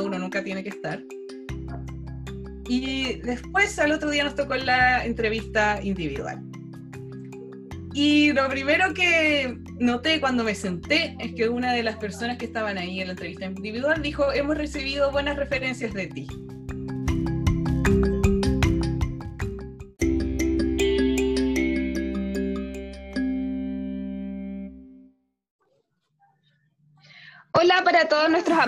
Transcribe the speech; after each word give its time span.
uno 0.00 0.18
nunca 0.18 0.42
tiene 0.42 0.62
que 0.62 0.70
estar. 0.70 1.02
Y 2.68 3.14
después 3.20 3.78
al 3.78 3.92
otro 3.92 4.10
día 4.10 4.24
nos 4.24 4.34
tocó 4.34 4.54
la 4.54 5.04
entrevista 5.04 5.80
individual. 5.82 6.40
Y 7.94 8.32
lo 8.32 8.48
primero 8.48 8.94
que 8.94 9.58
noté 9.78 10.20
cuando 10.20 10.44
me 10.44 10.54
senté 10.54 11.14
es 11.18 11.34
que 11.34 11.48
una 11.48 11.74
de 11.74 11.82
las 11.82 11.96
personas 11.96 12.38
que 12.38 12.46
estaban 12.46 12.78
ahí 12.78 13.00
en 13.00 13.08
la 13.08 13.12
entrevista 13.12 13.44
individual 13.44 14.00
dijo, 14.00 14.32
hemos 14.32 14.56
recibido 14.56 15.10
buenas 15.10 15.36
referencias 15.36 15.92
de 15.92 16.06
ti. 16.06 16.26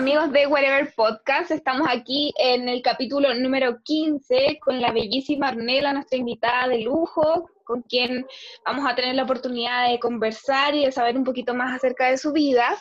Amigos 0.05 0.31
de 0.33 0.45
Whatever 0.45 0.93
Podcast. 0.93 1.49
Estamos 1.49 1.87
aquí 1.89 2.31
en 2.37 2.69
el 2.69 2.83
capítulo 2.83 3.33
número 3.33 3.81
15 3.81 4.59
con 4.61 4.79
la 4.79 4.91
bellísima 4.91 5.49
Ornella, 5.49 5.93
nuestra 5.93 6.19
invitada 6.19 6.67
de 6.67 6.81
lujo, 6.81 7.49
con 7.63 7.81
quien 7.81 8.23
vamos 8.63 8.85
a 8.87 8.93
tener 8.93 9.15
la 9.15 9.23
oportunidad 9.23 9.89
de 9.89 9.97
conversar 9.97 10.75
y 10.75 10.85
de 10.85 10.91
saber 10.91 11.17
un 11.17 11.23
poquito 11.23 11.55
más 11.55 11.73
acerca 11.73 12.11
de 12.11 12.19
su 12.19 12.33
vida. 12.33 12.77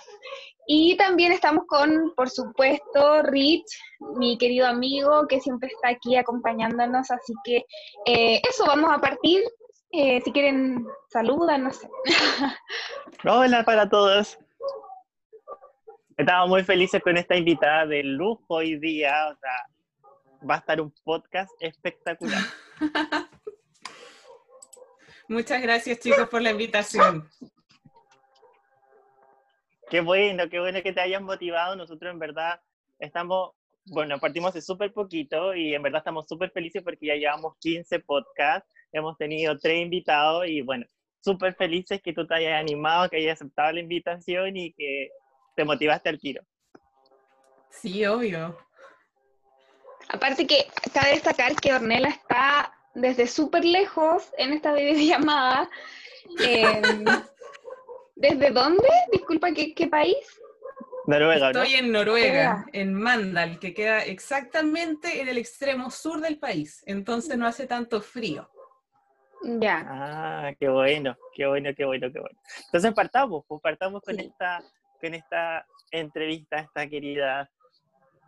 Y 0.67 0.99
también 0.99 1.33
estamos 1.33 1.65
con, 1.67 2.13
por 2.15 2.29
supuesto, 2.29 3.23
Rich, 3.23 3.73
mi 4.19 4.37
querido 4.37 4.67
amigo, 4.67 5.27
que 5.27 5.41
siempre 5.41 5.71
está 5.71 5.97
aquí 5.97 6.17
acompañándonos. 6.17 7.11
Así 7.11 7.33
que 7.43 7.65
eh, 8.05 8.43
eso, 8.47 8.67
vamos 8.67 8.93
a 8.93 9.01
partir. 9.01 9.43
Eh, 9.93 10.21
si 10.23 10.31
quieren, 10.31 10.87
saludan, 11.09 11.65
no 11.65 11.73
sé. 11.73 11.89
Hola 13.25 13.65
para 13.65 13.89
todos. 13.89 14.39
Estamos 16.17 16.49
muy 16.49 16.63
felices 16.63 17.03
con 17.03 17.17
esta 17.17 17.35
invitada 17.37 17.87
de 17.87 18.05
lujo 18.05 18.45
hoy 18.47 18.79
día. 18.79 19.29
O 19.31 19.37
sea, 19.37 20.49
va 20.49 20.55
a 20.55 20.59
estar 20.59 20.81
un 20.81 20.95
podcast 21.03 21.51
espectacular. 21.61 22.41
Muchas 25.29 25.61
gracias, 25.61 25.99
chicos, 25.99 26.29
por 26.29 26.41
la 26.41 26.53
invitación. 26.53 27.29
Qué 29.91 30.01
bueno, 30.01 30.49
qué 30.49 30.61
bueno 30.61 30.81
que 30.85 30.93
te 30.93 31.01
hayan 31.01 31.25
motivado. 31.25 31.75
Nosotros, 31.75 32.13
en 32.13 32.21
verdad, 32.21 32.61
estamos, 33.01 33.51
bueno, 33.87 34.21
partimos 34.21 34.55
de 34.55 34.63
súper 34.63 34.93
poquito 34.93 35.53
y 35.53 35.75
en 35.75 35.83
verdad 35.83 35.99
estamos 35.99 36.29
súper 36.29 36.53
felices 36.53 36.83
porque 36.85 37.07
ya 37.07 37.17
llevamos 37.17 37.57
15 37.59 37.99
podcasts, 38.01 38.71
hemos 38.93 39.17
tenido 39.19 39.59
tres 39.59 39.83
invitados 39.83 40.47
y, 40.47 40.63
bueno, 40.63 40.87
súper 41.21 41.57
felices 41.57 42.01
que 42.03 42.13
tú 42.13 42.25
te 42.25 42.35
hayas 42.35 42.61
animado, 42.61 43.09
que 43.09 43.17
hayas 43.17 43.41
aceptado 43.41 43.73
la 43.73 43.81
invitación 43.81 44.57
y 44.57 44.73
que 44.75 45.11
te 45.55 45.65
motivaste 45.65 46.09
al 46.09 46.19
tiro. 46.19 46.43
Sí, 47.71 48.05
obvio. 48.07 48.57
Aparte 50.09 50.47
que 50.47 50.67
cabe 50.93 51.11
destacar 51.13 51.55
que 51.57 51.73
Ornella 51.73 52.09
está 52.09 52.73
desde 52.95 53.27
súper 53.27 53.65
lejos 53.65 54.31
en 54.39 54.53
esta 54.53 54.73
videollamada. 54.75 55.71
Em, 56.41 57.05
¿Desde 58.17 58.51
dónde? 58.51 58.89
Disculpa, 59.13 59.53
¿qué, 59.53 59.75
qué 59.75 59.89
país? 59.89 60.17
Noruega, 61.07 61.49
Estoy 61.49 61.75
en 61.75 61.93
Noruega, 61.93 62.65
en 62.73 62.95
Mandal, 62.95 63.59
que 63.59 63.75
queda 63.75 64.03
exactamente 64.05 65.21
en 65.21 65.29
el 65.29 65.37
extremo 65.37 65.91
sur 65.91 66.21
del 66.21 66.39
país, 66.39 66.83
entonces 66.87 67.37
no 67.37 67.47
hace 67.47 67.67
tanto 67.67 68.01
frío. 68.01 68.49
Ya. 69.43 69.85
Ah, 69.87 70.53
qué 70.59 70.69
bueno, 70.71 71.15
qué 71.35 71.47
bueno, 71.47 71.71
qué 71.77 71.85
bueno, 71.85 72.11
qué 72.11 72.21
bueno. 72.21 72.39
Entonces 72.67 72.95
partamos, 72.95 73.45
pues 73.47 73.61
partamos 73.61 74.01
con 74.01 74.17
Sí. 74.17 74.23
esta 74.23 74.63
con 75.01 75.15
esta 75.15 75.67
entrevista 75.91 76.57
a 76.57 76.61
esta 76.61 76.89
querida 76.89 77.51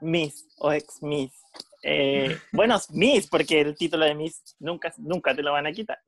Miss 0.00 0.46
o 0.58 0.72
ex 0.72 1.02
Miss. 1.02 1.32
Eh, 1.82 2.36
bueno, 2.52 2.78
Miss, 2.90 3.28
porque 3.28 3.60
el 3.60 3.76
título 3.76 4.04
de 4.04 4.14
Miss 4.14 4.56
nunca, 4.58 4.92
nunca 4.98 5.34
te 5.34 5.42
lo 5.42 5.52
van 5.52 5.66
a 5.66 5.72
quitar. 5.72 5.98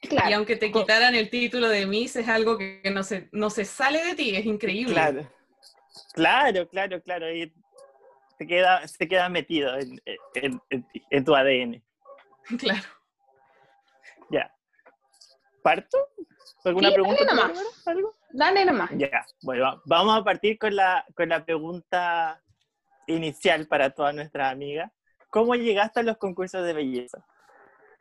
Claro. 0.00 0.30
Y 0.30 0.32
aunque 0.32 0.56
te 0.56 0.72
quitaran 0.72 1.14
el 1.14 1.30
título 1.30 1.68
de 1.68 1.86
Miss, 1.86 2.16
es 2.16 2.28
algo 2.28 2.58
que 2.58 2.82
no 2.92 3.02
se, 3.04 3.28
no 3.32 3.50
se 3.50 3.64
sale 3.64 4.04
de 4.04 4.14
ti, 4.16 4.34
es 4.34 4.44
increíble. 4.46 4.94
Claro, 4.94 5.30
claro, 6.14 6.68
claro, 6.68 7.00
claro. 7.02 7.32
Y 7.32 7.52
se 8.38 8.46
queda, 8.46 8.86
se 8.88 9.06
queda 9.06 9.28
metido 9.28 9.76
en, 9.78 10.00
en- 10.34 10.60
en 10.70 10.86
en 11.10 11.24
tu 11.24 11.34
ADN. 11.34 11.82
Claro. 12.58 12.82
Ya. 14.30 14.52
¿Parto? 15.62 15.96
¿Alguna 16.64 16.88
Sí, 16.88 16.94
pregunta? 16.94 17.52
¿Algo? 17.86 18.16
Dale 18.32 18.64
nomás. 18.64 18.90
Ya, 18.96 19.24
bueno, 19.42 19.62
va- 19.64 19.82
vamos 19.84 20.18
a 20.18 20.24
partir 20.24 20.58
con 20.58 20.74
la, 20.74 21.04
con 21.14 21.28
la 21.28 21.44
pregunta 21.44 22.42
inicial 23.06 23.66
para 23.66 23.90
todas 23.90 24.14
nuestras 24.14 24.52
amigas. 24.52 24.90
¿Cómo 25.28 25.54
llegaste 25.54 26.00
a 26.00 26.02
los 26.02 26.18
concursos 26.18 26.64
de 26.64 26.72
belleza? 26.72 27.24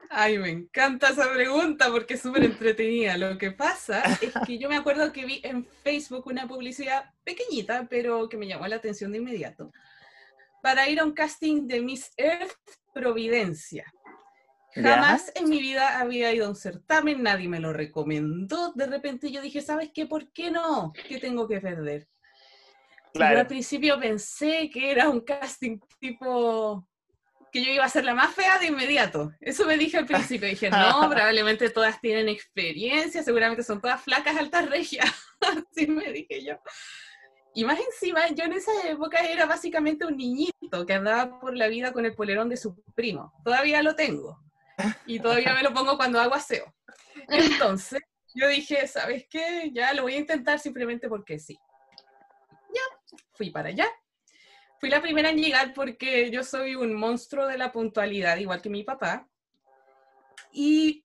Ay, 0.10 0.38
me 0.38 0.50
encanta 0.50 1.10
esa 1.10 1.32
pregunta 1.32 1.90
porque 1.90 2.16
es 2.16 2.22
súper 2.22 2.44
entretenida. 2.44 3.18
Lo 3.18 3.38
que 3.38 3.52
pasa 3.52 4.04
es 4.22 4.34
que 4.46 4.58
yo 4.58 4.68
me 4.68 4.76
acuerdo 4.76 5.14
que 5.14 5.26
vi 5.26 5.40
en 5.44 5.66
Facebook 5.66 6.28
una 6.28 6.48
publicidad 6.48 7.06
pequeñita, 7.24 7.88
pero 7.90 8.28
que 8.28 8.36
me 8.38 8.48
llamó 8.48 8.68
la 8.68 8.76
atención 8.76 9.12
de 9.12 9.20
inmediato, 9.20 9.72
para 10.62 10.90
ir 10.90 11.00
a 11.00 11.06
un 11.06 11.14
casting 11.14 11.66
de 11.68 11.82
Miss 11.82 12.12
Earth 12.18 12.52
Providencia. 12.94 13.86
¿Ya? 14.76 14.96
Jamás 14.96 15.32
en 15.36 15.50
mi 15.50 15.60
vida 15.60 16.00
había 16.00 16.32
ido 16.34 16.46
a 16.46 16.50
un 16.50 16.56
certamen, 16.56 17.24
nadie 17.24 17.48
me 17.48 17.60
lo 17.60 17.74
recomendó. 17.74 18.72
De 18.74 18.86
repente 18.88 19.32
yo 19.32 19.42
dije, 19.42 19.62
¿sabes 19.62 19.92
qué? 19.94 20.06
¿Por 20.06 20.32
qué 20.32 20.50
no? 20.52 20.94
¿Qué 21.08 21.20
tengo 21.20 21.48
que 21.48 21.60
perder? 21.60 22.08
Y 23.14 23.18
Yo 23.18 23.20
Claro. 23.20 23.40
al 23.40 23.48
principio 23.48 24.00
pensé 24.00 24.70
que 24.72 24.92
era 24.92 25.10
un 25.10 25.22
casting 25.22 25.80
tipo 26.00 26.88
que 27.52 27.64
yo 27.64 27.72
iba 27.72 27.84
a 27.84 27.90
ser 27.90 28.06
la 28.06 28.16
más 28.16 28.34
fea 28.34 28.58
de 28.60 28.68
inmediato. 28.68 29.34
Eso 29.42 29.66
me 29.66 29.78
dije 29.78 29.98
al 29.98 30.06
principio. 30.06 30.48
Dije, 30.48 30.70
no, 30.70 31.10
probablemente 31.10 31.70
todas 31.70 32.00
tienen 32.00 32.30
experiencia, 32.30 33.24
seguramente 33.24 33.64
son 33.64 33.82
todas 33.82 34.02
flacas, 34.02 34.38
altas 34.38 34.70
regias. 34.70 35.06
Así 35.42 35.88
me 35.88 36.12
dije 36.14 36.44
yo. 36.46 36.56
Y 37.54 37.66
más 37.66 37.80
encima, 37.80 38.30
yo 38.30 38.46
en 38.46 38.54
esa 38.54 38.72
época 38.88 39.20
era 39.20 39.46
básicamente 39.46 40.06
un 40.06 40.16
niñito 40.16 40.86
que 40.86 40.94
andaba 40.94 41.42
por 41.42 41.56
la 41.58 41.68
vida 41.68 41.92
con 41.92 42.06
el 42.06 42.16
polerón 42.16 42.48
de 42.48 42.56
su 42.56 42.82
primo. 42.96 43.34
Todavía 43.44 43.84
lo 43.84 43.96
tengo. 43.96 44.40
Y 45.06 45.20
todavía 45.20 45.54
me 45.54 45.64
lo 45.64 45.74
pongo 45.74 45.98
cuando 45.98 46.20
hago 46.20 46.36
aseo. 46.36 46.74
Entonces, 47.28 48.02
yo 48.34 48.48
dije, 48.48 48.88
¿sabes 48.88 49.26
qué? 49.30 49.72
Ya 49.74 49.94
lo 49.94 50.04
voy 50.04 50.14
a 50.14 50.20
intentar 50.20 50.60
simplemente 50.60 51.10
porque 51.10 51.40
sí 51.40 51.60
fui 53.42 53.50
para 53.50 53.70
allá. 53.70 53.88
Fui 54.80 54.90
la 54.90 55.02
primera 55.02 55.30
en 55.30 55.38
llegar 55.38 55.74
porque 55.74 56.30
yo 56.32 56.44
soy 56.44 56.76
un 56.76 56.94
monstruo 56.94 57.48
de 57.48 57.58
la 57.58 57.72
puntualidad, 57.72 58.38
igual 58.38 58.62
que 58.62 58.70
mi 58.70 58.84
papá. 58.84 59.28
Y 60.52 61.04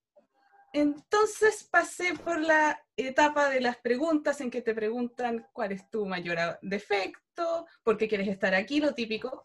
entonces 0.73 1.65
pasé 1.65 2.15
por 2.15 2.41
la 2.41 2.85
etapa 2.97 3.49
de 3.49 3.61
las 3.61 3.77
preguntas 3.79 4.41
en 4.41 4.51
que 4.51 4.61
te 4.61 4.75
preguntan 4.75 5.47
cuál 5.53 5.73
es 5.73 5.89
tu 5.91 6.05
mayor 6.05 6.59
defecto, 6.61 7.67
por 7.83 7.97
qué 7.97 8.09
quieres 8.09 8.29
estar 8.29 8.55
aquí, 8.55 8.81
lo 8.81 8.95
típico. 8.95 9.45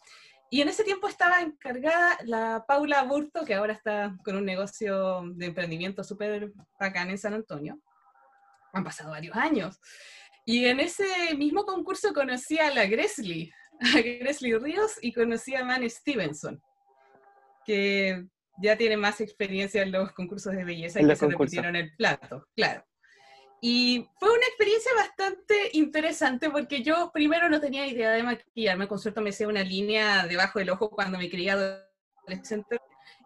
Y 0.53 0.59
en 0.59 0.67
ese 0.67 0.83
tiempo 0.83 1.07
estaba 1.07 1.39
encargada 1.39 2.17
la 2.25 2.65
Paula 2.67 3.01
Burto, 3.03 3.45
que 3.45 3.53
ahora 3.53 3.71
está 3.71 4.13
con 4.25 4.35
un 4.35 4.43
negocio 4.43 5.23
de 5.33 5.45
emprendimiento 5.45 6.03
súper 6.03 6.51
bacán 6.77 7.09
en 7.09 7.17
San 7.17 7.33
Antonio. 7.33 7.79
Han 8.73 8.83
pasado 8.83 9.11
varios 9.11 9.33
años. 9.37 9.79
Y 10.45 10.65
en 10.65 10.81
ese 10.81 11.05
mismo 11.37 11.63
concurso 11.63 12.13
conocí 12.13 12.59
a 12.59 12.69
la 12.69 12.85
Gresley, 12.85 13.49
a 13.79 14.01
Gresley 14.01 14.53
Ríos, 14.55 14.97
y 15.01 15.13
conocí 15.13 15.55
a 15.55 15.63
Man 15.63 15.89
Stevenson, 15.89 16.61
que 17.65 18.25
ya 18.61 18.75
tiene 18.75 18.97
más 18.97 19.21
experiencia 19.21 19.83
en 19.83 19.93
los 19.93 20.11
concursos 20.11 20.53
de 20.53 20.65
belleza 20.65 20.99
y 20.99 21.07
que 21.07 21.15
se 21.15 21.27
concursos. 21.27 21.55
repitieron 21.55 21.77
el 21.77 21.95
plato, 21.95 22.49
claro. 22.57 22.83
Y 23.63 24.07
fue 24.19 24.31
una 24.31 24.47
experiencia 24.47 24.91
bastante 24.95 25.69
interesante 25.73 26.49
porque 26.49 26.81
yo 26.81 27.11
primero 27.13 27.47
no 27.47 27.61
tenía 27.61 27.85
idea 27.85 28.09
de 28.11 28.23
maquillarme, 28.23 28.87
con 28.87 28.97
suerte 28.97 29.21
me 29.21 29.29
hacía 29.29 29.47
una 29.47 29.63
línea 29.63 30.25
debajo 30.25 30.57
del 30.57 30.71
ojo 30.71 30.89
cuando 30.89 31.19
me 31.19 31.29
creía 31.29 31.83
adolescente, 32.25 32.79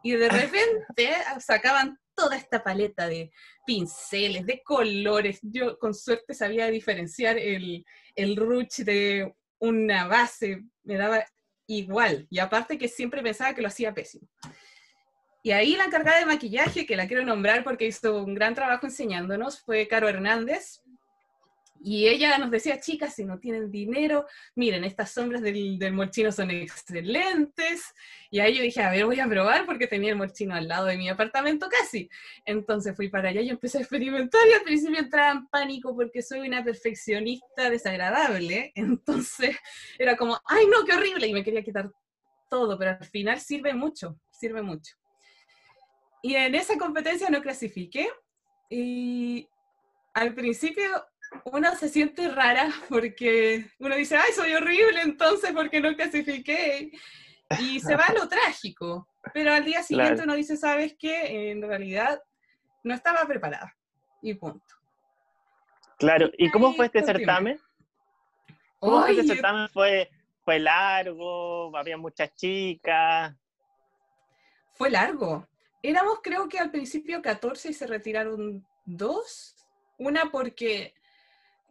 y 0.04 0.12
de 0.12 0.30
repente 0.30 1.14
sacaban 1.40 1.98
toda 2.14 2.36
esta 2.36 2.64
paleta 2.64 3.08
de 3.08 3.32
pinceles, 3.66 4.46
de 4.46 4.62
colores. 4.62 5.40
Yo 5.42 5.80
con 5.80 5.94
suerte 5.94 6.34
sabía 6.34 6.68
diferenciar 6.68 7.38
el, 7.38 7.86
el 8.16 8.36
ruch 8.36 8.80
de 8.80 9.34
una 9.60 10.08
base, 10.08 10.66
me 10.84 10.98
daba 10.98 11.26
igual. 11.68 12.28
Y 12.30 12.40
aparte 12.40 12.78
que 12.78 12.88
siempre 12.88 13.24
pensaba 13.24 13.54
que 13.54 13.62
lo 13.62 13.70
hacía 13.70 13.94
pésimo. 13.94 14.28
Y 15.46 15.52
ahí 15.52 15.76
la 15.76 15.84
encargada 15.84 16.18
de 16.18 16.26
maquillaje, 16.26 16.88
que 16.88 16.96
la 16.96 17.08
quiero 17.08 17.24
nombrar 17.24 17.64
porque 17.64 17.86
hizo 17.86 18.24
un 18.24 18.34
gran 18.34 18.56
trabajo 18.56 18.88
enseñándonos, 18.88 19.60
fue 19.62 19.88
Caro 19.88 20.10
Hernández. 20.10 20.82
Y 21.84 22.08
ella 22.08 22.40
nos 22.40 22.50
decía, 22.50 22.80
chicas, 22.80 23.14
si 23.14 23.26
no 23.26 23.38
tienen 23.38 23.70
dinero, 23.70 24.26
miren, 24.56 24.84
estas 24.84 25.12
sombras 25.12 25.44
del, 25.44 25.78
del 25.78 25.94
molchino 25.94 26.32
son 26.32 26.50
excelentes. 26.50 27.94
Y 28.32 28.40
ahí 28.40 28.56
yo 28.56 28.64
dije, 28.64 28.82
a 28.82 28.90
ver, 28.90 29.06
voy 29.06 29.20
a 29.20 29.28
probar 29.28 29.68
porque 29.68 29.86
tenía 29.86 30.10
el 30.10 30.16
molchino 30.16 30.56
al 30.56 30.68
lado 30.68 30.88
de 30.88 30.98
mi 30.98 31.10
apartamento 31.10 31.70
casi. 31.70 32.10
Entonces 32.44 32.96
fui 32.96 33.10
para 33.10 33.30
allá 33.30 33.42
y 33.42 33.50
empecé 33.50 33.78
a 33.78 33.82
experimentar 33.82 34.42
y 34.50 34.54
al 34.54 34.64
principio 34.64 34.98
entraba 34.98 35.32
en 35.34 35.48
pánico 35.50 35.96
porque 35.96 36.24
soy 36.24 36.48
una 36.48 36.64
perfeccionista 36.64 37.70
desagradable. 37.70 38.72
Entonces 38.74 39.56
era 40.00 40.18
como, 40.18 40.42
ay 40.48 40.66
no, 40.66 40.84
qué 40.86 40.94
horrible. 40.94 41.28
Y 41.28 41.34
me 41.34 41.44
quería 41.44 41.62
quitar 41.64 41.92
todo, 42.50 42.80
pero 42.80 42.98
al 43.00 43.06
final 43.06 43.40
sirve 43.40 43.76
mucho, 43.76 44.20
sirve 44.32 44.64
mucho. 44.64 44.96
Y 46.26 46.36
en 46.36 46.56
esa 46.56 46.76
competencia 46.80 47.30
no 47.30 47.40
clasifiqué. 47.40 48.10
Y 48.68 49.48
al 50.16 50.34
principio 50.34 50.90
uno 51.44 51.76
se 51.76 51.88
siente 51.88 52.30
rara 52.30 52.72
porque 52.90 53.70
uno 53.78 53.96
dice, 53.96 54.18
ay, 54.18 54.34
soy 54.34 54.56
horrible 54.56 55.02
entonces 55.02 55.52
porque 55.52 55.80
no 55.80 55.96
clasifiqué. 55.96 56.90
Y 57.60 57.80
se 57.80 57.96
va 57.96 58.06
a 58.06 58.14
lo 58.14 58.28
trágico. 58.28 59.08
Pero 59.36 59.54
al 59.54 59.66
día 59.66 59.84
siguiente 59.84 60.24
uno 60.24 60.34
dice, 60.34 60.58
¿sabes 60.58 60.96
qué? 60.98 61.52
En 61.52 61.62
realidad 61.62 62.20
no 62.84 62.96
estaba 62.96 63.24
preparada. 63.28 63.78
Y 64.24 64.34
punto. 64.34 64.74
Claro, 66.00 66.32
¿y 66.40 66.50
cómo 66.50 66.74
fue 66.74 66.88
este 66.88 67.04
certamen? 67.04 67.60
¿Cómo 68.80 69.02
fue 69.02 69.12
este 69.12 69.28
certamen? 69.28 69.70
¿Fue, 69.70 70.10
¿Fue 70.44 70.58
largo? 70.58 71.78
¿Había 71.78 71.98
muchas 71.98 72.34
chicas? 72.34 73.36
Fue 74.74 74.90
largo. 74.90 75.48
Éramos 75.88 76.20
creo 76.24 76.50
que 76.50 76.58
al 76.58 76.72
principio 76.72 77.22
14 77.22 77.70
y 77.70 77.74
se 77.74 77.86
retiraron 77.86 78.66
dos. 78.86 79.56
Una 80.00 80.32
porque 80.32 80.96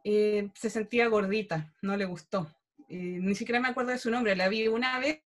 eh, 0.04 0.50
se 0.54 0.70
sentía 0.70 1.08
gordita, 1.08 1.74
no 1.82 1.96
le 1.96 2.04
gustó. 2.04 2.48
Eh, 2.88 3.18
ni 3.20 3.34
siquiera 3.34 3.60
me 3.60 3.68
acuerdo 3.68 3.90
de 3.90 3.98
su 3.98 4.12
nombre, 4.12 4.36
la 4.36 4.48
vi 4.48 4.68
una 4.68 5.00
vez 5.00 5.20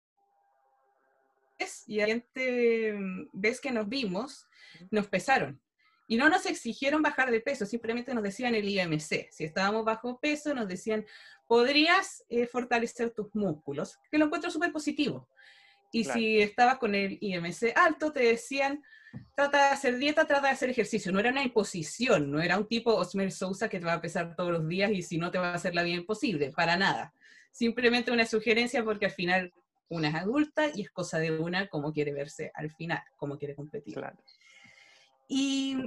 y 1.58 1.96
la 1.96 2.04
siguiente 2.04 2.92
mm, 2.92 3.28
vez 3.32 3.60
que 3.60 3.72
nos 3.72 3.88
vimos, 3.88 4.46
nos 4.92 5.08
pesaron. 5.08 5.60
Y 6.06 6.16
no 6.16 6.28
nos 6.28 6.46
exigieron 6.46 7.02
bajar 7.02 7.32
de 7.32 7.40
peso, 7.40 7.66
simplemente 7.66 8.14
nos 8.14 8.22
decían 8.22 8.54
el 8.54 8.68
IMC. 8.68 9.32
Si 9.32 9.42
estábamos 9.44 9.84
bajo 9.84 10.20
peso, 10.20 10.54
nos 10.54 10.68
decían, 10.68 11.04
podrías 11.48 12.24
eh, 12.28 12.46
fortalecer 12.46 13.10
tus 13.10 13.34
músculos, 13.34 13.98
que 14.12 14.18
lo 14.18 14.26
encuentro 14.26 14.48
súper 14.52 14.70
positivo. 14.70 15.28
Y 15.96 16.04
si 16.04 16.43
estabas 16.43 16.76
con 16.76 16.94
el 16.94 17.16
IMC 17.22 17.72
alto, 17.75 18.12
te 18.12 18.20
decían, 18.20 18.82
trata 19.34 19.69
de 19.69 19.75
hacer 19.75 19.96
dieta, 19.96 20.26
trata 20.26 20.48
de 20.48 20.52
hacer 20.52 20.69
ejercicio. 20.69 21.10
No 21.10 21.20
era 21.20 21.31
una 21.31 21.43
imposición, 21.43 22.31
no 22.31 22.43
era 22.43 22.58
un 22.58 22.69
tipo 22.69 22.94
Osmer 22.94 23.32
Sousa 23.32 23.70
que 23.70 23.78
te 23.78 23.87
va 23.87 23.94
a 23.94 24.00
pesar 24.02 24.37
todos 24.37 24.52
los 24.52 24.69
días 24.69 24.90
y 24.93 25.00
si 25.00 25.16
no 25.16 25.31
te 25.31 25.38
va 25.38 25.52
a 25.52 25.54
hacer 25.54 25.75
la 25.75 25.82
vida 25.82 25.96
imposible, 25.96 26.52
para 26.54 26.76
nada. 26.76 27.14
Simplemente 27.50 28.12
una 28.12 28.26
sugerencia 28.26 28.84
porque 28.84 29.06
al 29.06 29.12
final 29.12 29.54
una 29.88 30.08
es 30.08 30.14
adulta 30.16 30.66
y 30.75 30.82
es 30.82 30.90
cosa 30.90 31.19
de 31.19 31.31
una 31.31 31.69
cómo 31.69 31.94
quiere 31.94 32.12
verse 32.12 32.50
al 32.54 32.70
final, 32.70 33.02
cómo 33.16 33.38
quiere 33.38 33.54
competir. 33.54 33.99
Y 35.28 35.78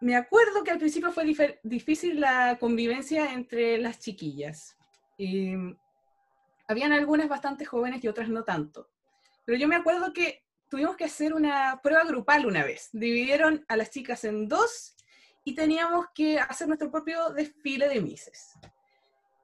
me 0.00 0.16
acuerdo 0.16 0.64
que 0.64 0.72
al 0.72 0.78
principio 0.78 1.12
fue 1.12 1.60
difícil 1.62 2.18
la 2.18 2.56
convivencia 2.58 3.32
entre 3.32 3.78
las 3.78 4.00
chiquillas. 4.00 4.76
Y 5.16 5.54
habían 6.68 6.92
algunas 6.92 7.28
bastante 7.28 7.64
jóvenes 7.64 8.02
y 8.02 8.08
otras 8.08 8.28
no 8.28 8.44
tanto. 8.44 8.90
Pero 9.44 9.58
yo 9.58 9.68
me 9.68 9.76
acuerdo 9.76 10.12
que 10.12 10.44
tuvimos 10.68 10.96
que 10.96 11.04
hacer 11.04 11.32
una 11.32 11.80
prueba 11.82 12.04
grupal 12.04 12.46
una 12.46 12.64
vez. 12.64 12.88
Dividieron 12.92 13.64
a 13.68 13.76
las 13.76 13.90
chicas 13.90 14.24
en 14.24 14.48
dos 14.48 14.96
y 15.44 15.54
teníamos 15.54 16.06
que 16.14 16.38
hacer 16.40 16.66
nuestro 16.66 16.90
propio 16.90 17.30
desfile 17.30 17.88
de 17.88 18.00
mises. 18.00 18.52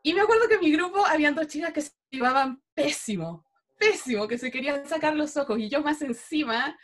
Y 0.02 0.14
me 0.14 0.20
acuerdo 0.20 0.48
que 0.48 0.54
en 0.54 0.60
mi 0.60 0.72
grupo 0.72 1.06
habían 1.06 1.34
dos 1.34 1.46
chicas 1.46 1.72
que 1.72 1.82
se 1.82 1.92
llevaban 2.10 2.60
pésimo, 2.74 3.44
pésimo, 3.78 4.26
que 4.26 4.36
se 4.36 4.50
querían 4.50 4.86
sacar 4.88 5.14
los 5.14 5.36
ojos 5.36 5.58
y 5.60 5.68
yo 5.68 5.80
más 5.80 6.02
encima 6.02 6.76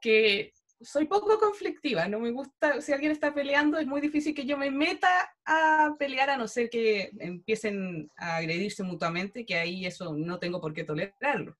que 0.00 0.52
soy 0.80 1.06
poco 1.06 1.38
conflictiva, 1.38 2.06
no 2.06 2.20
me 2.20 2.30
gusta, 2.30 2.80
si 2.80 2.92
alguien 2.92 3.12
está 3.12 3.32
peleando 3.32 3.78
es 3.78 3.86
muy 3.86 4.00
difícil 4.00 4.34
que 4.34 4.44
yo 4.44 4.58
me 4.58 4.70
meta 4.70 5.34
a 5.44 5.94
pelear 5.98 6.30
a 6.30 6.36
no 6.36 6.46
ser 6.46 6.68
que 6.68 7.10
empiecen 7.18 8.10
a 8.16 8.36
agredirse 8.36 8.82
mutuamente, 8.82 9.46
que 9.46 9.56
ahí 9.56 9.86
eso 9.86 10.14
no 10.14 10.38
tengo 10.38 10.60
por 10.60 10.74
qué 10.74 10.84
tolerarlo, 10.84 11.56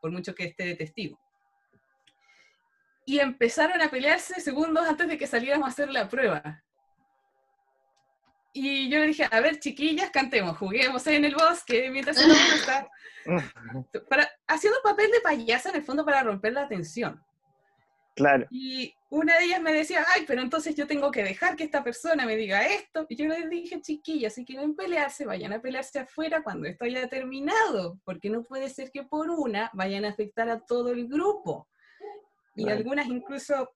por 0.00 0.10
mucho 0.10 0.34
que 0.34 0.44
esté 0.44 0.64
de 0.64 0.76
testigo 0.76 1.18
y 3.04 3.18
empezaron 3.18 3.80
a 3.80 3.90
pelearse 3.90 4.40
segundos 4.40 4.86
antes 4.86 5.08
de 5.08 5.18
que 5.18 5.26
saliéramos 5.26 5.66
a 5.66 5.70
hacer 5.70 5.90
la 5.90 6.08
prueba. 6.08 6.62
Y 8.54 8.90
yo 8.90 8.98
le 8.98 9.06
dije, 9.08 9.26
a 9.30 9.40
ver, 9.40 9.58
chiquillas, 9.58 10.10
cantemos, 10.10 10.58
juguemos 10.58 11.06
en 11.06 11.24
el 11.24 11.34
bosque 11.34 11.90
mientras 11.90 12.22
uno 12.22 12.34
está 12.54 12.88
para, 14.08 14.30
haciendo 14.46 14.78
papel 14.82 15.10
de 15.10 15.20
payasa 15.20 15.70
en 15.70 15.76
el 15.76 15.82
fondo 15.82 16.04
para 16.04 16.22
romper 16.22 16.52
la 16.52 16.68
tensión. 16.68 17.22
Claro. 18.14 18.46
Y 18.50 18.94
una 19.08 19.38
de 19.38 19.44
ellas 19.44 19.62
me 19.62 19.72
decía, 19.72 20.04
ay, 20.14 20.24
pero 20.26 20.42
entonces 20.42 20.74
yo 20.74 20.86
tengo 20.86 21.10
que 21.10 21.22
dejar 21.22 21.56
que 21.56 21.64
esta 21.64 21.82
persona 21.82 22.26
me 22.26 22.36
diga 22.36 22.66
esto. 22.66 23.06
Y 23.08 23.16
yo 23.16 23.26
le 23.26 23.48
dije, 23.48 23.80
chiquillas, 23.80 24.34
si 24.34 24.44
quieren 24.44 24.74
pelearse, 24.74 25.24
vayan 25.24 25.52
a 25.52 25.60
pelearse 25.60 26.00
afuera 26.00 26.42
cuando 26.42 26.68
esto 26.68 26.84
haya 26.84 27.08
terminado, 27.08 27.98
porque 28.04 28.28
no 28.28 28.44
puede 28.44 28.68
ser 28.68 28.90
que 28.90 29.02
por 29.02 29.30
una 29.30 29.70
vayan 29.72 30.04
a 30.04 30.10
afectar 30.10 30.48
a 30.50 30.60
todo 30.60 30.90
el 30.90 31.08
grupo. 31.08 31.68
Y 32.54 32.68
algunas 32.68 33.06
incluso 33.06 33.70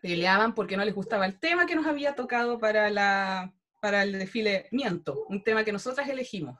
peleaban 0.00 0.54
porque 0.54 0.76
no 0.76 0.84
les 0.84 0.94
gustaba 0.94 1.26
el 1.26 1.38
tema 1.38 1.66
que 1.66 1.74
nos 1.76 1.86
había 1.86 2.14
tocado 2.14 2.58
para, 2.58 2.90
la, 2.90 3.52
para 3.80 4.02
el 4.02 4.18
desfile 4.18 4.66
Miento, 4.70 5.26
un 5.28 5.42
tema 5.44 5.62
que 5.64 5.72
nosotras 5.72 6.08
elegimos. 6.08 6.56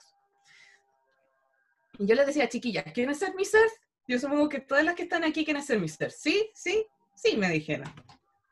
Y 1.99 2.07
yo 2.07 2.15
les 2.15 2.27
decía, 2.27 2.49
chiquillas, 2.49 2.85
¿quieren 2.93 3.15
ser 3.15 3.35
mi 3.35 3.45
ser? 3.45 3.69
Yo 4.09 4.19
supongo 4.19 4.49
que 4.49 4.61
todas 4.61 4.85
las 4.85 4.95
que 4.95 5.05
están 5.05 5.25
aquí 5.25 5.45
quieren 5.45 5.63
ser 5.63 5.81
mi 5.81 5.89
ser. 5.89 6.11
¿Sí? 6.11 6.51
¿Sí? 6.55 6.87
Sí, 7.15 7.37
me 7.37 7.49
dijeron. 7.51 7.89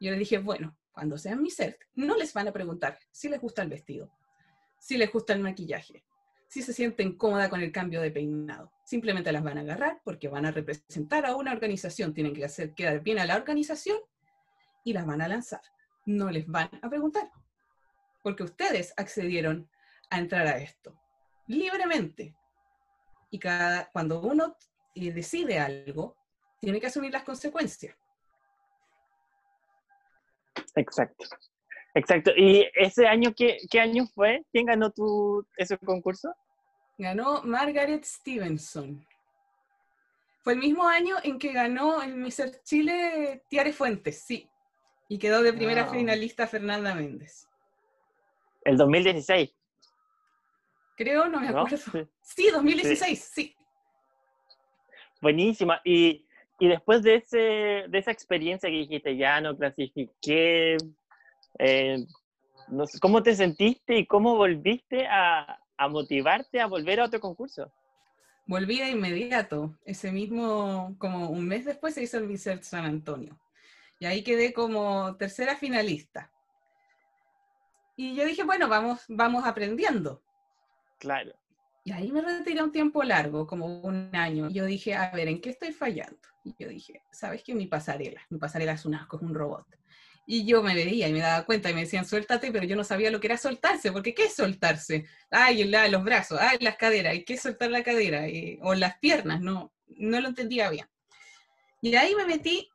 Yo 0.00 0.11
les 0.11 0.19
dije, 0.19 0.38
bueno, 0.38 0.76
cuando 0.93 1.19
sean 1.19 1.43
mi 1.43 1.50
ser, 1.50 1.79
no 1.94 2.17
les 2.17 2.32
van 2.32 2.49
a 2.49 2.52
preguntar 2.52 2.99
si 3.11 3.29
les 3.29 3.41
gusta 3.41 3.62
el 3.62 3.69
vestido, 3.69 4.11
si 4.79 4.97
les 4.97 5.12
gusta 5.12 5.32
el 5.32 5.41
maquillaje, 5.41 6.05
si 6.49 6.62
se 6.62 6.73
sienten 6.73 7.17
cómoda 7.17 7.50
con 7.50 7.61
el 7.61 7.73
cambio 7.73 8.00
de 8.00 8.11
peinado. 8.11 8.73
Simplemente 8.85 9.32
las 9.32 9.43
van 9.43 9.58
a 9.58 9.62
agarrar 9.62 10.00
porque 10.05 10.29
van 10.29 10.47
a 10.47 10.50
representar 10.50 11.26
a 11.26 11.37
una 11.37 11.53
organización, 11.53 12.14
tienen 12.14 12.35
que 12.35 12.44
hacer 12.44 12.75
quedar 12.75 13.00
bien 13.00 13.19
a 13.19 13.26
la 13.26 13.37
organización 13.37 13.99
y 14.85 14.93
las 14.93 15.06
van 15.06 15.20
a 15.20 15.29
lanzar. 15.29 15.61
No 16.06 16.31
les 16.31 16.46
van 16.46 16.70
a 16.82 16.88
preguntar, 16.88 17.31
porque 18.23 18.43
ustedes 18.43 18.94
accedieron 18.96 19.69
a 20.11 20.19
entrar 20.19 20.46
a 20.46 20.58
esto 20.58 21.00
libremente. 21.50 22.35
Y 23.31 23.38
cada, 23.38 23.91
cuando 23.91 24.20
uno 24.20 24.56
eh, 24.94 25.12
decide 25.12 25.58
algo, 25.58 26.16
tiene 26.60 26.81
que 26.81 26.87
asumir 26.87 27.12
las 27.12 27.22
consecuencias. 27.22 27.96
Exacto. 30.76 31.26
Exacto. 31.94 32.31
¿Y 32.37 32.69
ese 32.75 33.06
año 33.06 33.34
qué, 33.37 33.58
qué 33.70 33.81
año 33.81 34.06
fue? 34.14 34.44
¿Quién 34.52 34.66
ganó 34.66 34.90
tu, 34.90 35.44
ese 35.56 35.76
concurso? 35.78 36.32
Ganó 36.98 37.43
Margaret 37.43 38.05
Stevenson. 38.05 39.05
Fue 40.43 40.55
el 40.55 40.58
mismo 40.58 40.86
año 40.86 41.17
en 41.22 41.38
que 41.38 41.53
ganó 41.53 42.03
el 42.03 42.17
Mr. 42.17 42.62
Chile 42.62 43.43
Tiare 43.48 43.72
Fuentes, 43.72 44.22
sí. 44.22 44.48
Y 45.08 45.19
quedó 45.19 45.43
de 45.43 45.53
primera 45.53 45.86
finalista 45.86 46.46
Fernanda 46.46 46.94
Méndez. 46.94 47.48
¿El 48.65 48.76
2016? 48.76 49.53
Creo, 50.96 51.29
no 51.29 51.41
me 51.41 51.48
acuerdo. 51.48 51.76
Sí, 52.22 52.50
2016, 52.50 53.31
sí. 53.34 53.56
Buenísima. 55.20 55.81
Y, 55.84 56.24
y 56.58 56.69
después 56.69 57.03
de, 57.03 57.17
ese, 57.17 57.36
de 57.89 57.98
esa 57.98 58.10
experiencia 58.10 58.69
que 58.69 58.77
dijiste, 58.77 59.17
ya 59.17 59.41
no 59.41 59.56
clasifiqué, 59.56 60.77
eh, 61.58 62.05
¿Cómo 63.00 63.22
te 63.22 63.34
sentiste 63.34 63.98
y 63.98 64.06
cómo 64.06 64.36
volviste 64.36 65.06
a, 65.06 65.58
motivarte 65.89 66.60
a 66.60 66.67
volver 66.67 67.00
a 67.00 67.06
otro 67.06 67.20
concurso? 67.20 67.72
Volví 68.46 68.79
de 68.79 68.91
inmediato. 68.91 69.77
Ese 69.84 70.12
mismo, 70.12 70.94
como 70.98 71.31
un 71.31 71.46
mes 71.46 71.65
después, 71.65 71.94
se 71.94 72.03
hizo 72.03 72.19
el 72.19 72.27
Miser 72.27 72.62
San 72.62 72.84
Antonio. 72.84 73.39
Y 73.98 74.06
ahí 74.06 74.22
quedé 74.22 74.53
como 74.53 75.17
tercera 75.17 75.56
finalista. 75.56 76.31
Y 77.96 78.15
yo 78.15 78.24
dije, 78.24 78.44
bueno, 78.44 78.69
vamos, 78.69 79.05
vamos 79.08 79.44
aprendiendo. 79.44 80.22
Claro. 80.98 81.32
Y 81.82 81.93
ahí 81.93 82.13
me 82.13 82.20
retiré 82.20 82.63
un 82.63 82.72
tiempo 82.72 83.03
largo, 83.03 83.46
como 83.46 83.81
un 83.81 84.15
año. 84.15 84.51
Y 84.51 84.55
yo 84.55 84.65
dije, 84.67 84.94
a 84.94 85.10
ver, 85.10 85.29
¿en 85.29 85.41
qué 85.41 85.51
estoy 85.51 85.72
fallando? 85.72 86.20
Y 86.44 86.55
yo 86.58 86.69
dije, 86.69 87.03
¿sabes 87.10 87.43
qué? 87.43 87.55
Mi 87.55 87.67
pasarela. 87.67 88.20
Mi 88.29 88.39
pasarela 88.39 88.72
es 88.72 88.84
un 88.84 88.94
asco, 88.94 89.17
es 89.17 89.22
un 89.22 89.34
robot. 89.34 89.67
Y 90.27 90.44
yo 90.44 90.63
me 90.63 90.75
veía 90.75 91.08
y 91.08 91.13
me 91.13 91.20
daba 91.20 91.44
cuenta 91.44 91.70
y 91.70 91.75
me 91.75 91.81
decían, 91.81 92.05
suéltate, 92.05 92.53
pero 92.53 92.65
yo 92.65 92.77
no 92.77 92.84
sabía 92.84 93.10
lo 93.10 93.19
que 93.19 93.27
era 93.27 93.37
soltarse, 93.37 93.91
porque 93.91 94.15
¿qué 94.15 94.27
es 94.27 94.34
soltarse? 94.37 95.06
Ay, 95.31 95.65
los 95.65 96.05
brazos, 96.05 96.39
ay, 96.41 96.58
las 96.60 96.77
caderas, 96.77 97.15
¿y 97.15 97.25
qué 97.25 97.34
es 97.34 97.43
soltar 97.43 97.70
la 97.70 97.82
cadera? 97.82 98.25
o 98.63 98.75
las 98.75 98.99
piernas, 98.99 99.41
no, 99.41 99.72
no 99.89 100.20
lo 100.20 100.29
entendía 100.29 100.70
bien. 100.70 100.87
Y 101.81 101.96
ahí 101.96 102.15
me 102.15 102.27
metí 102.27 102.69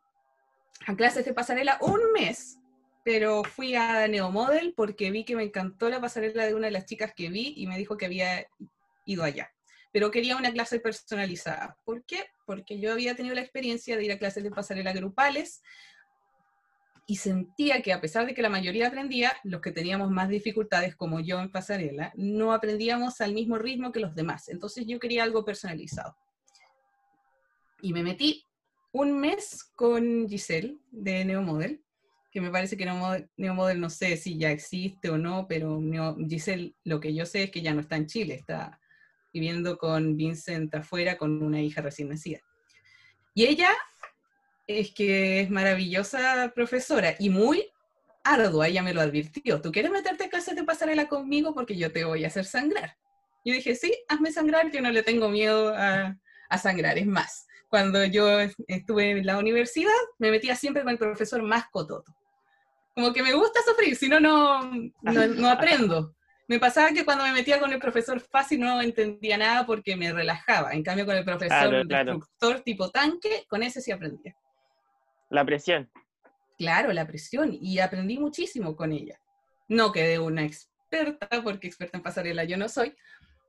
a 0.88 0.96
clases 0.96 1.24
de 1.26 1.34
pasarela 1.34 1.78
un 1.82 2.12
mes 2.14 2.58
pero 3.06 3.44
fui 3.44 3.76
a 3.76 4.08
Neomodel 4.08 4.74
porque 4.76 5.12
vi 5.12 5.26
que 5.26 5.36
me 5.36 5.44
encantó 5.44 5.90
la 5.90 6.02
pasarela 6.02 6.48
de 6.48 6.56
una 6.56 6.66
de 6.66 6.72
las 6.72 6.88
chicas 6.88 7.14
que 7.16 7.30
vi 7.30 7.54
y 7.56 7.68
me 7.68 7.78
dijo 7.78 7.98
que 7.98 8.08
había 8.08 8.48
ido 9.06 9.24
allá. 9.24 9.52
Pero 9.92 10.12
quería 10.12 10.36
una 10.36 10.52
clase 10.52 10.80
personalizada. 10.80 11.78
¿Por 11.86 12.04
qué? 12.06 12.26
Porque 12.46 12.80
yo 12.80 12.92
había 12.92 13.16
tenido 13.16 13.36
la 13.36 13.42
experiencia 13.42 13.96
de 13.96 14.04
ir 14.04 14.12
a 14.12 14.20
clases 14.20 14.44
de 14.44 14.52
pasarela 14.52 14.92
grupales 14.92 15.62
y 17.08 17.18
sentía 17.18 17.82
que 17.82 17.94
a 17.94 18.02
pesar 18.02 18.26
de 18.26 18.34
que 18.34 18.42
la 18.42 18.50
mayoría 18.50 18.88
aprendía, 18.88 19.32
los 19.44 19.62
que 19.62 19.72
teníamos 19.72 20.10
más 20.10 20.28
dificultades, 20.28 20.96
como 20.96 21.20
yo 21.20 21.40
en 21.40 21.52
pasarela, 21.52 22.12
no 22.16 22.52
aprendíamos 22.52 23.22
al 23.22 23.34
mismo 23.34 23.58
ritmo 23.58 23.92
que 23.92 24.00
los 24.00 24.16
demás. 24.16 24.50
Entonces 24.50 24.86
yo 24.88 25.00
quería 25.00 25.24
algo 25.24 25.46
personalizado. 25.46 26.16
Y 27.82 27.94
me 27.94 28.02
metí 28.02 28.44
un 28.92 29.20
mes 29.20 29.64
con 29.76 30.28
Giselle 30.28 30.78
de 30.90 31.26
Neomodel, 31.26 31.84
que 32.32 32.42
me 32.42 32.50
parece 32.50 32.76
que 32.76 32.86
Neomodel 33.38 33.80
no 33.80 33.90
sé 33.90 34.18
si 34.18 34.38
ya 34.38 34.52
existe 34.52 35.10
o 35.10 35.18
no, 35.18 35.48
pero 35.48 35.80
Giselle 36.28 36.76
lo 36.84 37.00
que 37.00 37.14
yo 37.14 37.26
sé 37.26 37.44
es 37.44 37.52
que 37.52 37.62
ya 37.62 37.74
no 37.74 37.82
está 37.82 37.98
en 37.98 38.08
Chile, 38.08 38.36
está 38.36 38.80
viviendo 39.36 39.78
con 39.78 40.16
Vincent 40.16 40.74
afuera 40.74 41.18
con 41.18 41.44
una 41.44 41.62
hija 41.62 41.82
recién 41.82 42.08
nacida. 42.08 42.40
Y 43.34 43.44
ella 43.46 43.70
es 44.66 44.94
que 44.94 45.42
es 45.42 45.50
maravillosa 45.50 46.54
profesora 46.56 47.16
y 47.20 47.30
muy 47.30 47.68
ardua, 48.24 48.70
ella 48.70 48.82
me 48.82 48.94
lo 48.94 49.02
advirtió. 49.02 49.62
¿Tú 49.62 49.74
quieres 49.74 49.92
meterte 49.92 50.24
a 50.24 50.30
clases 50.30 50.56
de 50.56 50.64
pasarela 50.64 51.10
conmigo? 51.10 51.54
Porque 51.54 51.76
yo 51.76 51.92
te 51.92 52.06
voy 52.06 52.24
a 52.24 52.28
hacer 52.28 52.46
sangrar. 52.46 52.96
Yo 53.44 53.54
dije, 53.54 53.76
sí, 53.76 53.94
hazme 54.08 54.32
sangrar, 54.32 54.72
yo 54.72 54.82
no 54.82 54.90
le 54.90 55.04
tengo 55.04 55.28
miedo 55.28 55.76
a, 55.76 56.18
a 56.50 56.58
sangrar. 56.58 56.98
Es 56.98 57.06
más, 57.06 57.46
cuando 57.68 58.06
yo 58.06 58.40
estuve 58.68 59.12
en 59.12 59.26
la 59.26 59.38
universidad, 59.38 59.92
me 60.18 60.32
metía 60.32 60.56
siempre 60.56 60.84
con 60.84 60.94
el 60.94 60.98
profesor 60.98 61.44
más 61.44 61.66
cototo. 61.70 62.16
Como 62.96 63.12
que 63.12 63.22
me 63.22 63.34
gusta 63.34 63.60
sufrir, 63.68 63.98
si 63.98 64.08
no, 64.08 64.22
no, 64.22 64.64
no 65.02 65.50
aprendo. 65.50 66.16
Me 66.48 66.60
pasaba 66.60 66.92
que 66.92 67.04
cuando 67.04 67.24
me 67.24 67.34
metía 67.34 67.60
con 67.60 67.74
el 67.74 67.80
profesor 67.80 68.20
fácil 68.20 68.60
no 68.60 68.82
entendía 68.82 69.38
nada 69.38 69.66
porque 69.66 69.96
me 69.96 70.12
relajaba. 70.12 70.74
En 70.74 70.84
cambio, 70.84 71.06
con 71.06 71.16
el 71.16 71.26
profesor 71.26 71.88
destructor 71.88 72.62
tipo 72.62 72.92
tanque, 72.92 73.46
con 73.50 73.64
ese 73.64 73.82
sí 73.82 73.92
aprendía. 73.92 74.36
La 75.30 75.44
presión. 75.44 75.90
Claro, 76.58 76.94
la 76.94 77.08
presión. 77.08 77.58
Y 77.60 77.80
aprendí 77.80 78.20
muchísimo 78.20 78.76
con 78.76 78.92
ella. 78.92 79.20
No 79.68 79.92
quedé 79.92 80.20
una 80.20 80.44
experta, 80.44 81.28
porque 81.44 81.68
experta 81.68 81.98
en 81.98 82.04
pasarela 82.04 82.44
yo 82.44 82.58
no 82.58 82.70
soy, 82.70 82.96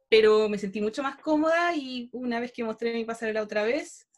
pero 0.08 0.48
me 0.48 0.58
sentí 0.58 0.80
mucho 0.80 1.02
más 1.02 1.16
cómoda 1.18 1.74
y 1.76 2.08
una 2.12 2.40
vez 2.40 2.52
que 2.52 2.64
mostré 2.64 2.94
mi 2.94 3.04
pasarela 3.04 3.42
otra 3.42 3.64
vez, 3.64 4.08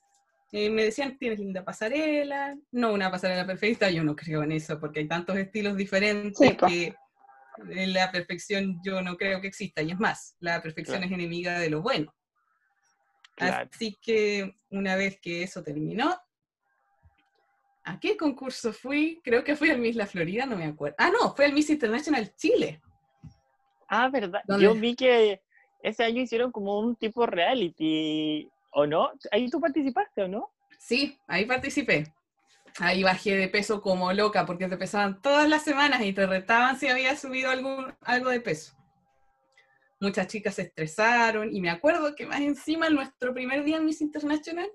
eh, 0.53 0.71
me 0.71 0.85
decían, 0.85 1.19
tienes 1.19 1.41
linda 1.41 1.65
pasarela, 1.65 2.57
no 2.73 2.93
una 2.93 3.11
pasarela 3.11 3.47
perfecta, 3.47 3.91
yo 3.91 4.05
no 4.05 4.17
creo 4.17 4.43
en 4.43 4.53
eso, 4.53 4.79
porque 4.79 5.01
hay 5.01 5.09
tantos 5.09 5.37
estilos 5.37 5.77
diferentes 5.77 6.57
que 6.57 6.95
la 7.65 8.11
perfección 8.11 8.81
yo 8.85 9.03
no 9.03 9.17
creo 9.17 9.41
que 9.41 9.49
exista, 9.49 9.83
y 9.83 9.91
es 9.91 9.99
más, 9.99 10.37
la 10.41 10.63
perfección 10.63 11.03
es 11.05 11.13
enemiga 11.13 11.59
de 11.59 11.71
lo 11.71 11.83
bueno. 11.83 12.15
Así 13.37 13.97
que 14.03 14.57
una 14.71 14.97
vez 14.97 15.21
que 15.21 15.43
eso 15.43 15.63
terminó, 15.63 16.17
¿A 17.89 17.99
qué 17.99 18.19
concurso 18.19 18.71
fui? 18.71 19.19
Creo 19.25 19.43
que 19.43 19.57
fui 19.57 19.71
al 19.71 19.79
Miss 19.79 19.97
La 19.97 20.07
Florida, 20.07 20.45
no 20.45 20.59
me 20.59 20.67
acuerdo. 20.67 20.95
Ah, 20.99 21.11
no, 21.11 21.35
fue 21.35 21.47
al 21.47 21.55
Miss 21.55 21.71
International 21.71 22.35
Chile. 22.37 22.83
Ah, 23.89 24.11
verdad. 24.11 24.43
Yo 24.61 24.75
vi 24.75 24.95
que 24.95 25.41
ese 25.83 26.05
año 26.05 26.21
hicieron 26.21 26.53
como 26.53 26.79
un 26.81 26.97
tipo 26.97 27.25
reality, 27.25 28.47
¿o 28.73 28.87
no? 28.87 29.13
¿Ahí 29.31 29.49
tú 29.49 29.59
participaste 29.59 30.25
o 30.25 30.29
no? 30.29 30.51
Sí, 30.79 31.19
ahí 31.27 31.47
participé. 31.47 32.13
Ahí 32.79 33.03
bajé 33.03 33.37
de 33.37 33.49
peso 33.49 33.81
como 33.81 34.13
loca 34.13 34.47
porque 34.47 34.69
te 34.69 34.77
pesaban 34.77 35.21
todas 35.21 35.49
las 35.49 35.63
semanas 35.63 36.03
y 36.03 36.13
te 36.13 36.27
retaban 36.27 36.79
si 36.79 36.89
había 36.89 37.17
subido 37.17 37.51
algún, 37.51 37.95
algo 38.03 38.31
de 38.31 38.41
peso. 38.41 38.77
Muchas 40.01 40.29
chicas 40.29 40.55
se 40.55 40.63
estresaron 40.63 41.55
y 41.55 41.61
me 41.61 41.71
acuerdo 41.71 42.15
que 42.15 42.27
más 42.27 42.41
encima 42.41 42.87
en 42.87 42.95
nuestro 42.95 43.35
primer 43.35 43.65
día 43.65 43.79
en 43.79 43.85
Miss 43.85 44.01
International 44.01 44.69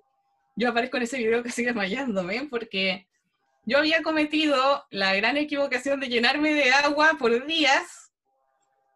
yo 0.55 0.69
aparezco 0.69 0.97
en 0.97 1.03
ese 1.03 1.17
video 1.17 1.41
casi 1.43 1.63
desmayándome 1.63 2.47
porque 2.49 3.07
yo 3.65 3.79
había 3.79 4.03
cometido 4.03 4.85
la 4.91 5.15
gran 5.15 5.37
equivocación 5.37 5.99
de 5.99 6.09
llenarme 6.09 6.53
de 6.53 6.71
agua 6.71 7.15
por 7.17 7.45
días 7.47 8.11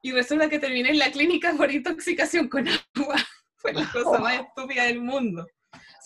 y 0.02 0.12
resulta 0.12 0.50
que 0.50 0.60
terminé 0.60 0.90
en 0.90 1.00
la 1.00 1.12
clínica 1.12 1.54
por 1.54 1.72
intoxicación 1.72 2.48
con 2.48 2.68
agua. 2.68 3.16
Fue 3.56 3.74
la 3.74 3.90
cosa 3.92 4.20
más 4.20 4.42
estúpida 4.42 4.84
del 4.84 5.02
mundo. 5.02 5.48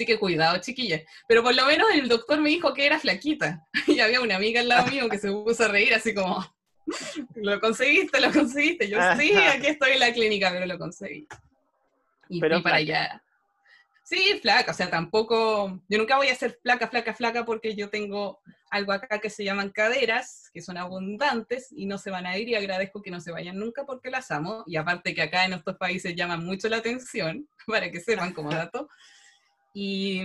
Así 0.02 0.08
que 0.08 0.18
cuidado, 0.18 0.60
chiquillas. 0.60 1.04
Pero 1.28 1.44
por 1.44 1.54
lo 1.54 1.64
menos 1.68 1.88
el 1.94 2.10
doctor 2.10 2.42
me 2.42 2.50
dijo 2.50 2.74
que 2.74 2.88
era 2.88 2.98
flaquita. 2.98 3.68
Y 3.86 4.00
había 4.00 4.20
una 4.20 4.38
amiga 4.38 4.60
al 4.60 4.68
lado 4.68 4.88
mío 4.88 5.08
que 5.08 5.20
se 5.20 5.32
puso 5.32 5.64
a 5.64 5.68
reír 5.68 5.94
así 5.94 6.16
como, 6.16 6.44
lo 7.36 7.62
conseguiste, 7.62 8.20
lo 8.20 8.32
conseguiste. 8.32 8.90
Yo 8.90 8.98
sí, 9.16 9.32
aquí 9.56 9.68
estoy 9.68 9.92
en 9.92 10.00
la 10.00 10.12
clínica, 10.12 10.50
pero 10.50 10.66
lo 10.66 10.80
conseguí. 10.80 11.28
Y 12.30 12.40
pero 12.40 12.64
para 12.64 12.78
allá. 12.78 13.22
Sí, 14.04 14.40
flaca, 14.42 14.72
o 14.72 14.74
sea, 14.74 14.90
tampoco, 14.90 15.80
yo 15.88 15.98
nunca 16.00 16.18
voy 16.18 16.30
a 16.30 16.36
ser 16.36 16.58
flaca, 16.64 16.88
flaca, 16.88 17.14
flaca 17.14 17.46
porque 17.46 17.76
yo 17.76 17.92
tengo 17.92 18.42
algo 18.72 18.94
acá 18.94 19.20
que 19.20 19.30
se 19.30 19.44
llaman 19.44 19.70
caderas, 19.70 20.50
que 20.52 20.64
son 20.64 20.78
abundantes 20.78 21.68
y 21.72 21.86
no 21.86 22.00
se 22.00 22.10
van 22.10 22.26
a 22.26 22.40
ir 22.40 22.50
y 22.50 22.56
agradezco 22.56 23.04
que 23.04 23.12
no 23.12 23.22
se 23.22 23.32
vayan 23.32 23.60
nunca 23.60 23.86
porque 23.86 24.10
las 24.10 24.32
amo. 24.32 24.64
Y 24.66 24.78
aparte 24.78 25.14
que 25.14 25.22
acá 25.22 25.46
en 25.46 25.54
estos 25.54 25.78
países 25.78 26.16
llaman 26.16 26.44
mucho 26.44 26.70
la 26.70 26.78
atención, 26.78 27.48
para 27.68 27.92
que 27.92 28.00
sepan 28.00 28.34
como 28.34 28.50
dato. 28.50 28.90
Y, 29.74 30.24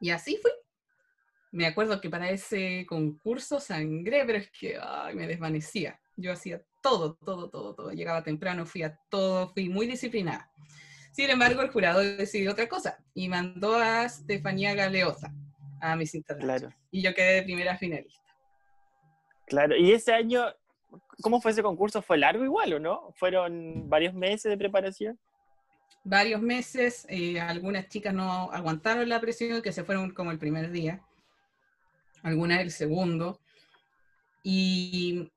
y 0.00 0.10
así 0.10 0.38
fui. 0.40 0.50
Me 1.52 1.66
acuerdo 1.66 2.00
que 2.00 2.10
para 2.10 2.30
ese 2.30 2.84
concurso 2.86 3.60
sangré, 3.60 4.24
pero 4.24 4.38
es 4.38 4.50
que 4.50 4.78
ay, 4.80 5.14
me 5.14 5.26
desvanecía. 5.26 5.98
Yo 6.16 6.32
hacía 6.32 6.62
todo, 6.82 7.14
todo, 7.24 7.50
todo, 7.50 7.74
todo. 7.74 7.90
Llegaba 7.92 8.22
temprano, 8.22 8.66
fui 8.66 8.82
a 8.82 8.98
todo, 9.10 9.48
fui 9.48 9.68
muy 9.68 9.86
disciplinada. 9.86 10.50
Sin 11.12 11.30
embargo, 11.30 11.62
el 11.62 11.70
jurado 11.70 12.00
decidió 12.00 12.52
otra 12.52 12.68
cosa 12.68 12.98
y 13.14 13.28
mandó 13.28 13.76
a 13.76 14.04
Estefanía 14.04 14.74
Galeosa 14.74 15.32
a 15.80 15.96
mis 15.96 16.14
Internacional. 16.14 16.76
Y 16.90 17.02
yo 17.02 17.14
quedé 17.14 17.36
de 17.36 17.42
primera 17.42 17.76
finalista. 17.78 18.20
Claro, 19.46 19.76
y 19.76 19.92
ese 19.92 20.12
año, 20.12 20.44
¿cómo 21.22 21.40
fue 21.40 21.52
ese 21.52 21.62
concurso? 21.62 22.02
¿Fue 22.02 22.18
largo 22.18 22.44
igual 22.44 22.74
o 22.74 22.80
no? 22.80 23.12
¿Fueron 23.14 23.88
varios 23.88 24.12
meses 24.12 24.50
de 24.50 24.58
preparación? 24.58 25.18
Varios 26.04 26.40
meses, 26.40 27.06
eh, 27.08 27.40
algunas 27.40 27.88
chicas 27.88 28.14
no 28.14 28.50
aguantaron 28.52 29.08
la 29.08 29.20
presión, 29.20 29.60
que 29.60 29.72
se 29.72 29.84
fueron 29.84 30.12
como 30.12 30.30
el 30.30 30.38
primer 30.38 30.70
día, 30.70 31.02
algunas 32.22 32.60
el 32.60 32.70
segundo. 32.70 33.40
Y... 34.42 35.30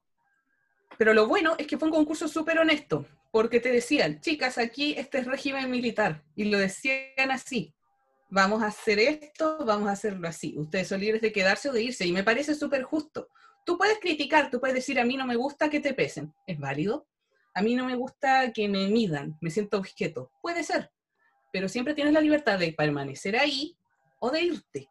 Pero 0.98 1.14
lo 1.14 1.28
bueno 1.28 1.56
es 1.58 1.66
que 1.66 1.78
fue 1.78 1.88
un 1.88 1.96
concurso 1.96 2.28
súper 2.28 2.60
honesto, 2.60 3.06
porque 3.32 3.60
te 3.60 3.72
decían, 3.72 4.20
chicas, 4.22 4.58
aquí 4.58 4.94
este 4.98 5.20
es 5.20 5.26
régimen 5.26 5.72
militar, 5.72 6.24
y 6.36 6.46
lo 6.46 6.58
decían 6.58 7.32
así, 7.32 7.74
vamos 8.30 8.62
a 8.62 8.68
hacer 8.68 9.00
esto, 9.00 9.66
vamos 9.66 9.88
a 9.88 9.94
hacerlo 9.94 10.28
así, 10.28 10.56
ustedes 10.58 10.88
son 10.88 11.00
libres 11.00 11.22
de 11.22 11.32
quedarse 11.32 11.70
o 11.70 11.74
de 11.74 11.84
irse, 11.84 12.06
y 12.06 12.12
me 12.12 12.24
parece 12.24 12.54
súper 12.54 12.84
justo. 12.84 13.30
Tú 13.66 13.78
puedes 13.78 14.00
criticar, 14.00 14.50
tú 14.50 14.60
puedes 14.60 14.76
decir, 14.76 15.00
a 15.00 15.06
mí 15.06 15.16
no 15.16 15.26
me 15.26 15.36
gusta 15.36 15.70
que 15.70 15.80
te 15.80 15.94
pesen, 15.94 16.34
es 16.46 16.60
válido, 16.60 17.08
a 17.54 17.62
mí 17.62 17.76
no 17.76 17.86
me 17.86 17.96
gusta 17.96 18.52
que 18.54 18.68
me 18.68 18.88
midan, 18.88 19.38
me 19.42 19.50
siento 19.50 19.78
objeto, 19.78 20.32
puede 20.42 20.64
ser, 20.64 20.92
pero 21.52 21.68
siempre 21.68 21.94
tienes 21.94 22.14
la 22.14 22.22
libertad 22.22 22.60
de 22.60 22.74
permanecer 22.74 23.38
ahí 23.38 23.76
o 24.20 24.30
de 24.30 24.42
irte. 24.42 24.90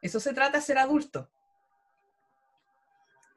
Eso 0.00 0.18
se 0.18 0.34
trata 0.34 0.58
de 0.58 0.64
ser 0.64 0.78
adulto. 0.78 1.30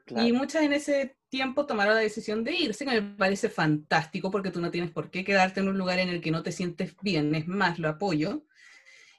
Y 0.07 0.31
muchas 0.33 0.63
en 0.63 0.73
ese 0.73 1.17
tiempo 1.29 1.65
tomaron 1.65 1.95
la 1.95 2.01
decisión 2.01 2.43
de 2.43 2.53
irse, 2.53 2.85
que 2.85 3.01
me 3.01 3.15
parece 3.15 3.49
fantástico 3.49 4.29
porque 4.29 4.51
tú 4.51 4.61
no 4.61 4.69
tienes 4.69 4.91
por 4.91 5.09
qué 5.09 5.23
quedarte 5.23 5.59
en 5.59 5.67
un 5.67 5.77
lugar 5.77 5.99
en 5.99 6.09
el 6.09 6.21
que 6.21 6.31
no 6.31 6.43
te 6.43 6.51
sientes 6.51 6.95
bien, 7.01 7.33
es 7.33 7.47
más, 7.47 7.79
lo 7.79 7.89
apoyo. 7.89 8.43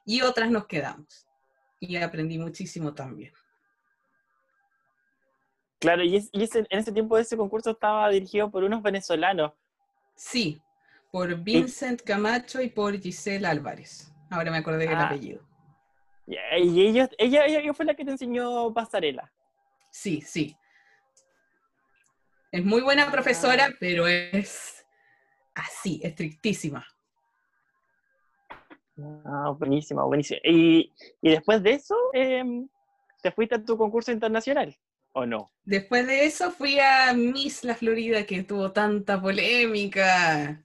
Y 0.04 0.22
otras 0.22 0.50
nos 0.50 0.66
quedamos. 0.66 1.26
Y 1.80 1.96
aprendí 1.96 2.38
muchísimo 2.38 2.94
también. 2.94 3.32
Claro, 5.86 6.02
y, 6.02 6.16
en 6.16 6.66
ese 6.70 6.90
tiempo 6.90 7.16
ese 7.16 7.36
concurso 7.36 7.70
estaba 7.70 8.08
dirigido 8.08 8.50
por 8.50 8.64
unos 8.64 8.82
venezolanos. 8.82 9.52
Sí, 10.16 10.60
por 11.12 11.32
Vincent 11.36 12.02
Camacho 12.02 12.60
y 12.60 12.70
por 12.70 12.98
Giselle 12.98 13.46
Álvarez. 13.46 14.12
Ahora 14.28 14.50
me 14.50 14.56
acordé 14.56 14.78
del 14.78 14.96
ah. 14.96 15.06
apellido. 15.06 15.46
Y 16.26 16.36
ella, 16.88 17.08
ella 17.18 17.72
fue 17.72 17.86
la 17.86 17.94
que 17.94 18.04
te 18.04 18.10
enseñó 18.10 18.74
pasarela. 18.74 19.32
Sí, 19.88 20.20
sí. 20.22 20.56
Es 22.50 22.64
muy 22.64 22.82
buena 22.82 23.08
profesora, 23.12 23.68
pero 23.78 24.08
es 24.08 24.84
así, 25.54 26.00
estrictísima. 26.02 26.84
Ah, 29.24 29.54
buenísima, 29.56 30.02
buenísima. 30.02 30.40
Y, 30.42 30.92
después 31.22 31.62
de 31.62 31.74
eso, 31.74 31.96
em, 32.12 32.68
¿te 33.22 33.30
fuiste 33.30 33.54
a 33.54 33.64
tu 33.64 33.78
concurso 33.78 34.10
internacional 34.10 34.76
o 35.16 35.24
no? 35.24 35.50
Después 35.64 36.06
de 36.06 36.26
eso 36.26 36.50
fui 36.50 36.78
a 36.78 37.12
Miss 37.14 37.64
La 37.64 37.74
Florida, 37.74 38.24
que 38.26 38.42
tuvo 38.42 38.72
tanta 38.72 39.20
polémica. 39.20 40.62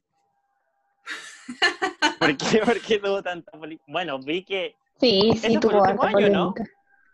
¿Por 2.19 2.37
qué, 2.37 2.59
¿Por 2.59 2.81
qué 2.81 2.99
tuvo 2.99 3.23
tanta 3.23 3.51
polémica? 3.51 3.83
Bueno, 3.87 4.19
vi 4.19 4.43
que... 4.43 4.75
Sí, 4.99 5.31
sí, 5.41 5.57
tuvo 5.57 5.79
fue 5.79 5.89
el 5.89 5.97
último 5.97 6.17
año, 6.17 6.29
¿no? 6.29 6.53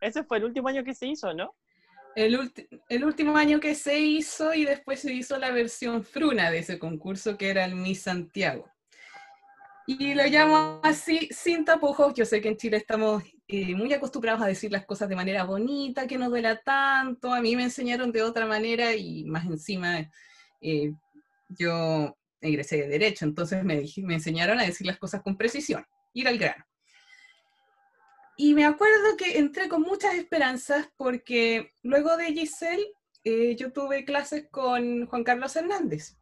Ese 0.01 0.24
fue 0.24 0.39
el 0.39 0.46
último 0.46 0.67
año 0.67 0.84
que 0.84 0.96
se 0.96 1.06
hizo, 1.06 1.34
¿no? 1.34 1.53
el, 2.15 2.51
el, 2.89 3.03
último 3.03 3.38
año 3.38 3.60
que 3.60 3.75
se 3.75 4.00
hizo 4.00 4.56
y 4.56 4.65
después 4.65 5.01
se 5.01 5.13
hizo 5.13 5.38
la 5.38 5.51
versión 5.51 6.03
fruna 6.03 6.50
de 6.50 6.60
ese 6.60 6.79
concurso 6.79 7.38
que 7.38 7.51
era 7.51 7.63
el 7.63 7.75
Miss 7.75 8.01
Santiago. 8.01 8.67
Y 9.86 10.15
lo 10.15 10.25
llamo 10.25 10.79
así, 10.84 11.29
sin 11.32 11.63
tapujos. 11.63 12.15
Yo 12.15 12.25
sé 12.25 12.41
que 12.41 12.50
en 12.50 12.58
Chile 12.58 12.77
estamos 12.77 13.24
eh, 13.48 13.75
muy 13.75 13.94
acostumbrados 13.94 14.42
a 14.42 14.48
decir 14.48 14.72
las 14.72 14.86
cosas 14.86 15.10
de 15.10 15.16
manera 15.16 15.44
bonita, 15.44 16.08
que 16.08 16.18
no 16.18 16.30
duela 16.30 16.62
tanto. 16.62 17.34
A 17.34 17.42
mí 17.42 17.56
me 17.56 17.63
enseñaron 17.63 18.12
de 18.12 18.22
otra 18.22 18.46
manera 18.46 18.94
y 18.96 19.24
más 19.25 19.46
encima 19.46 20.10
eh, 20.62 20.94
yo 21.50 22.18
egresé 22.42 22.77
de 22.77 22.88
Derecho, 22.88 23.25
entonces 23.25 23.63
me, 23.63 23.84
me 24.04 24.13
enseñaron 24.16 24.60
a 24.60 24.63
decir 24.63 24.86
las 24.86 24.98
cosas 24.98 25.22
con 25.22 25.38
precisión, 25.38 25.86
ir 26.13 26.27
al 26.27 26.38
grano. 26.38 26.66
Y 28.38 28.54
me 28.54 28.66
acuerdo 28.66 29.18
que 29.18 29.39
entré 29.39 29.68
con 29.68 29.82
muchas 29.82 30.13
esperanzas 30.13 30.88
porque 30.96 31.72
luego 31.82 32.16
de 32.18 32.34
Giselle 32.34 32.86
eh, 33.24 33.56
yo 33.56 33.72
tuve 33.72 34.06
clases 34.06 34.48
con 34.51 35.08
Juan 35.08 35.24
Carlos 35.24 35.56
Hernández. 35.56 36.18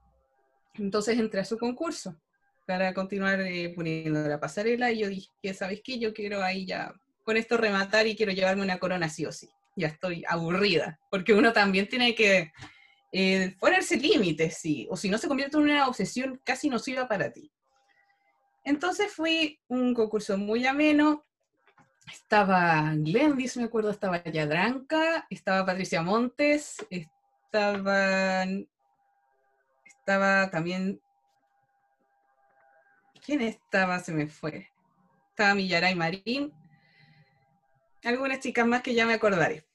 Entonces 0.75 1.20
entré 1.20 1.41
a 1.41 1.46
su 1.46 1.58
concurso 1.58 2.20
para 2.65 2.94
continuar 2.94 3.41
eh, 3.41 3.74
poniendo 3.75 4.27
la 4.27 4.39
pasarela 4.39 4.91
y 4.91 5.00
yo 5.00 5.10
dije, 5.10 5.53
¿sabes 5.53 5.82
qué? 5.84 6.00
Yo 6.00 6.13
quiero 6.13 6.41
ahí 6.41 6.65
ya 6.65 6.94
con 7.25 7.36
esto 7.36 7.58
rematar 7.58 8.08
y 8.08 8.15
quiero 8.15 8.32
llevarme 8.32 8.62
una 8.62 8.79
corona 8.79 9.10
sí 9.10 9.25
o 9.25 9.32
sí. 9.32 9.50
Ya 9.75 9.88
estoy 9.88 10.24
aburrida, 10.29 11.00
porque 11.12 11.34
uno 11.34 11.51
también 11.51 11.89
tiene 11.89 12.15
que 12.15 12.53
eh, 13.12 13.55
ponerse 13.60 13.98
límites, 13.98 14.58
sí, 14.58 14.88
o 14.89 14.96
si 14.96 15.10
no 15.10 15.17
se 15.17 15.27
convierte 15.27 15.58
en 15.58 15.63
una 15.63 15.88
obsesión 15.88 16.39
casi 16.46 16.70
nociva 16.70 17.10
para 17.10 17.34
ti. 17.34 17.51
Entonces 18.63 19.12
fui 19.12 19.60
un 19.67 19.94
concurso 19.94 20.38
muy 20.38 20.65
ameno, 20.65 21.25
estaba 22.12 22.94
Glendis, 22.96 23.58
me 23.58 23.63
acuerdo, 23.63 23.89
estaba 23.89 24.24
Yadranca, 24.24 25.27
estaba 25.29 25.65
Patricia 25.65 26.01
Montes, 26.01 26.77
estaba, 26.89 28.46
estaba 29.86 30.50
también 30.50 31.01
¿Quién 33.25 33.41
estaba? 33.41 34.00
Se 34.00 34.12
me 34.12 34.27
fue. 34.27 34.70
Estaba 35.29 35.55
Millaray 35.55 35.96
Marín. 35.96 36.53
Algunas 38.05 38.39
chicas 38.39 38.65
más 38.67 38.81
que 38.81 38.93
ya 38.93 39.05
me 39.05 39.15
acordaré. 39.15 39.65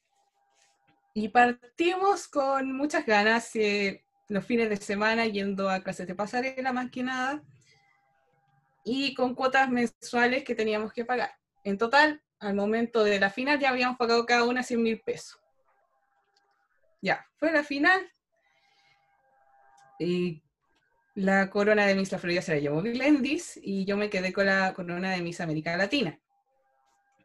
Y 1.13 1.27
partimos 1.27 2.27
con 2.29 2.71
muchas 2.71 3.05
ganas 3.05 3.53
eh, 3.57 4.03
los 4.29 4.45
fines 4.45 4.69
de 4.69 4.77
semana 4.77 5.25
yendo 5.25 5.69
a 5.69 5.83
clases 5.83 6.07
de 6.07 6.15
pasarela 6.15 6.71
más 6.71 6.89
que 6.89 7.03
nada 7.03 7.43
y 8.85 9.13
con 9.13 9.35
cuotas 9.35 9.69
mensuales 9.69 10.45
que 10.45 10.55
teníamos 10.55 10.93
que 10.93 11.03
pagar. 11.03 11.31
En 11.65 11.77
total, 11.77 12.21
al 12.39 12.55
momento 12.55 13.03
de 13.03 13.19
la 13.19 13.29
final 13.29 13.59
ya 13.59 13.69
habíamos 13.69 13.97
pagado 13.97 14.25
cada 14.25 14.45
una 14.45 14.63
100 14.63 14.81
mil 14.81 15.01
pesos. 15.01 15.37
Ya, 17.01 17.27
fue 17.35 17.51
la 17.51 17.63
final. 17.63 18.09
Y 19.99 20.41
la 21.15 21.49
corona 21.49 21.85
de 21.85 21.95
Miss 21.95 22.13
La 22.13 22.17
Florida 22.17 22.41
se 22.41 22.53
la 22.53 22.59
llevó 22.61 22.81
Glendis 22.81 23.59
y 23.61 23.83
yo 23.83 23.97
me 23.97 24.09
quedé 24.09 24.31
con 24.31 24.45
la 24.45 24.73
corona 24.73 25.11
de 25.11 25.21
Miss 25.21 25.41
América 25.41 25.75
Latina. 25.75 26.17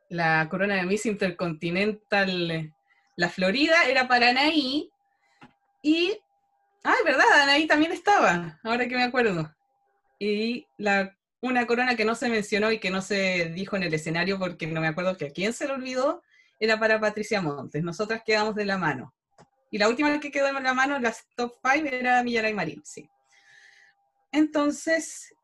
La 0.09 0.49
corona 0.49 0.77
de 0.77 0.85
Miss 0.85 1.07
Intercontinental 1.07 2.73
La 3.17 3.29
Florida 3.29 3.85
era 3.89 4.09
para 4.09 4.31
Anaí 4.31 4.91
y... 5.83 6.19
Ah, 6.85 6.95
verdad, 7.05 7.43
Anaí 7.43 7.67
también 7.67 7.91
estaba, 7.91 8.61
ahora 8.63 8.87
que 8.87 8.95
me 8.95 9.03
acuerdo. 9.03 9.53
Y 10.21 10.67
la, 10.79 11.17
una 11.41 11.67
corona 11.67 11.97
que 11.97 12.05
no 12.05 12.15
se 12.15 12.29
mencionó 12.29 12.71
y 12.71 12.79
que 12.79 12.91
no 12.91 13.03
se 13.03 13.51
dijo 13.51 13.77
en 13.77 13.83
el 13.83 13.95
escenario 13.95 14.39
porque 14.39 14.67
no 14.67 14.81
me 14.81 14.89
acuerdo 14.89 15.17
que 15.17 15.27
a 15.27 15.31
quién 15.31 15.53
se 15.53 15.67
le 15.67 15.73
olvidó, 15.73 16.23
era 16.61 16.79
para 16.79 17.01
Patricia 17.01 17.41
Montes. 17.41 17.83
Nosotras 17.83 18.23
quedamos 18.25 18.55
de 18.55 18.65
la 18.65 18.79
mano. 18.79 19.15
Y 19.71 19.79
la 19.79 19.89
última 19.89 20.19
que 20.21 20.31
quedó 20.31 20.49
en 20.49 20.63
la 20.63 20.75
mano, 20.75 20.99
las 20.99 21.27
top 21.37 21.55
five, 21.63 21.99
era 21.99 22.23
Millaray 22.23 22.55
Marín, 22.55 22.83
sí. 22.85 23.09
Entonces, 24.33 25.35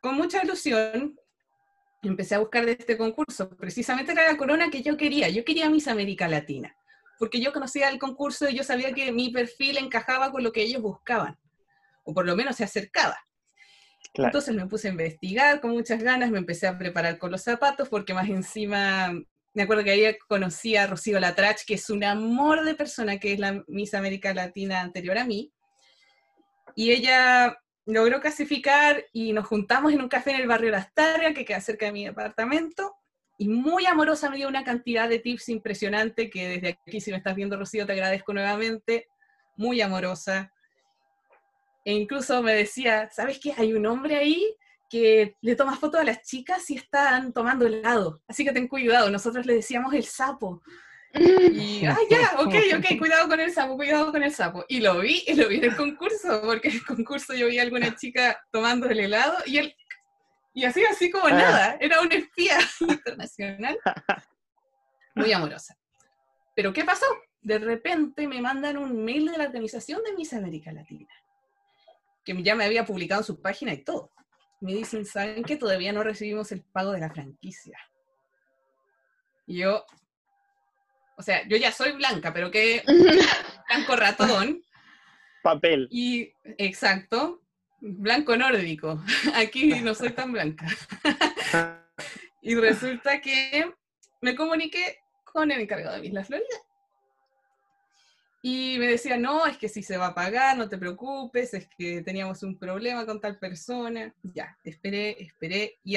con 0.00 0.14
mucha 0.14 0.42
ilusión, 0.44 1.18
empecé 2.02 2.34
a 2.34 2.38
buscar 2.38 2.64
de 2.64 2.72
este 2.72 2.96
concurso. 2.96 3.50
Precisamente 3.50 4.12
era 4.12 4.30
la 4.30 4.36
corona 4.36 4.70
que 4.70 4.82
yo 4.82 4.96
quería. 4.96 5.28
Yo 5.28 5.44
quería 5.44 5.70
Miss 5.70 5.88
América 5.88 6.28
Latina, 6.28 6.76
porque 7.18 7.40
yo 7.40 7.52
conocía 7.52 7.88
el 7.88 7.98
concurso 7.98 8.48
y 8.48 8.54
yo 8.54 8.62
sabía 8.62 8.92
que 8.92 9.12
mi 9.12 9.30
perfil 9.30 9.78
encajaba 9.78 10.30
con 10.30 10.42
lo 10.42 10.52
que 10.52 10.62
ellos 10.62 10.82
buscaban, 10.82 11.38
o 12.04 12.14
por 12.14 12.26
lo 12.26 12.36
menos 12.36 12.56
se 12.56 12.64
acercaba. 12.64 13.18
Entonces 14.14 14.54
me 14.54 14.66
puse 14.66 14.88
a 14.88 14.90
investigar 14.90 15.60
con 15.60 15.72
muchas 15.72 16.02
ganas, 16.02 16.30
me 16.30 16.38
empecé 16.38 16.66
a 16.66 16.78
preparar 16.78 17.18
con 17.18 17.30
los 17.30 17.42
zapatos, 17.42 17.88
porque 17.88 18.14
más 18.14 18.28
encima, 18.28 19.12
me 19.54 19.62
acuerdo 19.62 19.84
que 19.84 19.90
ahí 19.90 20.16
conocí 20.28 20.76
a 20.76 20.86
Rocío 20.86 21.20
Latrach, 21.20 21.64
que 21.66 21.74
es 21.74 21.90
un 21.90 22.02
amor 22.04 22.64
de 22.64 22.74
persona, 22.74 23.18
que 23.18 23.34
es 23.34 23.38
la 23.38 23.62
Miss 23.68 23.94
América 23.94 24.34
Latina 24.34 24.80
anterior 24.80 25.18
a 25.18 25.24
mí. 25.24 25.52
Y 26.74 26.90
ella 26.90 27.58
logró 27.88 28.20
clasificar 28.20 29.06
y 29.14 29.32
nos 29.32 29.46
juntamos 29.46 29.94
en 29.94 30.02
un 30.02 30.08
café 30.08 30.32
en 30.32 30.42
el 30.42 30.46
barrio 30.46 30.70
Las 30.70 30.92
que 31.34 31.44
queda 31.46 31.60
cerca 31.62 31.86
de 31.86 31.92
mi 31.92 32.04
departamento, 32.04 32.94
y 33.38 33.48
muy 33.48 33.86
amorosa 33.86 34.28
me 34.28 34.36
dio 34.36 34.48
una 34.48 34.62
cantidad 34.62 35.08
de 35.08 35.20
tips 35.20 35.48
impresionante 35.48 36.28
que 36.28 36.48
desde 36.48 36.68
aquí, 36.68 37.00
si 37.00 37.10
me 37.10 37.16
estás 37.16 37.34
viendo, 37.34 37.56
Rocío, 37.56 37.86
te 37.86 37.92
agradezco 37.92 38.34
nuevamente, 38.34 39.08
muy 39.56 39.80
amorosa. 39.80 40.52
E 41.82 41.94
incluso 41.94 42.42
me 42.42 42.52
decía, 42.52 43.08
¿sabes 43.10 43.40
qué? 43.40 43.54
Hay 43.56 43.72
un 43.72 43.86
hombre 43.86 44.16
ahí 44.16 44.54
que 44.90 45.36
le 45.40 45.56
toma 45.56 45.76
fotos 45.76 46.00
a 46.00 46.04
las 46.04 46.22
chicas 46.22 46.68
y 46.68 46.76
están 46.76 47.32
tomando 47.32 47.66
helado, 47.66 48.20
así 48.28 48.44
que 48.44 48.52
ten 48.52 48.68
cuidado, 48.68 49.10
nosotros 49.10 49.46
le 49.46 49.54
decíamos 49.54 49.94
el 49.94 50.04
sapo, 50.04 50.62
y, 51.14 51.84
ah, 51.86 51.96
ya, 52.10 52.34
ok, 52.38 52.54
ok, 52.78 52.98
cuidado 52.98 53.28
con 53.28 53.40
el 53.40 53.52
sapo, 53.52 53.76
cuidado 53.76 54.12
con 54.12 54.22
el 54.22 54.32
sapo. 54.32 54.64
Y 54.68 54.80
lo 54.80 55.00
vi, 55.00 55.24
y 55.26 55.34
lo 55.34 55.48
vi 55.48 55.56
en 55.56 55.64
el 55.64 55.76
concurso, 55.76 56.42
porque 56.42 56.68
en 56.68 56.74
el 56.74 56.84
concurso 56.84 57.34
yo 57.34 57.48
vi 57.48 57.58
a 57.58 57.62
alguna 57.62 57.94
chica 57.96 58.40
tomando 58.50 58.88
el 58.88 59.00
helado 59.00 59.36
y 59.46 59.58
él, 59.58 59.74
y 60.54 60.64
así, 60.64 60.84
así 60.84 61.10
como 61.10 61.26
ah. 61.26 61.30
nada, 61.30 61.76
era 61.80 62.00
un 62.00 62.12
espía 62.12 62.58
internacional. 62.80 63.78
Muy 65.14 65.32
amorosa. 65.32 65.76
Pero 66.54 66.72
¿qué 66.72 66.84
pasó? 66.84 67.06
De 67.40 67.58
repente 67.58 68.26
me 68.26 68.42
mandan 68.42 68.76
un 68.76 69.04
mail 69.04 69.26
de 69.26 69.38
la 69.38 69.44
organización 69.44 70.02
de 70.02 70.12
Miss 70.14 70.32
América 70.32 70.72
Latina, 70.72 71.08
que 72.24 72.42
ya 72.42 72.54
me 72.54 72.64
había 72.64 72.84
publicado 72.84 73.20
en 73.20 73.26
su 73.26 73.40
página 73.40 73.72
y 73.72 73.84
todo. 73.84 74.12
Me 74.60 74.74
dicen, 74.74 75.04
¿saben 75.06 75.44
que 75.44 75.56
todavía 75.56 75.92
no 75.92 76.02
recibimos 76.02 76.50
el 76.50 76.62
pago 76.62 76.90
de 76.90 77.00
la 77.00 77.10
franquicia? 77.10 77.78
Y 79.46 79.58
yo, 79.58 79.86
o 81.18 81.22
sea, 81.22 81.46
yo 81.48 81.56
ya 81.56 81.72
soy 81.72 81.92
blanca, 81.92 82.32
pero 82.32 82.50
que 82.50 82.82
blanco 83.68 83.96
ratón. 83.96 84.62
Papel. 85.42 85.88
Y, 85.90 86.32
exacto, 86.58 87.42
blanco 87.80 88.36
nórdico. 88.36 89.02
Aquí 89.34 89.80
no 89.82 89.94
soy 89.94 90.10
tan 90.10 90.32
blanca. 90.32 90.66
y 92.42 92.54
resulta 92.54 93.20
que 93.20 93.68
me 94.20 94.36
comuniqué 94.36 95.00
con 95.24 95.50
el 95.50 95.60
encargado 95.60 96.00
de 96.00 96.06
Isla 96.06 96.24
Florida. 96.24 96.46
Y 98.40 98.76
me 98.78 98.86
decía, 98.86 99.16
no, 99.16 99.44
es 99.46 99.58
que 99.58 99.68
si 99.68 99.82
se 99.82 99.96
va 99.96 100.06
a 100.08 100.14
pagar, 100.14 100.56
no 100.56 100.68
te 100.68 100.78
preocupes, 100.78 101.52
es 101.52 101.68
que 101.76 102.02
teníamos 102.02 102.44
un 102.44 102.56
problema 102.56 103.04
con 103.04 103.20
tal 103.20 103.36
persona. 103.40 104.14
Ya, 104.22 104.56
esperé, 104.62 105.20
esperé, 105.20 105.80
y, 105.82 105.96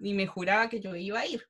y 0.00 0.14
me 0.14 0.26
juraba 0.26 0.70
que 0.70 0.80
yo 0.80 0.96
iba 0.96 1.20
a 1.20 1.26
ir 1.26 1.46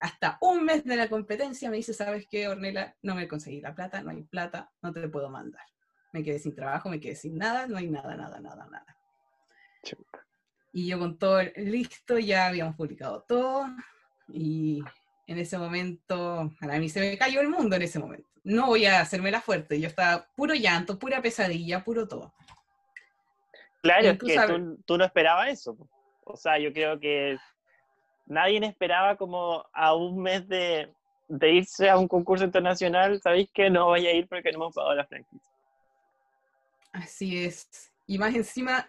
hasta 0.00 0.38
un 0.40 0.64
mes 0.64 0.84
de 0.84 0.96
la 0.96 1.08
competencia 1.08 1.70
me 1.70 1.76
dice, 1.76 1.94
¿sabes 1.94 2.26
qué, 2.28 2.48
Ornella? 2.48 2.94
No 3.02 3.14
me 3.14 3.28
conseguí 3.28 3.60
la 3.60 3.74
plata, 3.74 4.02
no 4.02 4.10
hay 4.10 4.22
plata, 4.22 4.70
no 4.82 4.92
te 4.92 5.08
puedo 5.08 5.30
mandar. 5.30 5.64
Me 6.12 6.22
quedé 6.22 6.38
sin 6.38 6.54
trabajo, 6.54 6.88
me 6.88 7.00
quedé 7.00 7.16
sin 7.16 7.36
nada, 7.36 7.66
no 7.66 7.76
hay 7.76 7.88
nada, 7.88 8.16
nada, 8.16 8.40
nada, 8.40 8.66
nada. 8.66 8.96
Y 10.72 10.88
yo 10.88 10.98
con 10.98 11.18
todo 11.18 11.40
listo, 11.56 12.18
ya 12.18 12.46
habíamos 12.48 12.76
publicado 12.76 13.22
todo 13.22 13.66
y 14.28 14.82
en 15.26 15.38
ese 15.38 15.58
momento, 15.58 16.52
a 16.60 16.78
mí 16.78 16.88
se 16.88 17.00
me 17.00 17.18
cayó 17.18 17.40
el 17.40 17.48
mundo 17.48 17.76
en 17.76 17.82
ese 17.82 17.98
momento. 17.98 18.28
No 18.42 18.66
voy 18.66 18.86
a 18.86 19.00
hacerme 19.00 19.30
la 19.30 19.40
fuerte, 19.40 19.80
yo 19.80 19.88
estaba 19.88 20.26
puro 20.36 20.54
llanto, 20.54 20.98
pura 20.98 21.22
pesadilla, 21.22 21.82
puro 21.82 22.06
todo. 22.06 22.34
Claro, 23.82 24.08
es 24.08 24.18
que 24.18 24.46
tú, 24.46 24.82
tú, 24.84 24.98
no 24.98 25.04
esperabas 25.04 25.48
eso. 25.48 25.76
O 26.24 26.36
sea, 26.36 26.58
yo 26.58 26.72
creo 26.72 26.98
que 26.98 27.38
nadie 28.26 28.64
esperaba 28.64 29.16
como 29.16 29.64
a 29.72 29.94
un 29.94 30.22
mes 30.22 30.46
de, 30.48 30.92
irse 31.42 31.88
a 31.88 31.98
un 31.98 32.08
concurso 32.08 32.44
internacional, 32.44 33.20
sabéis 33.20 33.50
que 33.52 33.70
no 33.70 33.86
voy 33.86 34.06
a 34.06 34.12
ir 34.12 34.28
porque 34.28 34.50
no 34.52 34.58
hemos 34.58 34.74
pagado 34.74 34.94
la 34.94 35.06
franquicia. 35.06 35.52
Así 36.92 37.44
es. 37.44 37.90
Y 38.06 38.18
más 38.18 38.34
encima, 38.34 38.88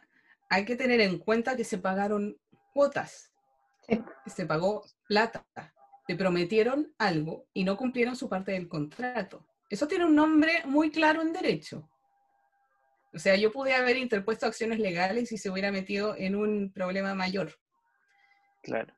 hay 0.50 0.66
que 0.66 0.76
tener 0.76 1.02
en 1.02 1.18
cuenta 1.18 1.56
que 1.56 1.64
se 1.64 1.78
pagaron 1.78 2.38
cuotas. 2.74 3.32
Se 4.28 4.46
pagó 4.46 4.84
plata. 5.08 5.46
Te 6.08 6.16
prometieron 6.16 6.94
algo 7.00 7.46
y 7.54 7.64
no 7.64 7.78
cumplieron 7.78 8.16
su 8.16 8.30
parte 8.30 8.52
del 8.52 8.68
contrato. 8.68 9.46
Eso 9.70 9.88
tiene 9.88 10.06
un 10.06 10.16
nombre 10.16 10.62
muy 10.66 10.92
claro 10.92 11.22
en 11.22 11.34
derecho. 11.34 11.90
O 13.14 13.18
sea, 13.18 13.36
yo 13.36 13.52
pude 13.52 13.74
haber 13.74 13.98
interpuesto 13.98 14.46
acciones 14.46 14.78
legales 14.80 15.32
y 15.32 15.38
se 15.38 15.50
hubiera 15.50 15.72
metido 15.72 16.16
en 16.16 16.36
un 16.36 16.72
problema 16.72 17.16
mayor. 17.16 17.58
Claro 18.62 18.94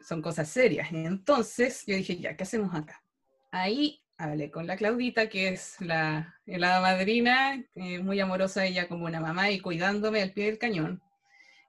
son 0.00 0.22
cosas 0.22 0.48
serias. 0.48 0.88
Entonces 0.92 1.84
yo 1.86 1.96
dije, 1.96 2.16
ya, 2.16 2.36
¿qué 2.36 2.44
hacemos 2.44 2.74
acá? 2.74 3.02
Ahí 3.50 4.02
hablé 4.18 4.50
con 4.50 4.66
la 4.66 4.76
Claudita, 4.76 5.28
que 5.28 5.48
es 5.48 5.80
la 5.80 6.34
helada 6.46 6.80
madrina, 6.80 7.62
eh, 7.74 7.98
muy 7.98 8.20
amorosa 8.20 8.64
ella 8.64 8.88
como 8.88 9.06
una 9.06 9.20
mamá 9.20 9.50
y 9.50 9.60
cuidándome 9.60 10.22
al 10.22 10.32
pie 10.32 10.46
del 10.46 10.58
cañón. 10.58 11.02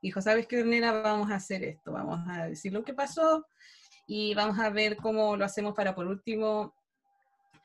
Dijo, 0.02 0.22
¿sabes 0.22 0.48
qué, 0.48 0.64
nena? 0.64 0.92
Vamos 0.92 1.32
a 1.32 1.36
hacer 1.36 1.64
esto, 1.64 1.92
vamos 1.92 2.20
a 2.30 2.48
decir 2.48 2.72
lo 2.72 2.84
que 2.84 2.94
pasó 2.94 3.46
y 4.08 4.34
vamos 4.36 4.60
a 4.60 4.70
ver 4.70 4.96
cómo 4.98 5.36
lo 5.36 5.44
hacemos 5.44 5.74
para, 5.76 5.96
por 5.96 6.08
último, 6.08 6.74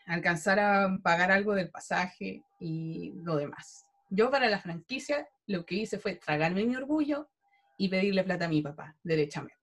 alcanzar 0.07 0.59
a 0.59 0.99
pagar 1.03 1.31
algo 1.31 1.55
del 1.55 1.71
pasaje 1.71 2.43
y 2.59 3.13
lo 3.23 3.37
demás. 3.37 3.85
Yo 4.11 4.31
para 4.31 4.49
la 4.49 4.61
franquicia 4.61 5.29
lo 5.47 5.65
que 5.65 5.77
hice 5.77 5.99
fue 5.99 6.17
tragarme 6.17 6.65
mi 6.65 6.77
orgullo 6.77 7.29
y 7.79 7.89
pedirle 7.89 8.25
plata 8.25 8.47
a 8.47 8.49
mi 8.49 8.63
papá, 8.63 8.97
derechamente. 9.03 9.62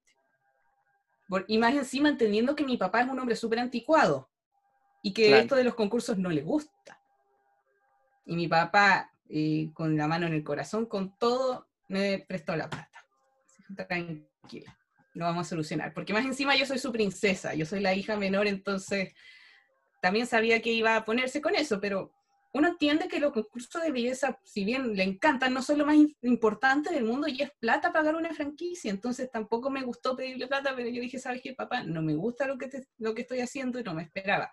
Y 1.48 1.58
más 1.58 1.74
encima 1.74 2.10
entendiendo 2.10 2.56
que 2.56 2.66
mi 2.66 2.78
papá 2.78 3.02
es 3.02 3.10
un 3.10 3.20
hombre 3.20 3.36
súper 3.36 3.60
anticuado 3.60 4.30
y 5.02 5.14
que 5.14 5.40
esto 5.40 5.56
de 5.56 5.64
los 5.64 5.76
concursos 5.76 6.18
no 6.18 6.30
le 6.30 6.42
gusta. 6.42 7.00
Y 8.26 8.36
mi 8.36 8.48
papá, 8.48 9.12
eh, 9.30 9.70
con 9.74 9.96
la 9.96 10.08
mano 10.08 10.28
en 10.28 10.34
el 10.34 10.44
corazón, 10.44 10.86
con 10.86 11.18
todo, 11.18 11.68
me 11.88 12.20
prestó 12.28 12.56
la 12.56 12.70
plata. 12.70 13.06
Tranquila, 13.76 14.78
lo 15.14 15.26
vamos 15.26 15.48
a 15.48 15.50
solucionar. 15.50 15.94
Porque 15.94 16.14
más 16.14 16.26
encima 16.26 16.56
yo 16.56 16.66
soy 16.66 16.80
su 16.80 16.92
princesa, 16.92 17.54
yo 17.54 17.66
soy 17.66 17.80
la 17.80 17.94
hija 17.94 18.18
menor, 18.18 18.48
entonces 18.48 19.14
también 20.02 20.26
sabía 20.26 20.62
que 20.62 20.72
iba 20.72 20.96
a 20.96 21.06
ponerse 21.06 21.42
con 21.42 21.56
eso, 21.56 21.80
pero 21.80 22.12
uno 22.52 22.68
entiende 22.68 23.08
que 23.08 23.20
los 23.20 23.32
concursos 23.32 23.82
de 23.84 23.92
belleza, 23.92 24.40
si 24.44 24.66
bien 24.66 24.96
le 24.96 25.04
encantan, 25.04 25.54
no 25.54 25.62
son 25.62 25.78
lo 25.78 25.86
más 25.86 25.98
importante 26.22 26.92
del 26.92 27.06
mundo 27.06 27.28
y 27.28 27.42
es 27.42 27.52
plata 27.60 27.92
pagar 27.92 28.16
una 28.16 28.34
franquicia. 28.34 28.90
Entonces 28.90 29.30
tampoco 29.32 29.70
me 29.70 29.84
gustó 29.84 30.16
pedirle 30.16 30.48
plata, 30.48 30.74
pero 30.76 30.90
yo 30.90 31.02
dije, 31.02 31.20
¿sabes 31.20 31.42
qué, 31.44 31.54
papá? 31.54 31.84
No 31.84 32.02
me 32.02 32.16
gusta 32.16 32.48
lo 32.48 32.58
que, 32.58 32.70
lo 32.98 33.14
que 33.14 33.22
estoy 33.22 33.42
haciendo 33.42 33.80
y 33.80 33.84
no 33.84 33.94
me 33.94 34.04
esperaba. 34.04 34.52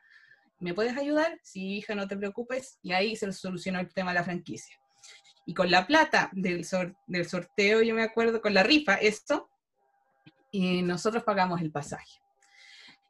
¿Me 0.59 0.75
puedes 0.75 0.97
ayudar? 0.97 1.39
Sí, 1.43 1.79
hija, 1.79 1.95
no 1.95 2.07
te 2.07 2.17
preocupes. 2.17 2.79
Y 2.83 2.93
ahí 2.93 3.17
se 3.17 3.33
solucionó 3.33 3.81
el 3.81 3.93
tema 3.93 4.11
de 4.11 4.19
la 4.19 4.25
franquicia. 4.25 4.77
Y 5.47 5.55
con 5.55 5.71
la 5.71 5.87
plata 5.87 6.29
del, 6.33 6.67
del 7.07 7.29
sorteo, 7.29 7.81
yo 7.81 7.95
me 7.95 8.03
acuerdo, 8.03 8.43
con 8.43 8.53
la 8.53 8.63
rifa, 8.63 8.97
esto, 8.97 9.49
y 10.51 10.83
nosotros 10.83 11.23
pagamos 11.23 11.63
el 11.63 11.71
pasaje. 11.71 12.21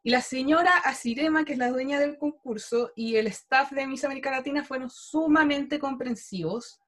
Y 0.06 0.10
la 0.10 0.20
señora 0.20 0.70
Asirema, 0.84 1.44
que 1.44 1.54
es 1.54 1.58
la 1.58 1.68
dueña 1.68 1.98
del 1.98 2.16
concurso, 2.16 2.92
y 2.94 3.16
el 3.16 3.26
staff 3.26 3.72
de 3.72 3.88
Miss 3.88 4.04
América 4.04 4.30
Latina 4.30 4.62
fueron 4.62 4.88
sumamente 4.88 5.80
comprensivos, 5.80 6.80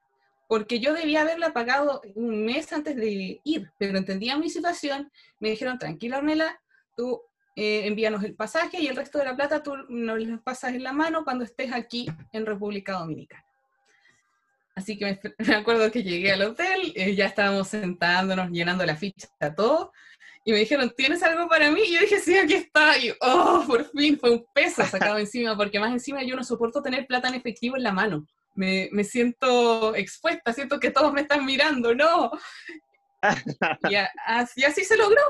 porque 0.46 0.78
yo 0.78 0.94
debía 0.94 1.22
haberla 1.22 1.52
pagado 1.52 2.00
un 2.14 2.44
mes 2.44 2.72
antes 2.72 2.94
de 2.94 3.40
ir, 3.42 3.72
pero 3.76 3.98
entendían 3.98 4.38
mi 4.38 4.48
situación, 4.48 5.10
me 5.40 5.50
dijeron, 5.50 5.80
tranquila, 5.80 6.18
Ornella, 6.18 6.60
tú 6.96 7.20
eh, 7.56 7.88
envíanos 7.88 8.22
el 8.22 8.36
pasaje 8.36 8.80
y 8.80 8.86
el 8.86 8.94
resto 8.94 9.18
de 9.18 9.24
la 9.24 9.34
plata 9.34 9.64
tú 9.64 9.74
nos 9.88 10.22
lo 10.22 10.40
pasas 10.40 10.74
en 10.74 10.84
la 10.84 10.92
mano 10.92 11.24
cuando 11.24 11.42
estés 11.42 11.72
aquí 11.72 12.06
en 12.30 12.46
República 12.46 12.92
Dominicana. 12.92 13.44
Así 14.76 14.96
que 14.96 15.18
me, 15.38 15.56
acuerdo 15.56 15.90
que 15.90 16.04
llegué 16.04 16.30
al 16.30 16.42
hotel, 16.42 16.92
eh, 16.94 17.16
ya 17.16 17.26
estábamos 17.26 17.66
sentándonos, 17.66 18.52
llenando 18.52 18.86
la 18.86 18.94
ficha, 18.94 19.26
todo, 19.56 19.92
y 20.48 20.52
me 20.52 20.60
dijeron, 20.60 20.90
¿tienes 20.96 21.22
algo 21.22 21.46
para 21.46 21.70
mí? 21.70 21.82
Y 21.84 21.92
yo 21.92 22.00
dije, 22.00 22.18
sí, 22.20 22.34
aquí 22.34 22.54
está. 22.54 22.96
Y 22.96 23.12
oh, 23.20 23.62
por 23.66 23.84
fin 23.90 24.18
fue 24.18 24.30
un 24.30 24.46
peso 24.54 24.82
sacado 24.82 25.18
encima, 25.18 25.54
porque 25.54 25.78
más 25.78 25.92
encima 25.92 26.22
yo 26.22 26.36
no 26.36 26.42
soporto 26.42 26.82
tener 26.82 27.06
plata 27.06 27.28
en 27.28 27.34
efectivo 27.34 27.76
en 27.76 27.82
la 27.82 27.92
mano. 27.92 28.26
Me, 28.54 28.88
me 28.90 29.04
siento 29.04 29.94
expuesta, 29.94 30.54
siento 30.54 30.80
que 30.80 30.90
todos 30.90 31.12
me 31.12 31.20
están 31.20 31.44
mirando, 31.44 31.94
no. 31.94 32.30
y, 33.90 33.94
así, 34.64 34.84
se 34.84 34.96
logró. 34.96 35.20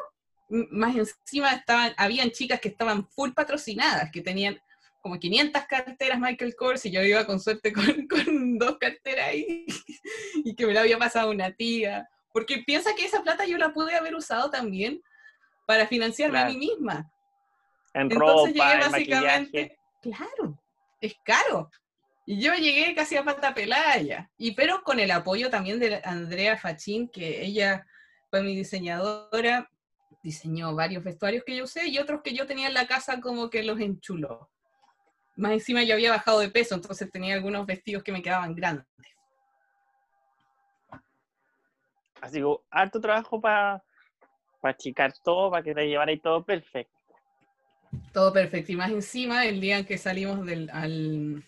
Más 0.48 0.94
encima 0.94 1.52
estaban, 1.52 1.94
habían 1.96 2.30
chicas 2.30 2.60
que 2.60 2.68
estaban 2.68 3.04
full 3.08 3.32
patrocinadas, 3.32 4.12
que 4.12 4.20
tenían 4.20 4.60
como 5.00 5.18
500 5.18 5.64
carteras 5.64 6.20
Michael 6.20 6.54
Kors 6.54 6.86
y 6.86 6.92
yo 6.92 7.02
iba 7.02 7.26
con 7.26 7.40
suerte 7.40 7.72
con, 7.72 8.06
con 8.08 8.56
dos 8.56 8.78
carteras 8.78 9.30
ahí 9.30 9.66
y 10.44 10.54
que 10.54 10.64
me 10.64 10.74
la 10.74 10.82
había 10.82 10.96
pasado 10.96 11.32
una 11.32 11.50
tía. 11.50 12.08
Porque 12.32 12.62
piensa 12.66 12.94
que 12.94 13.04
esa 13.04 13.22
plata 13.22 13.46
yo 13.46 13.58
la 13.58 13.72
pude 13.72 13.94
haber 13.94 14.14
usado 14.14 14.50
también 14.50 15.02
para 15.66 15.86
financiarme 15.86 16.38
a 16.38 16.46
mí 16.46 16.56
misma. 16.56 17.10
En 17.94 18.02
Entonces 18.12 18.54
ropa, 18.54 18.72
llegué 18.74 18.88
básicamente, 18.88 19.78
claro, 20.02 20.58
es 21.00 21.14
caro. 21.24 21.70
Y 22.26 22.40
yo 22.40 22.54
llegué 22.54 22.94
casi 22.94 23.16
a 23.16 23.24
pata 23.24 23.54
pelaya. 23.54 24.30
Y 24.36 24.52
pero 24.52 24.82
con 24.82 25.00
el 25.00 25.10
apoyo 25.10 25.48
también 25.48 25.80
de 25.80 26.00
Andrea 26.04 26.58
Fachín, 26.58 27.08
que 27.08 27.42
ella 27.42 27.86
fue 28.28 28.42
mi 28.42 28.54
diseñadora, 28.54 29.70
diseñó 30.22 30.74
varios 30.74 31.02
vestuarios 31.02 31.44
que 31.44 31.56
yo 31.56 31.64
usé 31.64 31.88
y 31.88 31.98
otros 31.98 32.20
que 32.22 32.34
yo 32.34 32.46
tenía 32.46 32.68
en 32.68 32.74
la 32.74 32.86
casa 32.86 33.20
como 33.20 33.48
que 33.48 33.62
los 33.62 33.80
enchuló. 33.80 34.50
Más 35.36 35.52
encima 35.52 35.82
yo 35.84 35.94
había 35.94 36.10
bajado 36.10 36.40
de 36.40 36.50
peso, 36.50 36.74
entonces 36.74 37.10
tenía 37.10 37.34
algunos 37.34 37.64
vestidos 37.64 38.02
que 38.02 38.12
me 38.12 38.22
quedaban 38.22 38.54
grandes. 38.54 38.86
Así 42.20 42.40
que 42.40 42.56
harto 42.70 43.00
trabajo 43.00 43.40
para 43.40 43.82
para 44.60 44.74
achicar 44.74 45.12
todo, 45.22 45.50
para 45.50 45.62
que 45.62 45.74
te 45.74 45.86
llevara 45.86 46.10
ahí 46.10 46.18
todo 46.18 46.44
perfecto. 46.44 46.92
Todo 48.12 48.32
perfecto. 48.32 48.72
Y 48.72 48.76
más 48.76 48.90
encima, 48.90 49.46
el 49.46 49.60
día 49.60 49.78
en 49.78 49.86
que 49.86 49.98
salimos 49.98 50.44
del, 50.44 50.68
al, 50.70 51.44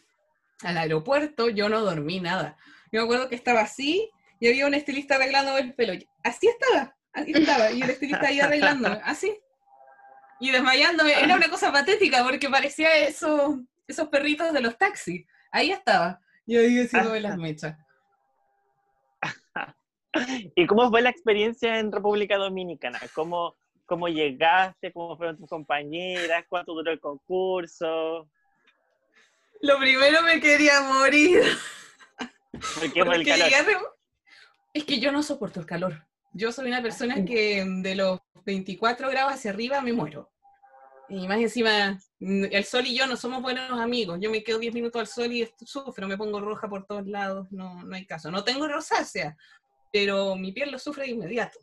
al 0.62 0.78
aeropuerto, 0.78 1.48
yo 1.48 1.68
no 1.68 1.80
dormí 1.80 2.20
nada. 2.20 2.56
Yo 2.92 3.00
me 3.00 3.04
acuerdo 3.04 3.28
que 3.28 3.35
estaba 3.35 3.61
así 3.61 4.11
y 4.38 4.48
había 4.48 4.66
un 4.66 4.74
estilista 4.74 5.16
arreglando 5.16 5.59
el 5.59 5.74
pelo. 5.74 5.92
Así 6.22 6.48
estaba, 6.48 6.96
así 7.12 7.33
estaba. 7.33 7.70
Y 7.72 7.83
el 7.83 7.90
estilista 7.90 8.26
ahí 8.26 8.40
arreglándome, 8.40 9.00
así. 9.04 9.38
Y 10.38 10.50
desmayándome. 10.50 11.12
Era 11.12 11.37
una 11.37 11.50
cosa 11.50 11.70
patética 11.70 12.24
porque 12.24 12.48
parecía 12.48 12.96
eso, 12.96 13.61
esos 13.87 14.09
perritos 14.09 14.52
de 14.52 14.61
los 14.61 14.78
taxis. 14.78 15.26
Ahí 15.52 15.70
estaba. 15.70 16.20
Y 16.46 16.56
ahí 16.56 16.80
haciéndome 16.80 17.20
las 17.20 17.37
mechas. 17.37 17.76
¿Y 20.54 20.66
cómo 20.66 20.90
fue 20.90 21.02
la 21.02 21.10
experiencia 21.10 21.78
en 21.78 21.92
República 21.92 22.36
Dominicana? 22.36 23.00
¿Cómo, 23.14 23.56
cómo 23.86 24.08
llegaste? 24.08 24.92
¿Cómo 24.92 25.16
fueron 25.16 25.36
tus 25.36 25.48
compañeras? 25.48 26.44
¿Cuánto 26.48 26.74
duró 26.74 26.90
el 26.90 27.00
concurso? 27.00 28.28
Lo 29.60 29.78
primero 29.78 30.22
me 30.22 30.40
quería 30.40 30.80
morir. 30.82 31.42
¿Por 32.50 32.92
qué? 32.92 33.00
el 33.14 33.24
calor? 33.24 33.96
Es 34.72 34.84
que 34.84 34.98
yo 35.00 35.12
no 35.12 35.22
soporto 35.22 35.60
el 35.60 35.66
calor. 35.66 36.06
Yo 36.32 36.52
soy 36.52 36.68
una 36.68 36.82
persona 36.82 37.24
que 37.24 37.64
de 37.66 37.94
los 37.94 38.20
24 38.44 39.10
grados 39.10 39.34
hacia 39.34 39.50
arriba 39.50 39.80
me 39.80 39.92
muero. 39.92 40.30
Y 41.08 41.26
más 41.26 41.38
encima, 41.38 41.98
el 42.20 42.64
sol 42.64 42.86
y 42.86 42.96
yo 42.96 43.04
no 43.08 43.16
somos 43.16 43.42
buenos 43.42 43.80
amigos. 43.80 44.18
Yo 44.20 44.30
me 44.30 44.44
quedo 44.44 44.60
10 44.60 44.72
minutos 44.72 45.00
al 45.00 45.06
sol 45.08 45.32
y 45.32 45.48
sufro, 45.64 46.06
me 46.06 46.16
pongo 46.16 46.40
roja 46.40 46.68
por 46.68 46.86
todos 46.86 47.04
lados, 47.08 47.48
no, 47.50 47.82
no 47.82 47.96
hay 47.96 48.06
caso. 48.06 48.30
No 48.30 48.44
tengo 48.44 48.68
rosácea, 48.68 49.36
pero 49.92 50.37
mi 50.37 50.53
piel 50.53 50.70
lo 50.70 50.79
sufre 50.79 51.05
de 51.05 51.11
inmediato. 51.11 51.59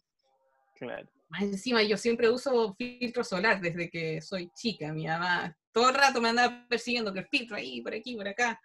Claro. 0.76 1.08
Más 1.30 1.44
encima, 1.44 1.84
yo 1.84 1.98
siempre 1.98 2.30
uso 2.30 2.74
filtro 2.76 3.24
solar 3.24 3.60
desde 3.60 3.90
que 3.90 4.22
soy 4.22 4.50
chica. 4.56 4.94
Mi 4.94 5.08
mamá 5.08 5.56
todo 5.72 5.90
el 5.90 5.96
rato 5.96 6.22
me 6.22 6.30
andaba 6.30 6.66
persiguiendo 6.68 7.14
que 7.14 7.20
el 7.20 7.28
filtro 7.28 7.56
ahí, 7.56 7.82
por 7.82 7.94
aquí, 7.94 8.16
por 8.16 8.28
acá, 8.28 8.60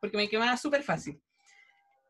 porque 0.00 0.16
me 0.16 0.28
quemaba 0.28 0.56
súper 0.56 0.82
fácil. 0.82 1.20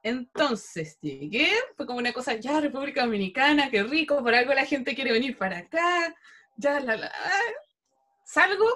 Entonces 0.03 0.99
llegué, 1.01 1.49
fue 1.77 1.87
como 1.87 1.99
una 1.99 2.13
cosa, 2.13 2.35
ya 2.35 2.61
República 2.61 3.05
Dominicana, 3.05 3.71
qué 3.71 3.83
rico, 3.85 4.23
por 4.23 4.35
algo 4.35 4.53
la 4.53 4.67
gente 4.67 4.95
quiere 4.95 5.13
venir 5.13 5.39
para 5.39 5.59
acá, 5.59 6.15
ya 6.59 6.79
la, 6.81 6.97
la, 6.97 7.13
salgo, 8.25 8.67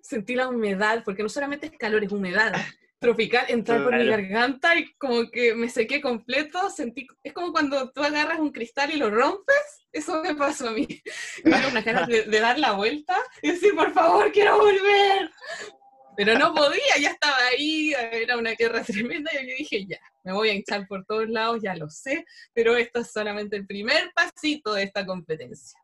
sentí 0.00 0.34
la 0.34 0.48
humedad, 0.48 1.02
porque 1.04 1.22
no 1.22 1.28
solamente 1.28 1.66
es 1.66 1.72
calor, 1.72 2.02
es 2.02 2.12
humedad 2.12 2.54
tropical 3.00 3.46
entrar 3.48 3.82
por 3.82 3.96
mi 3.96 4.06
garganta 4.06 4.76
y 4.78 4.92
como 4.94 5.30
que 5.30 5.54
me 5.54 5.70
sequé 5.70 6.02
completo, 6.02 6.68
sentí, 6.68 7.06
es 7.24 7.32
como 7.32 7.50
cuando 7.50 7.90
tú 7.90 8.02
agarras 8.02 8.38
un 8.38 8.52
cristal 8.52 8.92
y 8.92 8.98
lo 8.98 9.10
rompes, 9.10 9.86
eso 9.90 10.22
me 10.22 10.34
pasó 10.34 10.68
a 10.68 10.72
mí. 10.72 10.86
Me 11.42 11.50
dieron 11.50 11.70
una 11.70 11.80
ganas 11.80 12.06
de, 12.06 12.24
dar 12.24 12.58
la 12.58 12.72
vuelta 12.72 13.16
y 13.40 13.52
decir, 13.52 13.74
por 13.74 13.92
favor, 13.92 14.30
quiero 14.30 14.58
volver. 14.58 15.30
Pero 16.14 16.38
no 16.38 16.54
podía, 16.54 16.98
ya 17.00 17.08
estaba 17.08 17.38
ahí, 17.46 17.94
era 17.94 18.36
una 18.36 18.52
guerra 18.52 18.84
tremenda 18.84 19.30
y 19.32 19.48
yo 19.48 19.54
dije, 19.56 19.86
ya, 19.86 19.98
me 20.22 20.34
voy 20.34 20.50
a 20.50 20.54
hinchar 20.54 20.86
por 20.86 21.06
todos 21.06 21.28
lados, 21.30 21.60
ya 21.62 21.74
lo 21.74 21.88
sé, 21.88 22.26
pero 22.52 22.76
esto 22.76 23.00
es 23.00 23.10
solamente 23.10 23.56
el 23.56 23.66
primer 23.66 24.12
pasito 24.14 24.74
de 24.74 24.82
esta 24.82 25.06
competencia. 25.06 25.80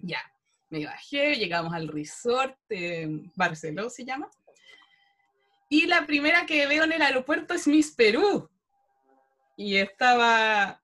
Ya, 0.00 0.20
me 0.68 0.84
bajé, 0.84 1.36
llegamos 1.36 1.72
al 1.72 1.88
resort, 1.88 2.54
de 2.68 3.22
Barcelona 3.34 3.88
se 3.88 4.04
llama, 4.04 4.28
y 5.68 5.86
la 5.86 6.06
primera 6.06 6.46
que 6.46 6.66
veo 6.66 6.84
en 6.84 6.92
el 6.92 7.02
aeropuerto 7.02 7.54
es 7.54 7.68
Miss 7.68 7.92
Perú. 7.92 8.48
Y 9.56 9.76
estaba 9.76 10.80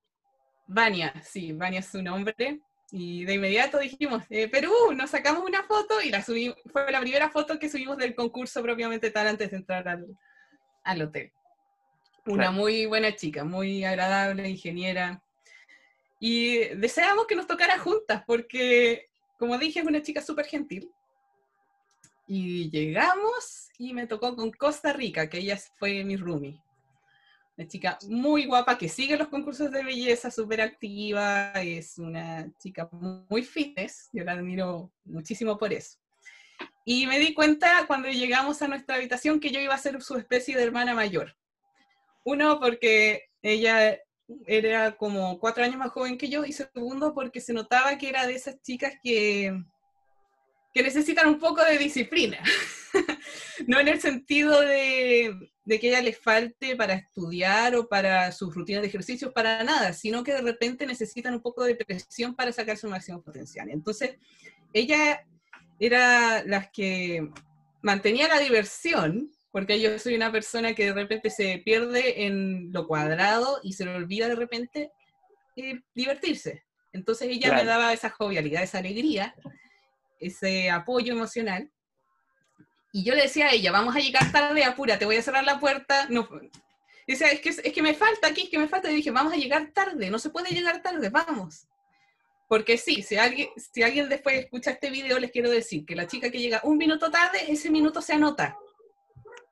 Vania, 0.67 1.15
sí, 1.23 1.53
Vania 1.53 1.81
es 1.81 1.87
su 1.87 2.03
nombre. 2.03 2.61
Y 2.91 3.25
de 3.25 3.35
inmediato 3.35 3.79
dijimos, 3.79 4.23
eh, 4.31 4.49
Perú, 4.49 4.73
nos 4.95 5.11
sacamos 5.11 5.43
una 5.45 5.65
foto 5.65 6.01
y 6.01 6.11
la 6.11 6.23
subimos, 6.23 6.57
fue 6.67 6.91
la 6.93 7.01
primera 7.01 7.31
foto 7.31 7.59
que 7.59 7.69
subimos 7.69 7.97
del 7.97 8.15
concurso 8.15 8.63
propiamente 8.63 9.11
tal 9.11 9.27
antes 9.27 9.51
de 9.51 9.57
entrar 9.57 9.89
al, 9.89 11.03
hotel. 11.03 11.33
Una 12.27 12.51
muy 12.51 12.87
buena 12.87 13.15
chica, 13.17 13.43
muy 13.45 13.85
agradable, 13.85 14.49
ingeniera. 14.49 15.23
Y 16.21 16.59
deseamos 16.77 17.27
que 17.27 17.37
nos 17.37 17.47
tocara 17.47 17.79
juntas 17.79 18.23
porque, 18.27 19.09
como 19.39 19.59
dije, 19.59 19.81
es 19.81 19.87
una 19.87 20.03
chica 20.03 20.23
súper 20.23 20.47
gentil. 20.47 20.91
Y 22.27 22.71
llegamos 22.71 23.64
y 23.79 23.93
me 23.93 24.07
tocó 24.07 24.35
con 24.37 24.51
Costa 24.53 24.93
Rica, 24.93 25.29
que 25.29 25.39
ella 25.39 25.59
fue 25.79 26.05
mi 26.05 26.17
roomie. 26.17 26.61
Una 27.57 27.69
chica 27.69 27.99
muy 28.09 28.47
guapa 28.47 28.77
que 28.77 28.89
sigue 28.89 29.17
los 29.17 29.29
concursos 29.29 29.71
de 29.71 29.85
belleza, 29.85 30.31
súper 30.31 30.61
activa, 30.61 31.53
es 31.53 31.99
una 31.99 32.51
chica 32.59 32.89
muy 32.91 33.45
fitness, 33.45 34.09
yo 34.13 34.25
la 34.25 34.33
admiro 34.33 34.91
muchísimo 35.05 35.57
por 35.57 35.73
eso. 35.73 35.99
Y 36.85 37.07
me 37.07 37.19
di 37.19 37.33
cuenta 37.33 37.87
cuando 37.87 38.09
llegamos 38.09 38.61
a 38.61 38.69
nuestra 38.69 38.97
habitación 38.97 39.41
que 39.41 39.51
yo 39.51 39.61
iba 39.61 39.75
a 39.75 39.79
ser 39.79 40.03
su 40.03 40.17
especie 40.17 40.57
de 40.57 40.65
hermana 40.65 40.95
mayor. 40.95 41.37
Uno, 42.25 42.59
porque 42.59 43.31
ella 43.43 43.99
era 44.47 44.97
como 44.97 45.39
cuatro 45.39 45.65
años 45.65 45.77
más 45.77 45.91
joven 45.91 46.19
que 46.19 46.29
yo, 46.29 46.45
y 46.45 46.53
segundo, 46.53 47.15
porque 47.15 47.41
se 47.41 47.53
notaba 47.53 47.97
que 47.99 48.09
era 48.09 48.27
de 48.27 48.35
esas 48.35 48.61
chicas 48.63 48.95
que, 49.03 49.63
que 50.73 50.83
necesitan 50.83 51.29
un 51.29 51.39
poco 51.39 51.63
de 51.65 51.79
disciplina. 51.79 52.43
no 53.67 53.81
en 53.81 53.89
el 53.89 54.01
sentido 54.01 54.61
de, 54.61 55.35
de 55.65 55.81
que 55.81 55.89
ella 55.89 56.03
les 56.03 56.19
falte 56.19 56.77
para 56.77 56.95
estudiar 56.95 57.75
o 57.77 57.89
para 57.89 58.33
sus 58.33 58.55
rutinas 58.55 58.83
de 58.83 58.89
ejercicios, 58.89 59.33
para 59.33 59.63
nada, 59.65 59.93
sino 59.93 60.23
que 60.23 60.33
de 60.33 60.43
repente 60.43 60.87
necesitan 60.87 61.35
un 61.35 61.43
poco 61.43 61.65
de 61.65 61.75
presión 61.75 62.35
para 62.35 62.53
sacar 62.53 62.77
su 62.77 62.89
máximo 62.89 63.23
potencial. 63.23 63.69
Entonces, 63.71 64.17
ella 64.73 65.25
era 65.79 66.45
las 66.45 66.71
que 66.71 67.29
mantenía 67.83 68.29
la 68.29 68.41
diversión, 68.41 69.31
porque 69.51 69.81
yo 69.81 69.99
soy 69.99 70.15
una 70.15 70.33
persona 70.33 70.75
que 70.75 70.87
de 70.87 70.95
repente 70.95 71.31
se 71.31 71.63
pierde 71.65 72.27
en 72.27 72.73
lo 72.73 72.87
cuadrado 72.87 73.61
y 73.63 73.75
se 73.75 73.85
le 73.85 73.95
olvida 73.95 74.29
de 74.29 74.35
repente 74.35 74.91
eh, 75.57 75.81
divertirse. 75.95 76.65
Entonces 76.93 77.29
ella 77.29 77.55
me 77.55 77.65
daba 77.65 77.93
esa 77.93 78.11
jovialidad, 78.11 78.63
esa 78.63 78.79
alegría, 78.79 79.35
ese 80.21 80.71
apoyo 80.71 81.13
emocional. 81.13 81.71
Y 82.97 83.03
yo 83.03 83.13
le 83.17 83.23
decía 83.23 83.49
a 83.49 83.51
ella, 83.51 83.73
vamos 83.73 83.97
a 83.97 83.99
llegar 83.99 84.31
tarde, 84.31 84.63
apura, 84.63 84.97
te 84.97 85.05
voy 85.05 85.17
a 85.17 85.23
cerrar 85.23 85.43
la 85.43 85.59
puerta. 85.59 86.07
No, 86.11 86.29
decía, 87.09 87.27
es 87.27 87.41
que, 87.41 87.49
es 87.49 87.73
que 87.73 87.83
me 87.83 87.93
falta 87.93 88.29
aquí, 88.29 88.43
es 88.43 88.51
que 88.51 88.59
me 88.59 88.69
falta. 88.69 88.89
Y 88.89 88.95
dije, 88.95 89.11
vamos 89.11 89.33
a 89.33 89.37
llegar 89.37 89.73
tarde, 89.73 90.11
no 90.11 90.21
se 90.21 90.31
puede 90.31 90.55
llegar 90.55 90.81
tarde, 90.81 91.09
vamos. 91.09 91.67
Porque 92.47 92.79
sí, 92.79 93.03
si 93.03 93.17
alguien, 93.17 93.49
si 93.57 93.83
alguien 93.83 94.09
después 94.09 94.39
escucha 94.39 94.71
este 94.71 94.91
video, 94.91 95.19
les 95.19 95.33
quiero 95.33 95.51
decir 95.51 95.85
que 95.85 95.97
la 95.97 96.07
chica 96.07 96.31
que 96.31 96.39
llega 96.39 96.61
un 96.63 96.79
minuto 96.79 97.11
tarde, 97.11 97.41
ese 97.49 97.69
minuto 97.69 98.01
se 98.01 98.13
anota. 98.13 98.57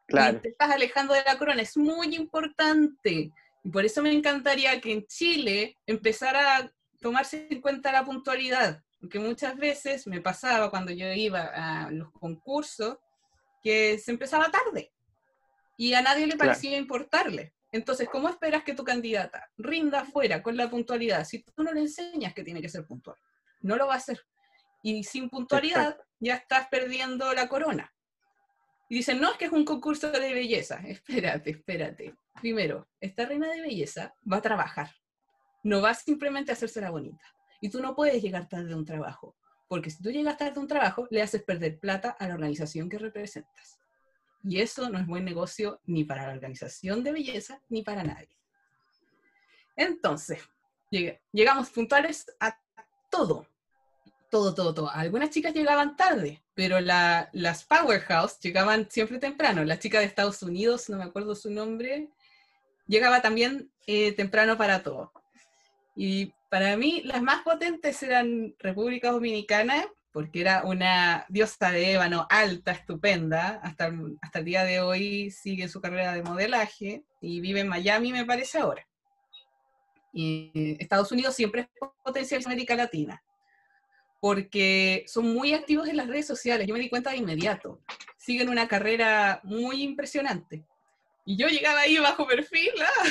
Claro. 0.06 0.40
te 0.40 0.50
estás 0.50 0.70
alejando 0.70 1.12
de 1.12 1.24
la 1.26 1.36
corona, 1.36 1.62
es 1.62 1.76
muy 1.76 2.14
importante. 2.14 3.32
Y 3.64 3.70
por 3.72 3.84
eso 3.84 4.02
me 4.02 4.12
encantaría 4.12 4.80
que 4.80 4.92
en 4.92 5.04
Chile 5.08 5.76
empezara 5.84 6.58
a 6.58 6.72
tomarse 7.00 7.48
en 7.50 7.60
cuenta 7.60 7.90
la 7.90 8.04
puntualidad, 8.04 8.84
porque 9.00 9.18
muchas 9.18 9.56
veces 9.56 10.06
me 10.06 10.20
pasaba 10.20 10.70
cuando 10.70 10.92
yo 10.92 11.12
iba 11.12 11.50
a 11.52 11.90
los 11.90 12.12
concursos 12.12 12.98
que 13.62 13.98
se 13.98 14.10
empezaba 14.10 14.50
tarde 14.50 14.92
y 15.76 15.94
a 15.94 16.02
nadie 16.02 16.26
le 16.26 16.36
parecía 16.36 16.76
importarle. 16.76 17.54
Entonces, 17.70 18.08
¿cómo 18.10 18.28
esperas 18.28 18.64
que 18.64 18.74
tu 18.74 18.84
candidata 18.84 19.50
rinda 19.56 20.04
fuera 20.04 20.42
con 20.42 20.56
la 20.56 20.68
puntualidad 20.68 21.24
si 21.24 21.42
tú 21.42 21.62
no 21.62 21.72
le 21.72 21.80
enseñas 21.80 22.34
que 22.34 22.44
tiene 22.44 22.60
que 22.60 22.68
ser 22.68 22.86
puntual? 22.86 23.16
No 23.60 23.76
lo 23.76 23.86
va 23.86 23.94
a 23.94 23.96
hacer. 23.96 24.20
Y 24.82 25.04
sin 25.04 25.30
puntualidad 25.30 25.96
ya 26.20 26.34
estás 26.34 26.68
perdiendo 26.68 27.32
la 27.32 27.48
corona. 27.48 27.92
Y 28.88 28.96
dicen, 28.96 29.20
no, 29.20 29.32
es 29.32 29.38
que 29.38 29.46
es 29.46 29.52
un 29.52 29.64
concurso 29.64 30.10
de 30.10 30.34
belleza. 30.34 30.76
Espérate, 30.86 31.50
espérate. 31.50 32.14
Primero, 32.40 32.88
esta 33.00 33.24
reina 33.24 33.50
de 33.50 33.62
belleza 33.62 34.14
va 34.30 34.36
a 34.36 34.42
trabajar. 34.42 34.90
No 35.62 35.80
va 35.80 35.94
simplemente 35.94 36.52
a 36.52 36.54
hacerse 36.54 36.80
la 36.80 36.90
bonita. 36.90 37.24
Y 37.60 37.70
tú 37.70 37.80
no 37.80 37.94
puedes 37.94 38.22
llegar 38.22 38.48
tarde 38.48 38.74
a 38.74 38.76
un 38.76 38.84
trabajo. 38.84 39.36
Porque 39.72 39.88
si 39.88 40.02
tú 40.02 40.10
llegas 40.10 40.36
tarde 40.36 40.52
a 40.58 40.60
un 40.60 40.68
trabajo, 40.68 41.08
le 41.10 41.22
haces 41.22 41.42
perder 41.44 41.78
plata 41.78 42.10
a 42.10 42.28
la 42.28 42.34
organización 42.34 42.90
que 42.90 42.98
representas. 42.98 43.80
Y 44.44 44.60
eso 44.60 44.90
no 44.90 44.98
es 44.98 45.06
buen 45.06 45.24
negocio 45.24 45.80
ni 45.86 46.04
para 46.04 46.26
la 46.26 46.34
organización 46.34 47.02
de 47.02 47.10
belleza 47.10 47.58
ni 47.70 47.80
para 47.80 48.04
nadie. 48.04 48.36
Entonces, 49.74 50.40
llegamos 50.90 51.70
puntuales 51.70 52.26
a 52.38 52.60
todo 53.10 53.46
todo, 54.28 54.54
todo, 54.54 54.74
todo. 54.74 54.90
Algunas 54.90 55.30
chicas 55.30 55.54
llegaban 55.54 55.96
tarde, 55.96 56.42
pero 56.54 56.78
las 56.78 57.64
Powerhouse 57.64 58.38
llegaban 58.40 58.90
siempre 58.90 59.18
temprano. 59.18 59.64
La 59.64 59.78
chica 59.78 60.00
de 60.00 60.04
Estados 60.04 60.42
Unidos, 60.42 60.90
no 60.90 60.98
me 60.98 61.04
acuerdo 61.04 61.34
su 61.34 61.50
nombre, 61.50 62.10
llegaba 62.86 63.22
también 63.22 63.72
eh, 63.86 64.12
temprano 64.12 64.58
para 64.58 64.82
todo. 64.82 65.12
Y 65.96 66.34
para 66.52 66.76
mí 66.76 67.00
las 67.06 67.22
más 67.22 67.40
potentes 67.44 68.02
eran 68.02 68.54
República 68.58 69.10
Dominicana, 69.10 69.88
porque 70.12 70.42
era 70.42 70.64
una 70.64 71.24
diosa 71.30 71.70
de 71.70 71.94
ébano 71.94 72.26
alta, 72.28 72.72
estupenda, 72.72 73.58
hasta, 73.62 73.90
hasta 74.20 74.38
el 74.40 74.44
día 74.44 74.62
de 74.62 74.80
hoy 74.82 75.30
sigue 75.30 75.66
su 75.66 75.80
carrera 75.80 76.12
de 76.12 76.22
modelaje 76.22 77.04
y 77.22 77.40
vive 77.40 77.60
en 77.60 77.68
Miami, 77.68 78.12
me 78.12 78.26
parece 78.26 78.58
ahora. 78.58 78.86
Y 80.12 80.76
Estados 80.78 81.10
Unidos 81.10 81.34
siempre 81.34 81.62
es 81.62 81.68
potencia 82.04 82.36
en 82.36 82.44
América 82.44 82.76
Latina 82.76 83.22
porque 84.20 85.06
son 85.08 85.32
muy 85.32 85.54
activos 85.54 85.88
en 85.88 85.96
las 85.96 86.06
redes 86.06 86.26
sociales. 86.26 86.66
Yo 86.66 86.74
me 86.74 86.80
di 86.80 86.90
cuenta 86.90 87.12
de 87.12 87.16
inmediato. 87.16 87.80
Siguen 88.18 88.50
una 88.50 88.68
carrera 88.68 89.40
muy 89.42 89.82
impresionante. 89.82 90.66
Y 91.24 91.38
yo 91.38 91.48
llegaba 91.48 91.80
ahí 91.80 91.96
bajo 91.96 92.26
perfil, 92.26 92.72
¿ah? 92.82 93.08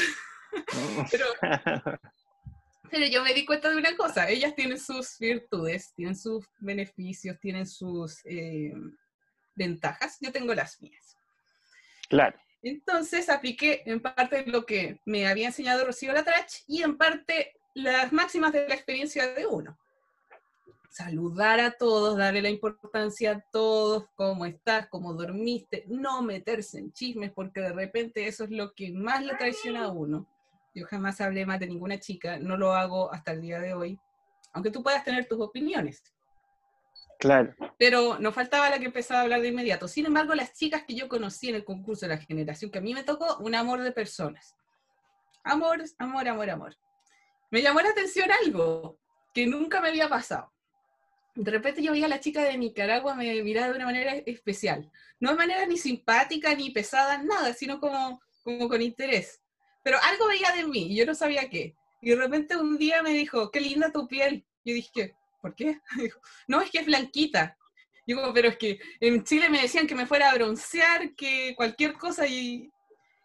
pero, 1.11 1.25
pero 2.91 3.05
yo 3.07 3.23
me 3.23 3.33
di 3.33 3.45
cuenta 3.45 3.69
de 3.69 3.77
una 3.77 3.95
cosa. 3.95 4.29
Ellas 4.29 4.53
tienen 4.55 4.79
sus 4.79 5.17
virtudes, 5.17 5.93
tienen 5.95 6.15
sus 6.15 6.45
beneficios, 6.59 7.39
tienen 7.39 7.65
sus 7.65 8.19
eh, 8.25 8.73
ventajas. 9.55 10.17
Yo 10.19 10.31
tengo 10.31 10.53
las 10.53 10.81
mías. 10.81 11.17
Claro. 12.09 12.37
Entonces 12.61 13.29
apliqué 13.29 13.81
en 13.85 14.01
parte 14.01 14.45
lo 14.45 14.65
que 14.65 14.99
me 15.05 15.27
había 15.27 15.47
enseñado 15.47 15.85
Rocío 15.85 16.13
Latrach 16.13 16.51
y 16.67 16.83
en 16.83 16.97
parte 16.97 17.53
las 17.73 18.11
máximas 18.11 18.51
de 18.51 18.67
la 18.67 18.75
experiencia 18.75 19.33
de 19.33 19.47
uno 19.47 19.77
saludar 20.91 21.61
a 21.61 21.71
todos, 21.71 22.17
darle 22.17 22.41
la 22.41 22.49
importancia 22.49 23.31
a 23.31 23.39
todos, 23.51 24.07
cómo 24.15 24.45
estás, 24.45 24.87
cómo 24.87 25.13
dormiste, 25.13 25.85
no 25.87 26.21
meterse 26.21 26.79
en 26.79 26.91
chismes, 26.91 27.31
porque 27.31 27.61
de 27.61 27.71
repente 27.71 28.27
eso 28.27 28.43
es 28.43 28.51
lo 28.51 28.73
que 28.73 28.91
más 28.91 29.23
le 29.23 29.35
traiciona 29.35 29.85
a 29.85 29.91
uno. 29.91 30.27
Yo 30.73 30.85
jamás 30.85 31.19
hablé 31.21 31.45
más 31.45 31.59
de 31.59 31.67
ninguna 31.67 31.99
chica, 31.99 32.39
no 32.39 32.57
lo 32.57 32.73
hago 32.73 33.13
hasta 33.13 33.31
el 33.33 33.41
día 33.41 33.59
de 33.59 33.73
hoy, 33.73 33.99
aunque 34.53 34.71
tú 34.71 34.81
puedas 34.83 35.03
tener 35.03 35.27
tus 35.27 35.39
opiniones. 35.39 36.03
Claro. 37.19 37.53
Pero 37.77 38.17
nos 38.19 38.33
faltaba 38.33 38.69
la 38.69 38.79
que 38.79 38.85
empezaba 38.85 39.19
a 39.19 39.23
hablar 39.23 39.41
de 39.41 39.49
inmediato. 39.49 39.87
Sin 39.87 40.05
embargo, 40.05 40.33
las 40.33 40.53
chicas 40.53 40.83
que 40.87 40.95
yo 40.95 41.07
conocí 41.07 41.49
en 41.49 41.55
el 41.55 41.65
concurso 41.65 42.05
de 42.05 42.15
la 42.15 42.21
generación 42.21 42.71
que 42.71 42.79
a 42.79 42.81
mí 42.81 42.93
me 42.93 43.03
tocó, 43.03 43.37
un 43.37 43.53
amor 43.53 43.81
de 43.81 43.91
personas. 43.91 44.55
Amor, 45.43 45.83
amor, 45.99 46.27
amor, 46.27 46.49
amor. 46.49 46.77
Me 47.51 47.61
llamó 47.61 47.81
la 47.81 47.89
atención 47.89 48.29
algo 48.31 48.97
que 49.33 49.45
nunca 49.45 49.81
me 49.81 49.89
había 49.89 50.09
pasado 50.09 50.51
de 51.35 51.51
repente 51.51 51.81
yo 51.81 51.91
veía 51.91 52.05
a 52.05 52.09
la 52.09 52.19
chica 52.19 52.43
de 52.43 52.57
Nicaragua, 52.57 53.15
me 53.15 53.41
miraba 53.43 53.67
de 53.67 53.75
una 53.75 53.85
manera 53.85 54.13
especial. 54.25 54.91
No 55.19 55.31
de 55.31 55.37
manera 55.37 55.65
ni 55.65 55.77
simpática, 55.77 56.53
ni 56.55 56.71
pesada, 56.71 57.21
nada, 57.23 57.53
sino 57.53 57.79
como, 57.79 58.21
como 58.43 58.67
con 58.67 58.81
interés. 58.81 59.40
Pero 59.83 59.97
algo 60.01 60.27
veía 60.27 60.51
de 60.51 60.65
mí 60.65 60.91
y 60.91 60.95
yo 60.95 61.05
no 61.05 61.15
sabía 61.15 61.49
qué. 61.49 61.75
Y 62.01 62.11
de 62.11 62.15
repente 62.15 62.55
un 62.55 62.77
día 62.77 63.03
me 63.03 63.13
dijo, 63.13 63.51
qué 63.51 63.61
linda 63.61 63.91
tu 63.91 64.07
piel. 64.07 64.45
Yo 64.63 64.73
dije, 64.73 65.15
¿por 65.41 65.55
qué? 65.55 65.79
Dijo, 65.97 66.19
no, 66.47 66.61
es 66.61 66.69
que 66.69 66.79
es 66.79 66.85
blanquita. 66.85 67.57
Digo, 68.05 68.31
pero 68.33 68.49
es 68.49 68.57
que 68.57 68.79
en 68.99 69.23
Chile 69.23 69.49
me 69.49 69.61
decían 69.61 69.87
que 69.87 69.95
me 69.95 70.05
fuera 70.05 70.31
a 70.31 70.33
broncear, 70.33 71.13
que 71.15 71.53
cualquier 71.55 71.93
cosa, 71.93 72.27
y 72.27 72.69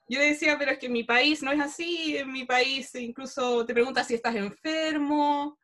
yo 0.08 0.20
decía, 0.20 0.58
pero 0.58 0.72
es 0.72 0.78
que 0.78 0.86
en 0.86 0.92
mi 0.92 1.04
país 1.04 1.42
no 1.42 1.50
es 1.50 1.60
así, 1.60 2.16
en 2.16 2.30
mi 2.30 2.44
país 2.44 2.94
incluso 2.94 3.64
te 3.64 3.72
preguntas 3.72 4.06
si 4.06 4.14
estás 4.14 4.36
enfermo, 4.36 5.58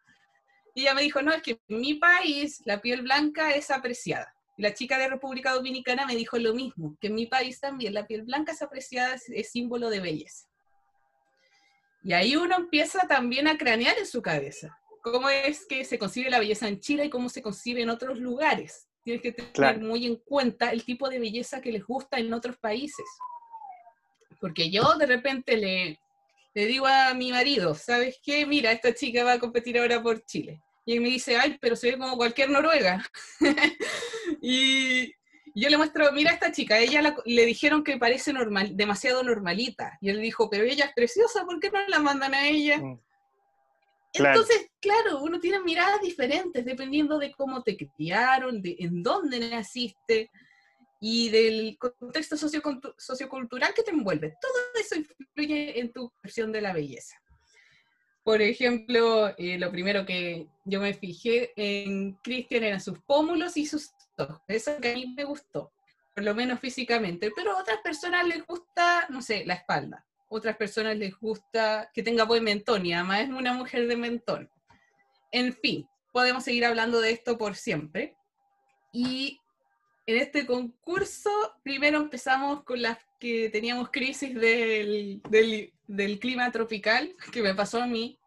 y 0.74 0.82
ella 0.82 0.94
me 0.94 1.02
dijo, 1.02 1.20
no, 1.22 1.32
es 1.32 1.42
que 1.42 1.60
en 1.68 1.80
mi 1.80 1.94
país 1.94 2.62
la 2.64 2.80
piel 2.80 3.02
blanca 3.02 3.54
es 3.54 3.70
apreciada. 3.70 4.34
Y 4.56 4.62
la 4.62 4.74
chica 4.74 4.98
de 4.98 5.08
República 5.08 5.52
Dominicana 5.52 6.06
me 6.06 6.16
dijo 6.16 6.38
lo 6.38 6.54
mismo, 6.54 6.96
que 7.00 7.08
en 7.08 7.14
mi 7.14 7.26
país 7.26 7.60
también 7.60 7.94
la 7.94 8.06
piel 8.06 8.22
blanca 8.22 8.52
es 8.52 8.62
apreciada, 8.62 9.14
es, 9.14 9.50
símbolo 9.50 9.90
de 9.90 10.00
belleza. 10.00 10.46
Y 12.04 12.12
ahí 12.12 12.36
uno 12.36 12.56
empieza 12.56 13.06
también 13.06 13.46
a 13.48 13.56
cranear 13.56 13.96
en 13.98 14.06
su 14.06 14.22
cabeza. 14.22 14.76
¿Cómo 15.02 15.28
es 15.28 15.66
que 15.66 15.84
se 15.84 15.98
concibe 15.98 16.30
la 16.30 16.38
belleza 16.38 16.68
en 16.68 16.80
Chile 16.80 17.06
y 17.06 17.10
cómo 17.10 17.28
se 17.28 17.42
concibe 17.42 17.82
en 17.82 17.90
otros 17.90 18.18
lugares? 18.18 18.88
Tienes 19.04 19.22
que 19.22 19.32
tener 19.32 19.80
muy 19.80 20.06
en 20.06 20.16
cuenta 20.16 20.70
el 20.70 20.84
tipo 20.84 21.08
de 21.08 21.18
belleza 21.18 21.60
que 21.60 21.72
les 21.72 21.84
gusta 21.84 22.18
en 22.18 22.32
otros 22.32 22.56
países. 22.56 23.06
Porque 24.40 24.70
yo 24.70 24.94
de 24.98 25.06
repente 25.06 25.56
le, 25.56 25.98
le 26.54 26.66
digo 26.66 26.86
a 26.86 27.14
mi 27.14 27.30
marido, 27.30 27.74
¿sabes 27.74 28.18
qué? 28.22 28.46
Mira, 28.46 28.72
esta 28.72 28.94
chica 28.94 29.24
va 29.24 29.34
a 29.34 29.38
competir 29.40 29.78
ahora 29.78 30.02
por 30.02 30.24
Chile. 30.24 30.62
Y 30.84 30.94
él 30.94 31.00
me 31.00 31.08
dice, 31.08 31.36
ay, 31.36 31.58
pero 31.60 31.76
se 31.76 31.92
ve 31.92 31.98
como 31.98 32.16
cualquier 32.16 32.50
noruega. 32.50 33.04
y 34.42 35.12
yo 35.54 35.68
le 35.68 35.76
muestro, 35.76 36.10
mira 36.12 36.30
a 36.30 36.34
esta 36.34 36.52
chica, 36.52 36.78
ella 36.78 37.14
le 37.24 37.46
dijeron 37.46 37.84
que 37.84 37.98
parece 37.98 38.32
normal, 38.32 38.76
demasiado 38.76 39.22
normalita. 39.22 39.98
Y 40.00 40.08
él 40.10 40.20
dijo, 40.20 40.48
pero 40.48 40.64
ella 40.64 40.86
es 40.86 40.92
preciosa, 40.94 41.44
¿por 41.44 41.60
qué 41.60 41.70
no 41.70 41.78
la 41.88 41.98
mandan 41.98 42.34
a 42.34 42.46
ella? 42.46 42.78
Mm. 42.78 43.00
Entonces, 44.14 44.70
claro, 44.80 45.22
uno 45.22 45.40
tiene 45.40 45.60
miradas 45.60 46.00
diferentes 46.00 46.64
dependiendo 46.64 47.18
de 47.18 47.32
cómo 47.32 47.62
te 47.62 47.76
criaron, 47.76 48.60
de 48.60 48.76
en 48.78 49.02
dónde 49.02 49.40
naciste. 49.50 50.30
y 51.04 51.30
del 51.30 51.78
contexto 51.78 52.36
sociocultural 52.36 53.74
que 53.74 53.82
te 53.82 53.90
envuelve. 53.90 54.36
Todo 54.40 54.52
eso 54.80 54.94
influye 54.94 55.80
en 55.80 55.92
tu 55.92 56.12
percepción 56.22 56.52
de 56.52 56.60
la 56.60 56.72
belleza. 56.72 57.20
Por 58.22 58.40
ejemplo, 58.40 59.34
eh, 59.36 59.58
lo 59.58 59.72
primero 59.72 60.06
que 60.06 60.46
yo 60.64 60.80
me 60.80 60.94
fijé 60.94 61.52
en 61.56 62.12
Cristian 62.22 62.62
eran 62.62 62.80
sus 62.80 63.00
pómulos 63.00 63.56
y 63.56 63.66
sus 63.66 63.90
ojos. 64.18 64.40
Eso 64.48 64.76
que 64.80 64.92
a 64.92 64.94
mí 64.94 65.14
me 65.16 65.24
gustó, 65.24 65.72
por 66.14 66.24
lo 66.24 66.34
menos 66.34 66.60
físicamente. 66.60 67.30
Pero 67.34 67.52
a 67.52 67.60
otras 67.60 67.78
personas 67.78 68.26
les 68.26 68.46
gusta, 68.46 69.06
no 69.08 69.22
sé, 69.22 69.44
la 69.46 69.54
espalda. 69.54 70.04
Otras 70.28 70.56
personas 70.56 70.96
les 70.96 71.14
gusta 71.18 71.90
que 71.92 72.02
tenga 72.02 72.24
buen 72.24 72.44
mentón 72.44 72.86
y 72.86 72.94
además 72.94 73.20
es 73.20 73.28
una 73.28 73.52
mujer 73.52 73.86
de 73.86 73.96
mentón. 73.96 74.50
En 75.30 75.52
fin, 75.54 75.86
podemos 76.12 76.44
seguir 76.44 76.64
hablando 76.64 77.00
de 77.00 77.10
esto 77.10 77.36
por 77.36 77.54
siempre. 77.54 78.16
Y 78.92 79.40
en 80.06 80.16
este 80.16 80.46
concurso, 80.46 81.30
primero 81.62 81.98
empezamos 81.98 82.64
con 82.64 82.82
las 82.82 82.98
que 83.18 83.48
teníamos 83.50 83.90
crisis 83.90 84.34
del, 84.34 85.22
del, 85.86 86.18
clima 86.18 86.50
tropical, 86.50 87.14
que 87.32 87.42
me 87.42 87.54
pasó 87.54 87.80
a 87.80 87.86
mí, 87.86 88.18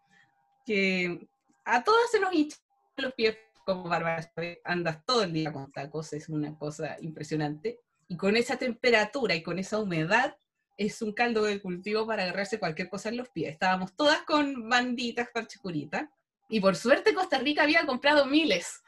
que 0.66 1.28
a 1.66 1.84
todas 1.84 2.10
se 2.12 2.20
nos 2.20 2.34
hinchan 2.34 2.60
los 2.98 3.14
pies 3.14 3.38
como 3.66 3.84
Bárbara, 3.84 4.32
andas 4.64 5.04
todo 5.06 5.24
el 5.24 5.34
día 5.34 5.52
con 5.52 5.72
tacos, 5.72 6.14
es 6.14 6.30
una 6.30 6.58
cosa 6.58 6.96
impresionante. 7.02 7.82
Y 8.08 8.16
con 8.16 8.38
esa 8.38 8.58
temperatura 8.58 9.36
y 9.36 9.44
con 9.44 9.60
esa 9.60 9.80
humedad, 9.80 10.38
es 10.78 11.02
un 11.02 11.14
caldo 11.14 11.44
de 11.44 11.62
cultivo 11.62 12.06
para 12.06 12.24
agarrarse 12.24 12.60
cualquier 12.60 12.90
cosa 12.90 13.10
en 13.10 13.18
los 13.18 13.30
pies. 13.30 13.52
Estábamos 13.52 13.96
todas 13.96 14.22
con 14.24 14.70
banditas, 14.70 15.30
parchecuritas, 15.34 16.08
y 16.50 16.60
por 16.60 16.76
suerte 16.76 17.14
Costa 17.14 17.40
Rica 17.40 17.64
había 17.64 17.86
comprado 17.86 18.26
miles, 18.26 18.82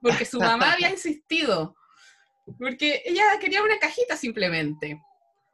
porque 0.00 0.24
su 0.24 0.38
mamá 0.38 0.72
había 0.72 0.90
insistido, 0.90 1.76
porque 2.58 3.02
ella 3.04 3.24
quería 3.40 3.62
una 3.62 3.78
cajita 3.78 4.16
simplemente. 4.16 5.00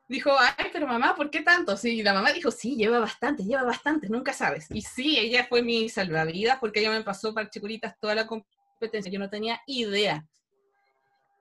Dijo, 0.07 0.31
ay, 0.39 0.67
pero 0.73 0.87
mamá, 0.87 1.15
¿por 1.15 1.31
qué 1.31 1.41
tanto? 1.41 1.77
Sí, 1.77 2.01
y 2.01 2.03
la 2.03 2.13
mamá 2.13 2.33
dijo, 2.33 2.51
sí, 2.51 2.77
lleva 2.77 2.99
bastante, 2.99 3.43
lleva 3.43 3.63
bastante, 3.63 4.09
nunca 4.09 4.33
sabes. 4.33 4.67
Y 4.71 4.83
sí, 4.83 5.19
ella 5.19 5.47
fue 5.49 5.63
mi 5.63 5.89
salvavidas 5.89 6.59
porque 6.59 6.81
ella 6.81 6.91
me 6.91 7.03
pasó 7.03 7.33
parchecuritas 7.33 7.99
toda 7.99 8.15
la 8.15 8.27
competencia, 8.27 9.11
yo 9.11 9.19
no 9.19 9.31
tenía 9.31 9.61
idea. 9.67 10.27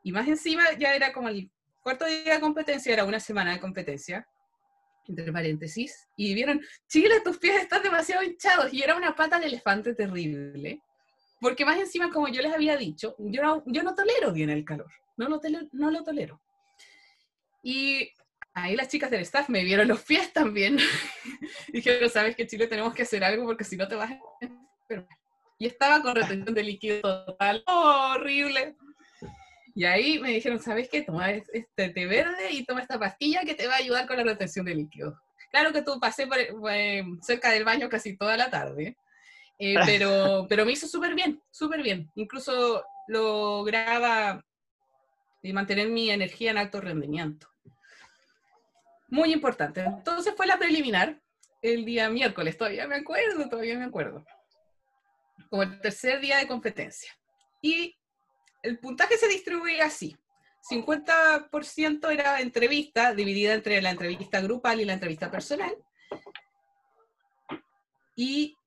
Y 0.04 0.12
más 0.12 0.28
encima 0.28 0.64
ya 0.78 0.96
era 0.96 1.12
como 1.12 1.30
el 1.30 1.50
cuarto 1.82 2.06
día 2.06 2.36
de 2.36 2.40
competencia, 2.40 2.94
era 2.94 3.04
una 3.04 3.20
semana 3.20 3.52
de 3.52 3.60
competencia 3.60 4.26
entre 5.08 5.32
paréntesis, 5.32 6.08
y 6.16 6.34
vieron, 6.34 6.62
Chile, 6.88 7.22
tus 7.24 7.38
pies 7.38 7.62
están 7.62 7.84
demasiado 7.84 8.24
hinchados, 8.24 8.74
y 8.74 8.82
era 8.82 8.96
una 8.96 9.16
pata 9.16 9.40
de 9.40 9.48
elefante 9.48 9.94
terrible, 9.94 10.82
porque 11.42 11.66
más 11.66 11.78
encima, 11.78 12.10
como 12.10 12.30
yo 12.30 12.42
les 12.42 12.54
había 12.54 12.78
dicho, 12.78 13.16
yo 13.20 13.42
no, 13.42 13.64
yo 13.66 13.84
no 13.84 13.96
tolero 13.96 14.32
bien 14.32 14.50
el 14.50 14.64
calor, 14.64 14.92
no 15.18 15.28
lo, 15.28 15.42
no 15.74 15.92
lo 15.92 16.04
tolero. 16.04 16.42
Y 17.62 18.10
ahí 18.54 18.76
las 18.76 18.88
chicas 18.88 19.10
del 19.10 19.22
staff 19.22 19.50
me 19.50 19.64
vieron 19.64 19.88
los 19.88 20.02
pies 20.04 20.32
también, 20.32 20.78
dijeron, 21.74 22.10
sabes 22.10 22.36
que 22.36 22.48
Chile 22.48 22.68
tenemos 22.68 22.94
que 22.94 23.04
hacer 23.04 23.24
algo 23.24 23.46
porque 23.46 23.64
si 23.64 23.78
no 23.78 23.88
te 23.88 23.96
vas 23.96 24.12
a 24.12 24.20
enfermar. 24.42 25.18
Y 25.60 25.68
estaba 25.68 26.02
con 26.02 26.16
retención 26.16 26.54
de 26.54 26.64
líquido 26.64 27.26
total, 27.26 27.64
horrible. 27.68 28.76
Y 29.76 29.86
ahí 29.86 30.20
me 30.20 30.32
dijeron, 30.32 30.60
¿sabes 30.60 30.90
qué? 30.90 31.02
Toma 31.02 31.32
este 31.32 31.90
té 31.90 32.06
verde 32.06 32.52
y 32.52 32.66
toma 32.66 32.82
esta 32.82 33.00
pastilla 33.00 33.42
que 33.42 33.56
te 33.56 33.68
va 33.68 33.76
a 33.76 33.78
ayudar 33.78 34.08
con 34.08 34.18
la 34.18 34.24
retención 34.24 34.66
de 34.66 34.76
líquidos. 34.76 35.16
Claro 35.52 35.72
que 35.72 35.82
tú 35.82 36.00
pasé 36.00 36.28
por, 36.28 36.38
cerca 37.22 37.52
del 37.52 37.64
baño 37.64 37.90
casi 37.90 38.18
toda 38.18 38.36
la 38.38 38.50
tarde, 38.50 38.98
eh, 39.60 39.76
pero, 39.86 40.46
pero 40.50 40.66
me 40.66 40.74
hizo 40.74 40.88
súper 40.88 41.16
bien, 41.16 41.42
súper 41.50 41.82
bien. 41.82 42.10
Incluso 42.16 42.84
lograba 43.08 44.44
eh, 45.42 45.54
mantener 45.54 45.90
mi 45.90 46.10
energía 46.10 46.52
en 46.52 46.58
alto 46.58 46.82
rendimiento. 46.82 47.53
Muy 49.14 49.32
importante. 49.32 49.82
Entonces 49.82 50.34
fue 50.36 50.48
la 50.48 50.58
preliminar 50.58 51.22
el 51.62 51.86
día 51.86 52.10
miércoles, 52.10 52.58
todavía 52.58 52.88
me 52.88 52.96
acuerdo, 52.96 53.48
todavía 53.48 53.78
me 53.78 53.86
acuerdo. 53.86 54.26
Como 55.52 55.62
el 55.62 55.80
tercer 55.82 56.20
día 56.20 56.38
de 56.38 56.48
competencia. 56.48 57.14
Y 57.62 57.96
el 58.64 58.80
puntaje 58.80 59.16
se 59.18 59.28
distribuye 59.28 59.80
así. 59.84 60.18
50% 60.68 62.12
era 62.12 62.42
entrevista, 62.42 63.14
dividida 63.14 63.54
entre 63.54 63.84
la 63.84 63.92
entrevista 63.92 64.42
grupal 64.42 64.82
y 64.82 64.86
la 64.86 64.94
entrevista 64.94 65.30
personal. 65.30 65.78
Y 68.16 68.58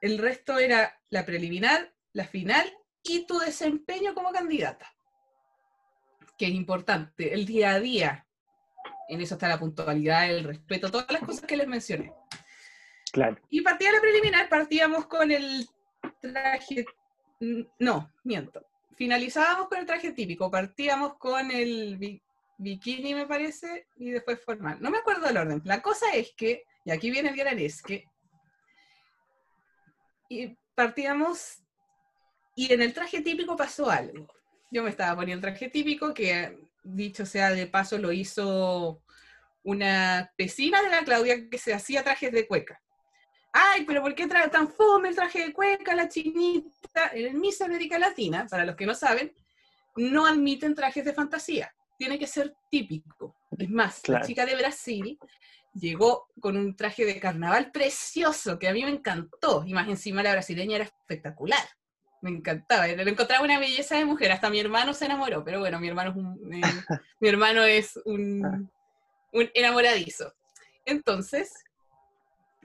el 0.00 0.16
resto 0.16 0.58
era 0.58 0.98
la 1.10 1.26
preliminar, 1.26 1.92
la 2.14 2.24
final 2.24 2.72
y 3.02 3.26
tu 3.26 3.38
desempeño 3.38 4.14
como 4.14 4.32
candidata. 4.32 4.90
Que 6.38 6.46
es 6.46 6.52
importante, 6.52 7.34
el 7.34 7.44
día 7.44 7.72
a 7.72 7.80
día. 7.80 8.26
En 9.08 9.20
eso 9.20 9.34
está 9.34 9.48
la 9.48 9.58
puntualidad, 9.58 10.30
el 10.30 10.44
respeto, 10.44 10.90
todas 10.90 11.10
las 11.10 11.22
cosas 11.22 11.42
que 11.42 11.56
les 11.56 11.66
mencioné. 11.66 12.12
Claro. 13.12 13.36
Y 13.50 13.60
partía 13.60 13.92
la 13.92 14.00
preliminar, 14.00 14.48
partíamos 14.48 15.06
con 15.06 15.30
el 15.30 15.68
traje. 16.20 16.84
No, 17.78 18.10
miento 18.24 18.64
finalizábamos 19.02 19.68
con 19.68 19.78
el 19.78 19.86
traje 19.86 20.12
típico, 20.12 20.48
partíamos 20.48 21.14
con 21.14 21.50
el 21.50 22.20
bikini, 22.56 23.14
me 23.14 23.26
parece, 23.26 23.86
y 23.96 24.10
después 24.10 24.40
formal. 24.44 24.78
No 24.80 24.92
me 24.92 24.98
acuerdo 24.98 25.26
el 25.26 25.36
orden. 25.36 25.60
La 25.64 25.82
cosa 25.82 26.06
es 26.14 26.32
que, 26.36 26.62
y 26.84 26.92
aquí 26.92 27.10
viene 27.10 27.30
el 27.30 27.36
gran 27.36 27.58
es 27.58 27.82
que, 27.82 28.08
y 30.28 30.56
partíamos, 30.74 31.64
y 32.54 32.72
en 32.72 32.80
el 32.80 32.94
traje 32.94 33.22
típico 33.22 33.56
pasó 33.56 33.90
algo. 33.90 34.28
Yo 34.70 34.84
me 34.84 34.90
estaba 34.90 35.16
poniendo 35.16 35.48
el 35.48 35.54
traje 35.54 35.68
típico, 35.68 36.14
que 36.14 36.56
dicho 36.82 37.26
sea 37.26 37.50
de 37.50 37.66
paso 37.66 37.98
lo 37.98 38.12
hizo 38.12 39.02
una 39.62 40.32
vecina 40.36 40.82
de 40.82 40.90
la 40.90 41.04
Claudia 41.04 41.48
que 41.48 41.58
se 41.58 41.72
hacía 41.72 42.02
trajes 42.02 42.32
de 42.32 42.46
cueca 42.46 42.80
ay, 43.52 43.84
pero 43.84 44.02
¿por 44.02 44.14
qué 44.14 44.26
trae 44.26 44.48
tan 44.48 44.68
fome 44.68 45.10
el 45.10 45.14
traje 45.14 45.46
de 45.46 45.52
cueca, 45.52 45.94
la 45.94 46.08
chinita? 46.08 47.10
En 47.12 47.38
Miss 47.40 47.60
América 47.60 47.98
Latina, 47.98 48.46
para 48.50 48.64
los 48.64 48.76
que 48.76 48.86
no 48.86 48.94
saben, 48.94 49.32
no 49.96 50.26
admiten 50.26 50.74
trajes 50.74 51.04
de 51.04 51.12
fantasía. 51.12 51.72
Tiene 51.98 52.18
que 52.18 52.26
ser 52.26 52.54
típico. 52.70 53.36
Es 53.56 53.70
más, 53.70 54.08
la 54.08 54.22
chica 54.22 54.46
de 54.46 54.56
Brasil 54.56 55.18
llegó 55.74 56.28
con 56.40 56.56
un 56.56 56.74
traje 56.74 57.04
de 57.04 57.20
carnaval 57.20 57.70
precioso, 57.70 58.58
que 58.58 58.68
a 58.68 58.72
mí 58.72 58.82
me 58.82 58.90
encantó. 58.90 59.64
Y 59.66 59.74
más 59.74 59.88
encima 59.88 60.22
la 60.22 60.32
brasileña 60.32 60.76
era 60.76 60.84
espectacular. 60.84 61.64
Me 62.22 62.30
encantaba. 62.30 62.86
Le 62.86 63.10
encontraba 63.10 63.44
una 63.44 63.58
belleza 63.58 63.96
de 63.96 64.06
mujer. 64.06 64.32
Hasta 64.32 64.48
mi 64.48 64.58
hermano 64.58 64.94
se 64.94 65.04
enamoró. 65.04 65.44
Pero 65.44 65.60
bueno, 65.60 65.78
mi 65.78 65.88
hermano 65.88 66.10
es 66.10 66.16
un, 66.16 66.54
eh, 66.54 66.60
mi 67.20 67.28
hermano 67.28 67.62
es 67.64 68.00
un, 68.04 68.70
un 69.32 69.50
enamoradizo. 69.54 70.32
Entonces, 70.86 71.52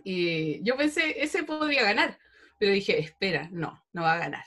y 0.04 0.63
yo 0.63 0.78
pensé, 0.78 1.22
ese 1.22 1.43
podría 1.43 1.84
ganar, 1.84 2.17
pero 2.58 2.72
dije, 2.72 2.98
espera, 3.00 3.50
no, 3.52 3.84
no 3.93 4.04
va 4.04 4.13
a 4.13 4.20
ganar. 4.20 4.46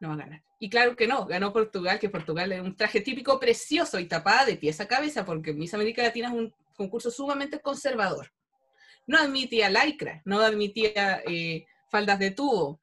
No 0.00 0.08
va 0.08 0.14
a 0.14 0.18
ganar. 0.18 0.42
Y 0.58 0.68
claro 0.68 0.96
que 0.96 1.06
no, 1.06 1.26
ganó 1.26 1.52
Portugal, 1.52 1.98
que 2.00 2.08
Portugal 2.08 2.50
es 2.52 2.60
un 2.60 2.74
traje 2.74 3.00
típico 3.00 3.38
precioso 3.38 3.98
y 4.00 4.06
tapada 4.06 4.44
de 4.44 4.56
pies 4.56 4.80
a 4.80 4.88
cabeza, 4.88 5.24
porque 5.24 5.52
Miss 5.52 5.74
América 5.74 6.02
Latina 6.02 6.28
es 6.28 6.34
un 6.34 6.52
concurso 6.74 7.10
sumamente 7.10 7.60
conservador. 7.60 8.32
No 9.06 9.18
admitía 9.18 9.70
lycra, 9.70 10.22
no 10.24 10.40
admitía 10.40 11.22
eh, 11.26 11.64
faldas 11.88 12.18
de 12.18 12.32
tubo. 12.32 12.80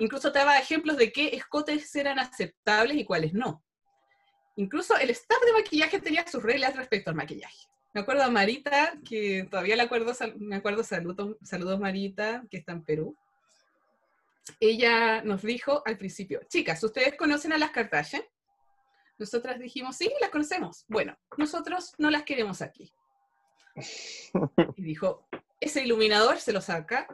Incluso 0.00 0.30
daba 0.30 0.58
ejemplos 0.58 0.96
de 0.96 1.12
qué 1.12 1.28
escotes 1.36 1.94
eran 1.94 2.18
aceptables 2.18 2.96
y 2.96 3.04
cuáles 3.04 3.32
no. 3.32 3.64
Incluso 4.56 4.96
el 4.96 5.10
staff 5.10 5.40
de 5.44 5.52
maquillaje 5.52 6.00
tenía 6.00 6.26
sus 6.26 6.42
reglas 6.42 6.76
respecto 6.76 7.10
al 7.10 7.16
maquillaje. 7.16 7.68
Me 7.94 8.00
acuerdo 8.00 8.22
a 8.22 8.30
Marita, 8.30 8.94
que 9.08 9.46
todavía 9.50 9.76
la 9.76 9.84
acuerdo, 9.84 10.12
me 10.38 10.56
acuerdo, 10.56 10.82
saludos, 10.82 11.36
saludos 11.42 11.78
Marita, 11.78 12.42
que 12.50 12.56
está 12.56 12.72
en 12.72 12.84
Perú. 12.84 13.16
Ella 14.58 15.22
nos 15.22 15.42
dijo 15.42 15.82
al 15.86 15.96
principio, 15.96 16.40
chicas, 16.48 16.82
¿ustedes 16.82 17.16
conocen 17.16 17.52
a 17.52 17.58
las 17.58 17.70
Kardashian? 17.70 18.22
Nosotras 19.18 19.58
dijimos, 19.60 19.96
sí, 19.96 20.12
las 20.20 20.30
conocemos. 20.30 20.84
Bueno, 20.88 21.16
nosotros 21.36 21.92
no 21.98 22.10
las 22.10 22.24
queremos 22.24 22.62
aquí. 22.62 22.92
Y 24.76 24.82
dijo, 24.82 25.28
ese 25.60 25.82
iluminador 25.84 26.38
se 26.38 26.52
lo 26.52 26.60
saca, 26.60 27.06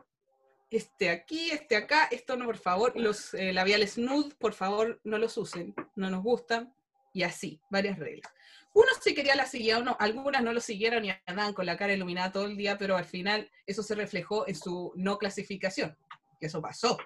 este 0.70 1.10
aquí, 1.10 1.50
este 1.50 1.76
acá, 1.76 2.08
esto 2.10 2.36
no, 2.36 2.44
por 2.44 2.58
favor, 2.58 2.92
los 2.94 3.34
eh, 3.34 3.52
labiales 3.52 3.98
nude, 3.98 4.34
por 4.38 4.52
favor, 4.52 5.00
no 5.04 5.18
los 5.18 5.36
usen, 5.36 5.74
no 5.96 6.10
nos 6.10 6.22
gustan, 6.22 6.74
y 7.12 7.22
así, 7.22 7.60
varias 7.70 7.98
reglas. 7.98 8.32
Uno 8.74 8.88
sí 9.00 9.14
quería 9.14 9.34
la 9.34 9.46
seguía, 9.46 9.78
uno, 9.78 9.96
algunas 9.98 10.42
no 10.42 10.52
lo 10.52 10.60
siguieron 10.60 11.04
y 11.04 11.10
andaban 11.26 11.54
con 11.54 11.66
la 11.66 11.76
cara 11.76 11.94
iluminada 11.94 12.32
todo 12.32 12.44
el 12.44 12.56
día, 12.56 12.76
pero 12.76 12.96
al 12.96 13.06
final 13.06 13.50
eso 13.66 13.82
se 13.82 13.94
reflejó 13.94 14.46
en 14.46 14.54
su 14.54 14.92
no 14.94 15.18
clasificación, 15.18 15.96
que 16.38 16.46
eso 16.46 16.60
pasó. 16.60 16.98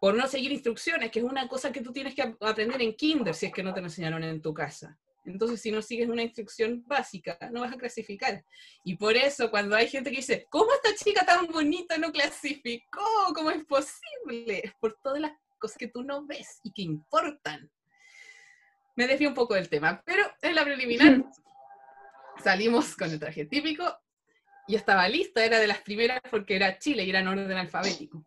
Por 0.00 0.14
no 0.14 0.26
seguir 0.26 0.52
instrucciones, 0.52 1.10
que 1.10 1.18
es 1.18 1.24
una 1.24 1.46
cosa 1.46 1.72
que 1.72 1.82
tú 1.82 1.92
tienes 1.92 2.14
que 2.14 2.22
aprender 2.40 2.80
en 2.82 2.94
kinder 2.94 3.34
si 3.34 3.46
es 3.46 3.52
que 3.52 3.62
no 3.62 3.74
te 3.74 3.80
lo 3.80 3.86
enseñaron 3.86 4.24
en 4.24 4.40
tu 4.40 4.54
casa. 4.54 4.98
Entonces, 5.28 5.60
si 5.60 5.70
no 5.70 5.82
sigues 5.82 6.08
una 6.08 6.22
instrucción 6.22 6.82
básica, 6.86 7.38
no 7.52 7.60
vas 7.60 7.72
a 7.72 7.78
clasificar. 7.78 8.44
Y 8.84 8.96
por 8.96 9.16
eso, 9.16 9.50
cuando 9.50 9.76
hay 9.76 9.88
gente 9.88 10.10
que 10.10 10.16
dice, 10.16 10.46
¿cómo 10.50 10.70
esta 10.72 10.94
chica 10.94 11.24
tan 11.24 11.46
bonita 11.46 11.98
no 11.98 12.10
clasificó? 12.12 13.02
¿Cómo 13.34 13.50
es 13.50 13.64
posible? 13.64 14.60
Es 14.64 14.72
por 14.80 14.98
todas 15.02 15.20
las 15.20 15.32
cosas 15.58 15.76
que 15.76 15.88
tú 15.88 16.02
no 16.02 16.26
ves 16.26 16.60
y 16.62 16.72
que 16.72 16.82
importan. 16.82 17.70
me 18.96 19.06
desvío 19.06 19.28
un 19.28 19.34
poco 19.34 19.54
del 19.54 19.68
tema, 19.68 20.02
pero 20.04 20.24
en 20.42 20.54
la 20.54 20.64
preliminar 20.64 21.24
salimos 22.42 22.96
con 22.96 23.10
el 23.10 23.18
traje 23.18 23.44
típico. 23.44 23.84
y 24.66 24.74
estaba 24.74 25.08
lista, 25.08 25.44
era 25.44 25.58
de 25.58 25.66
las 25.66 25.78
primeras 25.78 26.20
porque 26.30 26.56
era 26.56 26.78
Chile 26.78 27.04
y 27.04 27.10
era 27.10 27.20
en 27.20 27.28
orden 27.28 27.56
alfabético. 27.56 28.24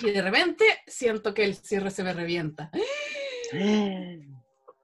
Y 0.00 0.10
de 0.10 0.22
repente 0.22 0.64
siento 0.86 1.34
que 1.34 1.44
el 1.44 1.56
cierre 1.56 1.90
se 1.90 2.04
me 2.04 2.12
revienta. 2.12 2.70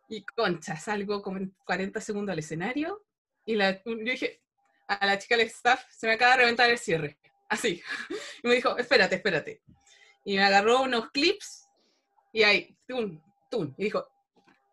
Y 0.08 0.24
concha, 0.24 0.76
salgo 0.76 1.22
como 1.22 1.38
en 1.38 1.54
40 1.64 2.00
segundos 2.00 2.32
al 2.32 2.38
escenario 2.38 3.04
y 3.46 3.56
la, 3.56 3.82
yo 3.84 3.96
dije 3.96 4.40
a 4.86 5.06
la 5.06 5.18
chica 5.18 5.36
del 5.36 5.46
staff, 5.46 5.84
se 5.90 6.06
me 6.06 6.14
acaba 6.14 6.32
de 6.32 6.42
reventar 6.42 6.70
el 6.70 6.78
cierre. 6.78 7.18
Así. 7.48 7.82
Y 8.42 8.48
me 8.48 8.54
dijo, 8.54 8.76
espérate, 8.76 9.16
espérate. 9.16 9.62
Y 10.24 10.36
me 10.36 10.44
agarró 10.44 10.82
unos 10.82 11.10
clips 11.10 11.66
y 12.32 12.42
ahí, 12.42 12.76
tum, 12.86 13.20
tum. 13.50 13.74
Y 13.78 13.84
dijo, 13.84 14.06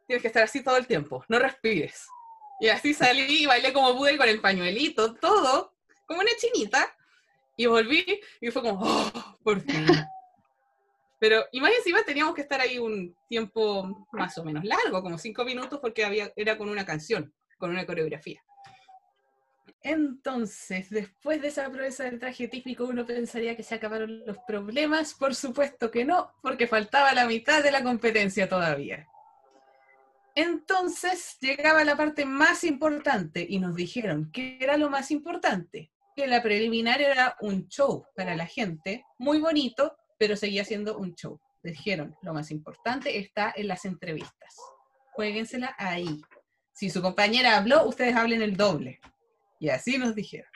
tienes 0.07 0.21
que 0.21 0.27
estar 0.27 0.43
así 0.43 0.63
todo 0.63 0.77
el 0.77 0.87
tiempo, 0.87 1.23
no 1.29 1.39
respires. 1.39 2.07
Y 2.59 2.69
así 2.69 2.93
salí 2.93 3.43
y 3.43 3.45
bailé 3.45 3.73
como 3.73 3.95
pude 3.95 4.17
con 4.17 4.27
el 4.27 4.41
pañuelito, 4.41 5.15
todo, 5.15 5.73
como 6.05 6.21
una 6.21 6.31
chinita. 6.37 6.95
Y 7.57 7.65
volví 7.65 8.19
y 8.39 8.51
fue 8.51 8.61
como, 8.61 8.79
oh, 8.81 9.37
por 9.43 9.61
fin. 9.61 9.85
Pero, 11.21 11.45
y 11.51 11.61
más 11.61 11.71
encima 11.77 12.01
teníamos 12.01 12.33
que 12.33 12.41
estar 12.41 12.59
ahí 12.59 12.79
un 12.79 13.15
tiempo 13.29 14.07
más 14.11 14.35
o 14.39 14.43
menos 14.43 14.65
largo, 14.65 15.03
como 15.03 15.19
cinco 15.19 15.45
minutos, 15.45 15.79
porque 15.79 16.03
había, 16.03 16.33
era 16.35 16.57
con 16.57 16.67
una 16.67 16.83
canción, 16.83 17.31
con 17.59 17.69
una 17.69 17.85
coreografía. 17.85 18.41
Entonces, 19.83 20.89
después 20.89 21.39
de 21.39 21.49
esa 21.49 21.69
proeza 21.69 22.05
del 22.05 22.17
traje 22.17 22.47
típico, 22.47 22.85
uno 22.85 23.05
pensaría 23.05 23.55
que 23.55 23.61
se 23.61 23.75
acabaron 23.75 24.25
los 24.25 24.37
problemas. 24.47 25.13
Por 25.13 25.35
supuesto 25.35 25.91
que 25.91 26.05
no, 26.05 26.31
porque 26.41 26.65
faltaba 26.65 27.13
la 27.13 27.27
mitad 27.27 27.61
de 27.61 27.69
la 27.69 27.83
competencia 27.83 28.49
todavía. 28.49 29.07
Entonces 30.33 31.37
llegaba 31.39 31.83
la 31.83 31.95
parte 31.95 32.25
más 32.25 32.63
importante 32.63 33.45
y 33.47 33.59
nos 33.59 33.75
dijeron 33.75 34.31
que 34.31 34.57
era 34.59 34.75
lo 34.75 34.89
más 34.89 35.11
importante, 35.11 35.91
que 36.15 36.25
la 36.25 36.41
preliminar 36.41 36.99
era 36.99 37.37
un 37.41 37.67
show 37.67 38.07
para 38.15 38.35
la 38.35 38.47
gente, 38.47 39.05
muy 39.19 39.39
bonito, 39.39 39.97
pero 40.21 40.35
seguía 40.35 40.63
siendo 40.63 40.99
un 40.99 41.15
show. 41.15 41.41
Dijeron, 41.63 42.15
lo 42.21 42.31
más 42.31 42.51
importante 42.51 43.17
está 43.17 43.51
en 43.55 43.67
las 43.67 43.85
entrevistas. 43.85 44.55
Jueguensela 45.13 45.73
ahí. 45.79 46.21
Si 46.71 46.91
su 46.91 47.01
compañera 47.01 47.57
habló, 47.57 47.87
ustedes 47.87 48.15
hablen 48.15 48.43
el 48.43 48.55
doble. 48.55 48.99
Y 49.59 49.69
así 49.69 49.97
nos 49.97 50.13
dijeron. 50.13 50.51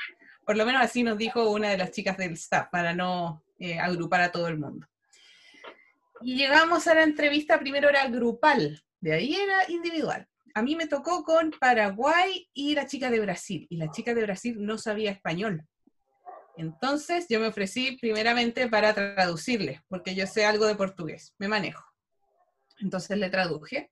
Por 0.46 0.56
lo 0.56 0.68
menos 0.68 0.84
así 0.84 1.02
nos 1.02 1.18
dijo 1.18 1.50
una 1.50 1.72
de 1.72 1.80
las 1.80 1.90
chicas 1.90 2.16
del 2.16 2.34
staff, 2.34 2.68
para 2.72 2.94
no 2.94 3.44
eh, 3.58 3.80
agrupar 3.80 4.22
a 4.22 4.32
todo 4.32 4.48
el 4.50 4.60
mundo. 4.60 4.86
Y 6.22 6.36
llegamos 6.36 6.86
a 6.86 6.94
la 6.94 7.02
entrevista, 7.02 7.58
primero 7.58 7.90
era 7.90 8.08
grupal, 8.08 8.84
de 9.02 9.14
ahí 9.14 9.34
era 9.34 9.68
individual. 9.68 10.28
A 10.54 10.62
mí 10.62 10.76
me 10.76 10.86
tocó 10.86 11.24
con 11.24 11.50
Paraguay 11.60 12.48
y 12.54 12.76
la 12.76 12.86
chica 12.86 13.10
de 13.10 13.20
Brasil, 13.20 13.66
y 13.68 13.78
la 13.78 13.90
chica 13.90 14.14
de 14.14 14.22
Brasil 14.22 14.58
no 14.60 14.78
sabía 14.78 15.10
español. 15.10 15.66
Entonces 16.58 17.28
yo 17.30 17.40
me 17.40 17.48
ofrecí 17.48 17.98
primeramente 18.00 18.68
para 18.70 18.94
traducirle, 18.94 19.84
porque 19.90 20.16
yo 20.16 20.26
sé 20.26 20.46
algo 20.46 20.66
de 20.66 20.76
portugués, 20.76 21.34
me 21.38 21.48
manejo. 21.48 21.86
Entonces 22.80 23.18
le 23.18 23.30
traduje. 23.30 23.92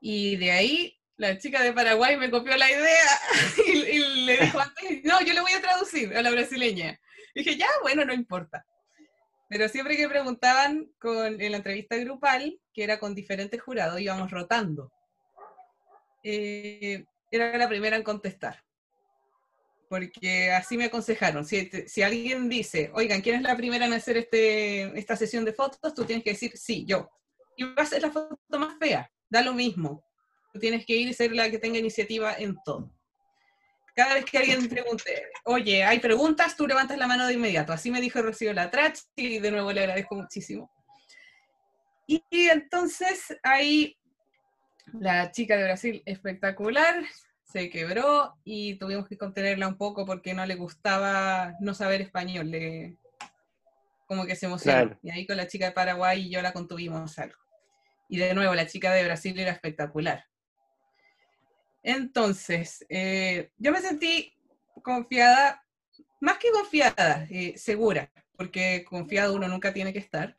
Y 0.00 0.36
de 0.36 0.50
ahí 0.52 1.00
la 1.16 1.38
chica 1.38 1.62
de 1.62 1.72
Paraguay 1.72 2.16
me 2.18 2.30
copió 2.30 2.56
la 2.56 2.70
idea 2.70 3.20
y, 3.66 4.24
le 4.26 4.36
dijo 4.36 4.58
no, 5.04 5.20
yo 5.22 5.32
le 5.32 5.40
voy 5.40 5.52
a 5.52 5.62
traducir 5.62 6.14
a 6.14 6.22
la 6.22 6.30
brasileña. 6.30 7.00
dije, 7.34 7.56
ya, 7.56 7.68
bueno, 7.82 8.04
no 8.04 8.12
importa. 8.12 8.66
Pero 9.48 9.68
siempre 9.68 9.96
que 9.96 10.08
preguntaban 10.08 10.90
con, 10.98 11.40
en 11.40 11.50
la 11.52 11.58
entrevista 11.58 11.96
grupal, 11.96 12.60
que 12.74 12.84
era 12.84 12.98
con 12.98 13.14
diferentes 13.14 13.62
jurados, 13.62 14.00
íbamos 14.00 14.30
rotando. 14.30 14.92
Eh, 16.22 17.04
era 17.30 17.56
la 17.56 17.68
primera 17.68 17.96
en 17.96 18.02
contestar 18.02 18.65
porque 19.88 20.50
así 20.52 20.76
me 20.76 20.86
aconsejaron. 20.86 21.44
Si, 21.44 21.70
si, 21.86 22.02
alguien 22.02 22.48
dice, 22.48 22.90
oigan, 22.94 23.20
¿quién 23.20 23.36
es 23.36 23.42
la 23.42 23.56
primera 23.56 23.86
en 23.86 23.92
hacer 23.92 24.16
este, 24.16 24.98
esta 24.98 25.16
sesión 25.16 25.44
de 25.44 25.52
fotos? 25.52 25.94
Tú 25.94 26.04
tienes 26.04 26.24
que 26.24 26.30
decir, 26.30 26.52
sí, 26.56 26.84
yo. 26.86 27.10
Y 27.56 27.64
va 27.64 27.82
a 27.82 27.86
ser 27.86 28.02
la 28.02 28.10
foto 28.10 28.38
más 28.58 28.76
fea, 28.78 29.10
da 29.28 29.42
lo 29.42 29.54
mismo. 29.54 30.04
Tú 30.52 30.60
tienes 30.60 30.84
que 30.86 30.94
ir 30.94 31.08
y 31.08 31.14
ser 31.14 31.32
la 31.32 31.50
que 31.50 31.58
tenga 31.58 31.78
iniciativa 31.78 32.34
en 32.34 32.56
todo. 32.64 32.92
Cada 33.94 34.14
vez 34.14 34.24
que 34.26 34.38
alguien 34.38 34.68
pregunte, 34.68 35.30
oye, 35.44 35.82
hay 35.84 35.98
preguntas, 36.00 36.56
tú 36.56 36.66
levantas 36.66 36.98
la 36.98 37.06
mano 37.06 37.26
de 37.26 37.34
inmediato. 37.34 37.72
Así 37.72 37.90
me 37.90 38.00
dijo 38.00 38.20
Rocío 38.20 38.52
Latrach 38.52 38.98
y 39.14 39.38
de 39.38 39.50
nuevo 39.50 39.72
le 39.72 39.80
agradezco 39.80 40.16
muchísimo. 40.16 40.70
Y, 42.06 42.22
y 42.30 42.48
entonces 42.48 43.36
ahí 43.42 43.96
la 44.92 45.30
chica 45.32 45.56
de 45.56 45.64
Brasil 45.64 46.02
espectacular, 46.04 47.04
se 47.46 47.70
quebró 47.70 48.36
y 48.44 48.74
tuvimos 48.74 49.06
que 49.08 49.16
contenerla 49.16 49.68
un 49.68 49.76
poco 49.76 50.04
porque 50.04 50.34
no 50.34 50.44
le 50.44 50.56
gustaba 50.56 51.54
no 51.60 51.74
saber 51.74 52.00
español, 52.02 52.50
le, 52.50 52.98
como 54.06 54.26
que 54.26 54.36
se 54.36 54.46
emocionó. 54.46 54.98
Y 55.02 55.10
ahí 55.10 55.26
con 55.26 55.36
la 55.36 55.46
chica 55.46 55.66
de 55.66 55.72
Paraguay 55.72 56.22
y 56.26 56.30
yo 56.30 56.42
la 56.42 56.52
contuvimos 56.52 57.18
algo. 57.18 57.36
Y 58.08 58.18
de 58.18 58.34
nuevo, 58.34 58.54
la 58.54 58.66
chica 58.66 58.92
de 58.92 59.04
Brasil 59.04 59.38
era 59.38 59.52
espectacular. 59.52 60.26
Entonces, 61.82 62.84
eh, 62.88 63.50
yo 63.58 63.70
me 63.70 63.80
sentí 63.80 64.34
confiada, 64.82 65.64
más 66.20 66.38
que 66.38 66.50
confiada, 66.50 67.26
eh, 67.30 67.54
segura, 67.56 68.10
porque 68.36 68.84
confiado 68.88 69.34
uno 69.34 69.46
nunca 69.46 69.72
tiene 69.72 69.92
que 69.92 70.00
estar. 70.00 70.36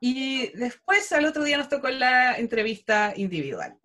Y 0.00 0.48
después, 0.56 1.10
al 1.12 1.26
otro 1.26 1.42
día 1.42 1.58
nos 1.58 1.68
tocó 1.68 1.88
la 1.88 2.38
entrevista 2.38 3.12
individual. 3.16 3.76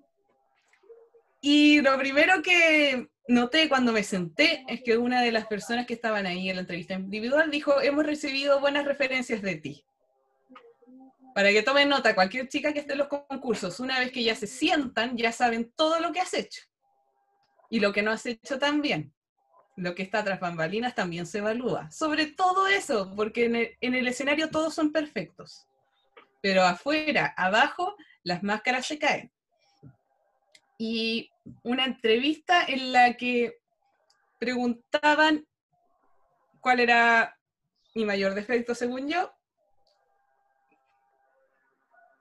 Y 1.48 1.80
lo 1.82 1.96
primero 2.00 2.41
que 2.41 3.08
noté 3.28 3.70
cuando 3.70 3.91
me 3.91 4.02
senté 4.02 4.66
es 4.68 4.82
que 4.82 4.98
una 4.98 5.22
de 5.22 5.32
las 5.32 5.46
personas 5.46 5.86
que 5.86 5.93
estaban 5.93 6.26
ahí 6.26 6.50
en 6.50 6.56
la 6.56 6.62
entrevista 6.62 6.96
individual 6.96 7.52
dijo, 7.52 7.80
hemos 7.82 8.04
recibido 8.04 8.60
buenas 8.60 8.84
referencias 8.84 9.43
de 9.43 9.56
ti. 9.58 9.86
Para 11.36 11.52
que 11.52 11.62
tomen 11.62 11.88
nota, 11.88 12.16
cualquier 12.16 12.50
chica 12.50 12.74
que 12.74 12.80
esté 12.80 12.93
en 12.93 12.98
los 12.98 13.10
concursos, 13.10 13.80
una 13.80 14.00
vez 14.00 14.12
que 14.12 14.24
ya 14.24 14.34
se 14.34 14.48
sientan, 14.48 15.18
ya 15.18 15.32
saben 15.32 15.72
todo 15.76 16.00
lo 16.00 16.12
que 16.12 16.20
has 16.20 16.34
hecho. 16.34 16.64
Y 17.70 17.80
lo 17.80 17.93
que 17.93 18.02
no 18.02 18.10
has 18.10 18.26
hecho 18.26 18.58
también. 18.58 19.14
Lo 19.76 19.93
que 19.93 20.02
está 20.02 20.24
tras 20.24 20.39
bambalinas 20.39 20.96
también 20.96 21.28
se 21.28 21.38
evalúa. 21.38 21.91
Sobre 21.91 22.26
todo 22.26 22.66
eso, 22.66 23.14
porque 23.16 23.46
en 23.46 23.56
el, 23.56 23.78
en 23.82 23.93
el 23.93 24.08
escenario 24.08 24.50
todos 24.50 24.74
son 24.74 24.91
perfectos. 24.91 25.68
Pero 26.41 26.64
afuera, 26.64 27.36
abajo, 27.38 27.96
las 28.24 28.41
máscaras 28.41 28.88
se 28.88 28.98
caen 28.98 29.35
y 30.78 31.32
una 31.64 31.86
entrevista 31.86 32.66
en 32.66 32.92
la 32.92 33.16
que 33.16 33.60
preguntaban 34.40 35.46
cuál 36.60 36.80
era 36.80 37.38
mi 37.94 38.06
mayor 38.06 38.34
defecto 38.34 38.76
según 38.76 39.08
yo. 39.08 39.32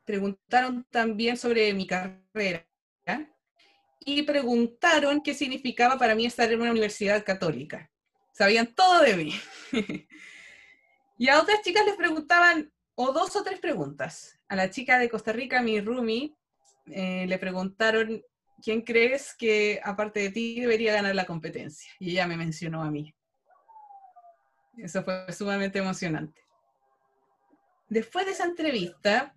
Preguntaron 0.05 0.87
también 0.91 1.37
sobre 1.37 1.73
mi 1.73 1.87
carrera 1.87 2.67
y 4.07 4.23
preguntaron 4.23 5.23
qué 5.23 5.33
significaba 5.35 5.99
para 5.99 6.15
mí 6.15 6.27
estar 6.27 6.53
en 6.53 6.61
una 6.61 6.71
universidad 6.71 7.25
católica. 7.25 7.91
Sabían 8.33 8.75
todo 8.75 9.01
de 9.01 9.17
mí. 9.17 9.33
y 11.19 11.29
a 11.29 11.41
otras 11.41 11.63
chicas 11.63 11.87
les 11.87 11.97
preguntaban 11.97 12.71
o 12.97 13.13
dos 13.13 13.35
o 13.37 13.43
tres 13.43 13.61
preguntas. 13.61 14.39
A 14.49 14.57
la 14.57 14.69
chica 14.71 14.99
de 14.99 15.09
Costa 15.09 15.33
Rica, 15.33 15.63
mi 15.63 15.81
Rumi, 15.81 16.37
eh, 16.87 17.25
le 17.27 17.39
preguntaron 17.39 18.23
¿quién 18.65 18.81
crees 18.81 19.35
que 19.37 19.79
aparte 19.85 20.21
de 20.21 20.31
ti 20.31 20.59
debería 20.59 20.95
ganar 20.95 21.15
la 21.15 21.27
competencia? 21.27 21.91
Y 22.01 22.12
ella 22.12 22.27
me 22.27 22.39
mencionó 22.39 22.83
a 22.83 22.91
mí. 22.91 23.15
Eso 24.79 25.05
fue 25.05 25.27
sumamente 25.33 25.79
emocionante. 25.79 26.41
Después 27.89 28.25
de 28.25 28.33
esa 28.33 28.45
entrevista, 28.45 29.35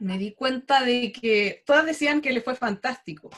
me 0.00 0.18
di 0.18 0.34
cuenta 0.34 0.82
de 0.82 1.12
que 1.12 1.62
todas 1.64 1.86
decían 1.86 2.20
que 2.20 2.32
le 2.32 2.42
fue 2.42 2.56
fantástico, 2.56 3.30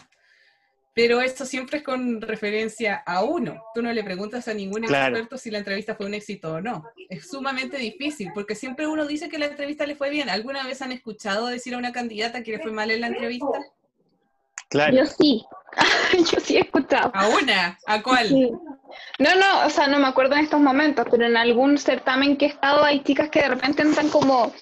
pero 0.95 1.21
esto 1.21 1.45
siempre 1.45 1.79
es 1.79 1.85
con 1.85 2.21
referencia 2.21 2.97
a 3.07 3.23
uno. 3.23 3.63
Tú 3.75 3.83
no 3.83 3.93
le 3.93 4.03
preguntas 4.03 4.49
a 4.49 4.55
ningún 4.55 4.83
experto 4.83 5.39
si 5.39 5.51
la 5.51 5.59
entrevista 5.59 5.95
fue 5.95 6.07
un 6.07 6.15
éxito 6.15 6.55
o 6.55 6.61
no. 6.61 6.83
Es 7.09 7.29
sumamente 7.29 7.77
difícil, 7.77 8.33
porque 8.35 8.57
siempre 8.57 8.89
uno 8.89 9.07
dice 9.07 9.29
que 9.29 9.39
la 9.39 9.47
entrevista 9.47 9.87
le 9.87 9.95
fue 9.95 10.11
bien. 10.11 10.29
¿Alguna 10.29 10.67
vez 10.67 10.83
han 10.83 10.91
escuchado 10.91 11.47
decir 11.47 11.75
a 11.75 11.79
una 11.79 11.93
candidata 11.93 12.43
que 12.43 12.53
le 12.53 12.59
fue 12.59 12.73
mal 12.73 12.91
en 12.91 13.03
la 13.03 13.09
entrevista? 13.09 13.47
Yo 14.71 15.07
sí, 15.07 15.45
yo 16.33 16.41
sí 16.41 16.57
he 16.57 16.61
escuchado. 16.61 17.11
¿A 17.15 17.29
una? 17.29 17.79
¿A 17.87 18.03
cuál? 18.03 18.29
No, 19.19 19.35
no, 19.35 19.67
o 19.67 19.71
sea, 19.71 19.89
no 19.89 19.99
me 19.99 20.07
acuerdo 20.07 20.35
en 20.35 20.45
estos 20.45 20.61
momentos, 20.61 21.07
pero 21.11 21.27
en 21.27 21.37
algún 21.37 21.79
certamen 21.79 22.37
que 22.37 22.47
he 22.47 22.49
estado 22.49 22.85
hay 22.85 23.03
chicas 23.03 23.31
que 23.31 23.41
de 23.41 23.49
repente 23.49 23.83
entran 23.83 24.09
como, 24.09 24.53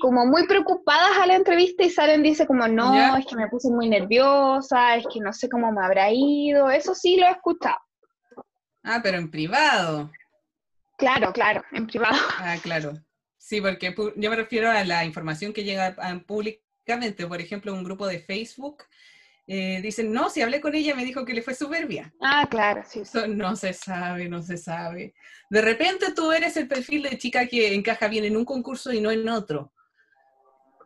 como 0.00 0.26
muy 0.26 0.46
preocupadas 0.46 1.18
a 1.18 1.26
la 1.26 1.36
entrevista 1.36 1.84
y 1.84 1.90
salen 1.90 2.24
y 2.24 2.30
dicen 2.30 2.46
como, 2.46 2.66
no, 2.68 3.16
es 3.16 3.26
que 3.26 3.36
me 3.36 3.48
puse 3.48 3.70
muy 3.70 3.88
nerviosa, 3.88 4.96
es 4.96 5.06
que 5.12 5.20
no 5.20 5.32
sé 5.32 5.48
cómo 5.48 5.70
me 5.72 5.84
habrá 5.84 6.10
ido, 6.10 6.70
eso 6.70 6.94
sí 6.94 7.16
lo 7.16 7.26
he 7.26 7.30
escuchado. 7.30 7.78
Ah, 8.82 9.00
pero 9.02 9.18
en 9.18 9.30
privado. 9.30 10.10
Claro, 10.96 11.32
claro, 11.32 11.62
en 11.72 11.86
privado. 11.86 12.16
Ah, 12.38 12.56
claro. 12.62 12.92
Sí, 13.38 13.60
porque 13.60 13.94
yo 14.16 14.30
me 14.30 14.36
refiero 14.36 14.70
a 14.70 14.84
la 14.84 15.04
información 15.04 15.52
que 15.52 15.64
llega 15.64 15.88
específicamente, 16.84 17.26
por 17.26 17.40
ejemplo, 17.40 17.74
un 17.74 17.84
grupo 17.84 18.06
de 18.06 18.20
Facebook, 18.20 18.84
eh, 19.46 19.80
dicen, 19.82 20.12
no, 20.12 20.30
si 20.30 20.40
hablé 20.40 20.60
con 20.60 20.74
ella 20.74 20.94
me 20.94 21.04
dijo 21.04 21.24
que 21.24 21.34
le 21.34 21.42
fue 21.42 21.54
súper 21.54 21.86
bien. 21.86 22.12
Ah, 22.20 22.46
claro, 22.50 22.82
sí. 22.86 23.00
Eso 23.00 23.26
no 23.26 23.56
se 23.56 23.72
sabe, 23.72 24.28
no 24.28 24.42
se 24.42 24.56
sabe. 24.56 25.14
De 25.50 25.60
repente 25.60 26.12
tú 26.14 26.32
eres 26.32 26.56
el 26.56 26.66
perfil 26.66 27.02
de 27.02 27.18
chica 27.18 27.46
que 27.46 27.74
encaja 27.74 28.08
bien 28.08 28.24
en 28.24 28.36
un 28.36 28.44
concurso 28.44 28.92
y 28.92 29.00
no 29.00 29.10
en 29.10 29.28
otro. 29.28 29.72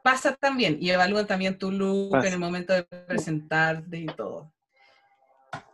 Pasa 0.02 0.34
también 0.34 0.78
y 0.80 0.90
evalúan 0.90 1.26
también 1.26 1.58
tu 1.58 1.70
look 1.70 2.16
en 2.24 2.32
el 2.32 2.38
momento 2.38 2.72
de 2.72 2.84
presentarte 2.84 3.98
y 3.98 4.06
todo. 4.06 4.52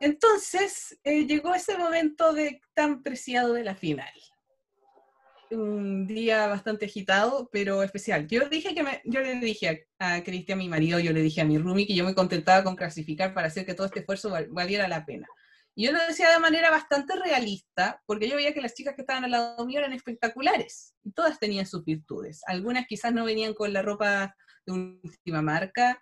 Entonces 0.00 0.98
eh, 1.04 1.26
llegó 1.26 1.54
ese 1.54 1.78
momento 1.78 2.32
de 2.32 2.60
tan 2.74 3.02
preciado 3.02 3.54
de 3.54 3.64
la 3.64 3.74
final 3.74 4.12
un 5.54 6.06
día 6.06 6.46
bastante 6.46 6.86
agitado, 6.86 7.48
pero 7.52 7.82
especial. 7.82 8.26
Yo 8.28 8.48
dije 8.48 8.74
que 8.74 8.84
yo 9.04 9.20
le 9.20 9.34
dije 9.40 9.86
a, 9.98 10.22
Cristian, 10.22 10.58
mi 10.58 10.68
marido, 10.68 10.98
yo 10.98 11.12
le 11.12 11.22
dije 11.22 11.40
a 11.40 11.44
mi 11.44 11.58
Rumi 11.58 11.86
que 11.86 11.94
yo 11.94 12.04
me 12.04 12.14
contentaba 12.14 12.64
con 12.64 12.76
clasificar 12.76 13.34
para 13.34 13.48
hacer 13.48 13.64
que 13.64 13.74
todo 13.74 13.86
este 13.86 14.00
esfuerzo 14.00 14.32
valiera 14.50 14.88
la 14.88 15.04
pena. 15.06 15.26
Y 15.76 15.86
yo 15.86 15.92
lo 15.92 15.98
decía 16.06 16.30
de 16.30 16.38
manera 16.38 16.70
bastante 16.70 17.16
realista, 17.16 18.00
porque 18.06 18.28
yo 18.28 18.36
veía 18.36 18.54
que 18.54 18.60
las 18.60 18.74
chicas 18.74 18.94
que 18.94 19.02
estaban 19.02 19.24
al 19.24 19.32
lado 19.32 19.66
mío 19.66 19.80
eran 19.80 19.92
espectaculares, 19.92 20.94
y 21.02 21.10
todas 21.12 21.40
tenían 21.40 21.66
sus 21.66 21.84
virtudes. 21.84 22.42
Algunas 22.46 22.86
quizás 22.86 23.12
no 23.12 23.24
venían 23.24 23.54
con 23.54 23.72
la 23.72 23.82
ropa 23.82 24.36
de 24.66 24.72
última 24.72 25.42
marca, 25.42 26.00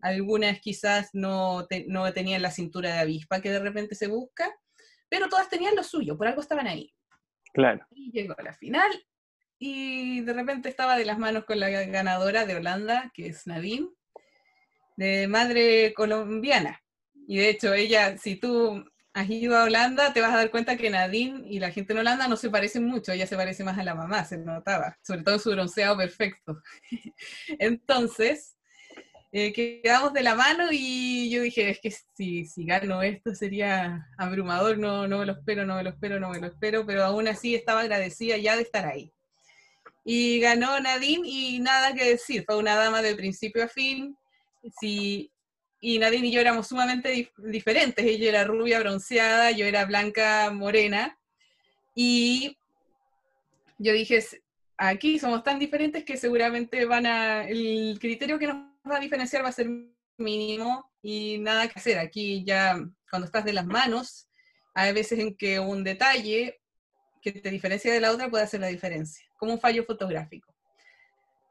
algunas 0.00 0.60
quizás 0.60 1.10
no, 1.14 1.66
no 1.86 2.12
tenían 2.12 2.42
la 2.42 2.50
cintura 2.50 2.92
de 2.92 2.98
avispa 3.00 3.40
que 3.40 3.50
de 3.50 3.60
repente 3.60 3.94
se 3.94 4.06
busca, 4.06 4.54
pero 5.08 5.28
todas 5.28 5.48
tenían 5.48 5.76
lo 5.76 5.82
suyo, 5.82 6.18
por 6.18 6.26
algo 6.26 6.42
estaban 6.42 6.66
ahí. 6.66 6.92
Claro. 7.56 7.86
Y 7.90 8.12
llegó 8.12 8.34
a 8.36 8.42
la 8.42 8.52
final 8.52 8.90
y 9.58 10.20
de 10.20 10.34
repente 10.34 10.68
estaba 10.68 10.98
de 10.98 11.06
las 11.06 11.18
manos 11.18 11.46
con 11.46 11.58
la 11.58 11.70
ganadora 11.70 12.44
de 12.44 12.54
Holanda, 12.54 13.10
que 13.14 13.28
es 13.28 13.46
Nadine, 13.46 13.88
de 14.98 15.26
madre 15.26 15.94
colombiana. 15.94 16.82
Y 17.26 17.38
de 17.38 17.48
hecho, 17.48 17.72
ella, 17.72 18.18
si 18.18 18.36
tú 18.36 18.84
has 19.14 19.30
ido 19.30 19.56
a 19.56 19.64
Holanda, 19.64 20.12
te 20.12 20.20
vas 20.20 20.34
a 20.34 20.36
dar 20.36 20.50
cuenta 20.50 20.76
que 20.76 20.90
Nadine 20.90 21.44
y 21.48 21.58
la 21.58 21.70
gente 21.70 21.94
en 21.94 22.00
Holanda 22.00 22.28
no 22.28 22.36
se 22.36 22.50
parecen 22.50 22.84
mucho, 22.84 23.12
ella 23.12 23.26
se 23.26 23.36
parece 23.36 23.64
más 23.64 23.78
a 23.78 23.84
la 23.84 23.94
mamá, 23.94 24.22
se 24.26 24.36
notaba, 24.36 24.98
sobre 25.02 25.22
todo 25.22 25.38
su 25.38 25.50
bronceado 25.50 25.96
perfecto. 25.96 26.60
Entonces, 27.58 28.55
eh, 29.38 29.52
quedamos 29.52 30.14
de 30.14 30.22
la 30.22 30.34
mano 30.34 30.68
y 30.70 31.28
yo 31.28 31.42
dije, 31.42 31.68
es 31.68 31.78
que 31.78 31.90
si, 31.90 32.46
si 32.46 32.64
gano 32.64 33.02
esto 33.02 33.34
sería 33.34 34.08
abrumador, 34.16 34.78
no, 34.78 35.06
no 35.06 35.18
me 35.18 35.26
lo 35.26 35.32
espero, 35.32 35.66
no 35.66 35.76
me 35.76 35.82
lo 35.82 35.90
espero, 35.90 36.18
no 36.18 36.30
me 36.30 36.40
lo 36.40 36.46
espero, 36.46 36.86
pero 36.86 37.04
aún 37.04 37.28
así 37.28 37.54
estaba 37.54 37.82
agradecida 37.82 38.38
ya 38.38 38.56
de 38.56 38.62
estar 38.62 38.86
ahí. 38.86 39.12
Y 40.06 40.40
ganó 40.40 40.80
Nadine 40.80 41.28
y 41.28 41.60
nada 41.60 41.92
que 41.92 42.08
decir, 42.12 42.44
fue 42.46 42.56
una 42.56 42.76
dama 42.76 43.02
de 43.02 43.14
principio 43.14 43.64
a 43.64 43.68
fin, 43.68 44.16
sí, 44.80 45.30
y 45.82 45.98
Nadine 45.98 46.28
y 46.28 46.32
yo 46.32 46.40
éramos 46.40 46.68
sumamente 46.68 47.30
diferentes, 47.36 48.06
ella 48.06 48.30
era 48.30 48.44
rubia 48.44 48.80
bronceada, 48.80 49.50
yo 49.50 49.66
era 49.66 49.84
blanca 49.84 50.50
morena, 50.50 51.18
y 51.94 52.56
yo 53.76 53.92
dije, 53.92 54.24
aquí 54.78 55.18
somos 55.18 55.44
tan 55.44 55.58
diferentes 55.58 56.04
que 56.04 56.16
seguramente 56.16 56.86
van 56.86 57.04
a, 57.04 57.46
el 57.46 57.98
criterio 58.00 58.38
que 58.38 58.46
nos 58.46 58.75
a 58.94 59.00
diferenciar 59.00 59.44
va 59.44 59.48
a 59.48 59.52
ser 59.52 59.68
mínimo 60.18 60.90
y 61.02 61.38
nada 61.38 61.68
que 61.68 61.78
hacer. 61.78 61.98
Aquí 61.98 62.44
ya 62.44 62.78
cuando 63.10 63.26
estás 63.26 63.44
de 63.44 63.52
las 63.52 63.66
manos, 63.66 64.28
hay 64.74 64.92
veces 64.92 65.18
en 65.18 65.36
que 65.36 65.58
un 65.58 65.84
detalle 65.84 66.60
que 67.22 67.32
te 67.32 67.50
diferencia 67.50 67.92
de 67.92 68.00
la 68.00 68.12
otra 68.12 68.30
puede 68.30 68.44
hacer 68.44 68.60
la 68.60 68.68
diferencia, 68.68 69.26
como 69.38 69.52
un 69.52 69.60
fallo 69.60 69.84
fotográfico. 69.84 70.54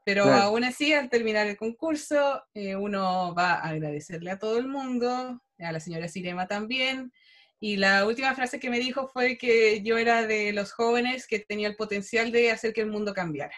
Pero 0.04 0.24
aún 0.24 0.62
así, 0.62 0.92
al 0.92 1.10
terminar 1.10 1.48
el 1.48 1.56
concurso, 1.56 2.40
eh, 2.54 2.76
uno 2.76 3.34
va 3.34 3.54
a 3.54 3.70
agradecerle 3.70 4.30
a 4.30 4.38
todo 4.38 4.56
el 4.56 4.68
mundo, 4.68 5.42
a 5.58 5.72
la 5.72 5.80
señora 5.80 6.06
Sirema 6.06 6.46
también. 6.46 7.12
Y 7.58 7.76
la 7.76 8.06
última 8.06 8.32
frase 8.34 8.60
que 8.60 8.70
me 8.70 8.78
dijo 8.78 9.08
fue 9.08 9.36
que 9.36 9.82
yo 9.82 9.98
era 9.98 10.24
de 10.24 10.52
los 10.52 10.72
jóvenes 10.72 11.26
que 11.26 11.40
tenía 11.40 11.66
el 11.66 11.74
potencial 11.74 12.30
de 12.30 12.52
hacer 12.52 12.72
que 12.72 12.82
el 12.82 12.90
mundo 12.90 13.14
cambiara. 13.14 13.56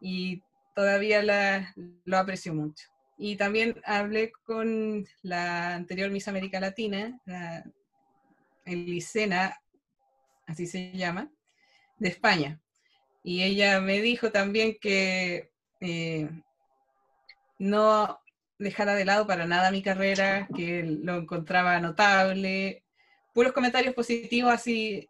Y 0.00 0.42
todavía 0.76 1.22
lo 2.04 2.18
aprecio 2.18 2.54
mucho. 2.54 2.86
Y 3.18 3.36
también 3.36 3.80
hablé 3.84 4.30
con 4.44 5.06
la 5.22 5.74
anterior 5.74 6.10
Miss 6.10 6.28
América 6.28 6.60
Latina, 6.60 7.18
la 7.24 7.64
Elisena, 8.66 9.58
así 10.46 10.66
se 10.66 10.92
llama, 10.92 11.30
de 11.98 12.10
España. 12.10 12.60
Y 13.24 13.42
ella 13.42 13.80
me 13.80 14.02
dijo 14.02 14.30
también 14.30 14.76
que 14.78 15.50
eh, 15.80 16.28
no 17.58 18.20
dejara 18.58 18.94
de 18.94 19.06
lado 19.06 19.26
para 19.26 19.46
nada 19.46 19.70
mi 19.70 19.82
carrera, 19.82 20.46
que 20.54 20.82
lo 20.82 21.16
encontraba 21.16 21.80
notable, 21.80 22.84
puros 23.32 23.52
comentarios 23.52 23.94
positivos 23.94 24.52
así 24.52 25.08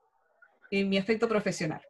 en 0.71 0.89
mi 0.89 0.97
aspecto 0.97 1.29
profesional. 1.29 1.83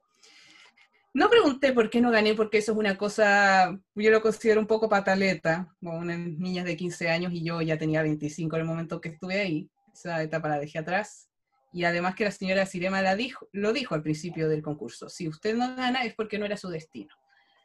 No 1.17 1.31
pregunté 1.31 1.73
por 1.73 1.89
qué 1.89 2.03
no 2.03 2.11
gané, 2.11 2.35
porque 2.35 2.59
eso 2.59 2.73
es 2.73 2.79
una 2.79 2.99
cosa, 2.99 3.81
yo 3.95 4.11
lo 4.11 4.21
considero 4.21 4.61
un 4.61 4.67
poco 4.67 4.87
pataleta, 4.87 5.75
como 5.81 5.97
una 5.97 6.15
niña 6.15 6.63
de 6.63 6.77
15 6.77 7.09
años 7.09 7.33
y 7.33 7.43
yo 7.43 7.63
ya 7.63 7.79
tenía 7.79 8.03
25 8.03 8.55
en 8.55 8.61
el 8.61 8.69
momento 8.69 9.01
que 9.01 9.09
estuve 9.09 9.41
ahí, 9.41 9.71
esa 9.95 10.23
etapa 10.23 10.51
la 10.51 10.59
dejé 10.59 10.79
atrás. 10.79 11.31
Y 11.73 11.85
además 11.85 12.17
que 12.17 12.25
la 12.25 12.31
señora 12.31 12.67
Sirema 12.67 13.01
la 13.01 13.17
dijo, 13.17 13.49
lo 13.53 13.73
dijo 13.73 13.95
al 13.95 14.03
principio 14.03 14.47
del 14.47 14.61
concurso, 14.61 15.09
si 15.09 15.27
usted 15.27 15.57
no 15.57 15.75
gana 15.75 16.05
es 16.05 16.15
porque 16.15 16.39
no 16.39 16.45
era 16.45 16.59
su 16.59 16.69
destino, 16.69 17.15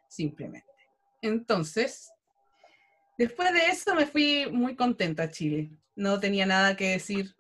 simplemente. 0.07 0.71
Entonces, 1.21 2.09
después 3.17 3.51
de 3.51 3.65
eso 3.65 3.95
me 3.95 4.05
fui 4.05 4.45
muy 4.49 4.77
contenta 4.77 5.23
a 5.23 5.29
Chile, 5.29 5.71
no 5.93 6.21
tenía 6.21 6.45
nada 6.45 6.77
que 6.77 6.91
decir, 6.91 7.35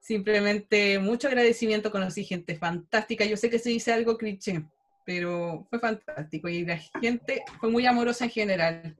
simplemente 0.00 1.00
mucho 1.00 1.26
agradecimiento, 1.26 1.90
conocí 1.90 2.22
gente 2.22 2.54
fantástica, 2.54 3.24
yo 3.24 3.36
sé 3.36 3.50
que 3.50 3.58
se 3.58 3.70
dice 3.70 3.92
algo 3.92 4.16
cliché, 4.16 4.64
pero 5.08 5.66
fue 5.70 5.80
fantástico 5.80 6.50
y 6.50 6.66
la 6.66 6.76
gente 6.76 7.42
fue 7.58 7.70
muy 7.70 7.86
amorosa 7.86 8.24
en 8.24 8.30
general. 8.30 8.94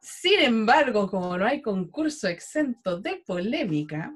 Sin 0.00 0.40
embargo, 0.40 1.10
como 1.10 1.36
no 1.36 1.44
hay 1.44 1.60
concurso 1.60 2.26
exento 2.26 2.98
de 2.98 3.16
polémica, 3.26 4.14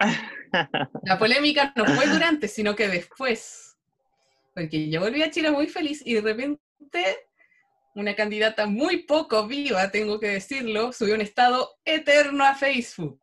la 1.04 1.16
polémica 1.16 1.72
no 1.76 1.84
fue 1.84 2.08
durante, 2.08 2.48
sino 2.48 2.74
que 2.74 2.88
después. 2.88 3.76
Porque 4.52 4.90
yo 4.90 5.02
volví 5.02 5.22
a 5.22 5.30
Chile 5.30 5.52
muy 5.52 5.68
feliz 5.68 6.02
y 6.04 6.14
de 6.14 6.22
repente 6.22 7.28
una 7.94 8.16
candidata 8.16 8.66
muy 8.66 9.04
poco 9.04 9.46
viva, 9.46 9.92
tengo 9.92 10.18
que 10.18 10.30
decirlo, 10.30 10.92
subió 10.92 11.14
un 11.14 11.20
estado 11.20 11.70
eterno 11.84 12.42
a 12.42 12.56
Facebook 12.56 13.20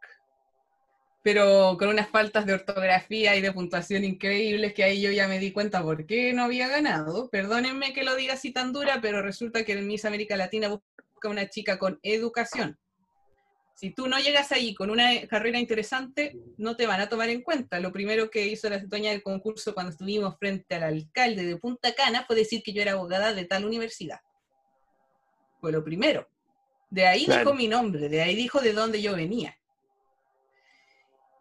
pero 1.21 1.75
con 1.77 1.89
unas 1.89 2.09
faltas 2.09 2.45
de 2.45 2.53
ortografía 2.53 3.35
y 3.35 3.41
de 3.41 3.51
puntuación 3.51 4.03
increíbles 4.03 4.73
que 4.73 4.83
ahí 4.83 5.01
yo 5.01 5.11
ya 5.11 5.27
me 5.27 5.39
di 5.39 5.51
cuenta 5.51 5.83
por 5.83 6.05
qué 6.05 6.33
no 6.33 6.43
había 6.43 6.67
ganado. 6.67 7.29
Perdónenme 7.29 7.93
que 7.93 8.03
lo 8.03 8.15
diga 8.15 8.33
así 8.33 8.51
tan 8.51 8.71
dura, 8.71 8.99
pero 9.01 9.21
resulta 9.21 9.65
que 9.65 9.73
en 9.73 9.87
Miss 9.87 10.05
América 10.05 10.37
Latina 10.37 10.69
busca 10.69 11.29
una 11.29 11.49
chica 11.49 11.77
con 11.77 11.99
educación. 12.03 12.77
Si 13.75 13.91
tú 13.91 14.07
no 14.07 14.19
llegas 14.19 14.51
ahí 14.51 14.73
con 14.73 14.89
una 14.89 15.25
carrera 15.27 15.57
interesante, 15.57 16.37
no 16.57 16.75
te 16.75 16.85
van 16.85 16.99
a 16.99 17.07
tomar 17.07 17.29
en 17.29 17.41
cuenta. 17.41 17.79
Lo 17.79 17.93
primero 17.93 18.29
que 18.29 18.47
hizo 18.47 18.69
la 18.69 18.79
dueña 18.79 19.11
del 19.11 19.23
concurso 19.23 19.73
cuando 19.73 19.91
estuvimos 19.91 20.37
frente 20.37 20.75
al 20.75 20.83
alcalde 20.83 21.45
de 21.45 21.55
Punta 21.55 21.93
Cana 21.93 22.25
fue 22.25 22.35
decir 22.35 22.61
que 22.61 22.73
yo 22.73 22.81
era 22.81 22.93
abogada 22.93 23.33
de 23.33 23.45
tal 23.45 23.63
universidad. 23.63 24.19
Fue 25.61 25.71
lo 25.71 25.83
primero. 25.83 26.27
De 26.89 27.05
ahí 27.05 27.25
dijo 27.25 27.53
mi 27.53 27.67
nombre, 27.67 28.09
de 28.09 28.21
ahí 28.21 28.35
dijo 28.35 28.59
de 28.59 28.73
dónde 28.73 29.01
yo 29.01 29.15
venía. 29.15 29.58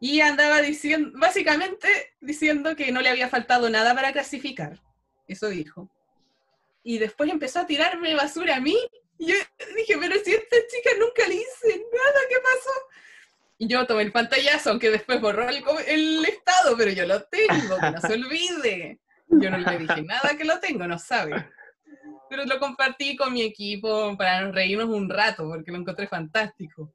Y 0.00 0.20
andaba 0.20 0.60
diciendo, 0.62 1.18
básicamente 1.18 1.88
diciendo 2.20 2.76
que 2.76 2.92
no 2.92 3.00
le 3.00 3.08
había 3.08 3.28
faltado 3.28 3.68
nada 3.68 3.94
para 3.94 4.12
clasificar. 4.12 4.80
Eso 5.26 5.48
dijo. 5.48 5.90
Y 6.84 6.98
después 6.98 7.30
empezó 7.30 7.60
a 7.60 7.66
tirarme 7.66 8.14
basura 8.14 8.56
a 8.56 8.60
mí. 8.60 8.76
Y 9.18 9.26
yo 9.26 9.34
dije, 9.76 9.96
pero 9.98 10.14
si 10.24 10.32
esta 10.32 10.56
chica 10.68 10.90
nunca 10.98 11.26
le 11.26 11.34
hice 11.34 11.68
nada, 11.68 12.20
¿qué 12.28 12.36
pasó? 12.42 12.70
Y 13.58 13.66
yo 13.66 13.84
tomé 13.86 14.02
el 14.02 14.12
pantallazo, 14.12 14.70
aunque 14.70 14.90
después 14.90 15.20
borró 15.20 15.48
el, 15.48 15.64
el 15.88 16.24
estado, 16.24 16.76
pero 16.76 16.92
yo 16.92 17.04
lo 17.04 17.20
tengo, 17.24 17.76
que 17.80 17.90
no 17.90 18.00
se 18.00 18.12
olvide. 18.14 19.00
Yo 19.28 19.50
no 19.50 19.58
le 19.58 19.78
dije 19.78 20.02
nada 20.02 20.36
que 20.38 20.44
lo 20.44 20.60
tengo, 20.60 20.86
no 20.86 20.98
sabe. 20.98 21.44
Pero 22.30 22.44
lo 22.44 22.60
compartí 22.60 23.16
con 23.16 23.32
mi 23.32 23.42
equipo 23.42 24.16
para 24.16 24.50
reírnos 24.52 24.88
un 24.88 25.10
rato, 25.10 25.48
porque 25.48 25.72
lo 25.72 25.78
encontré 25.78 26.06
fantástico. 26.06 26.94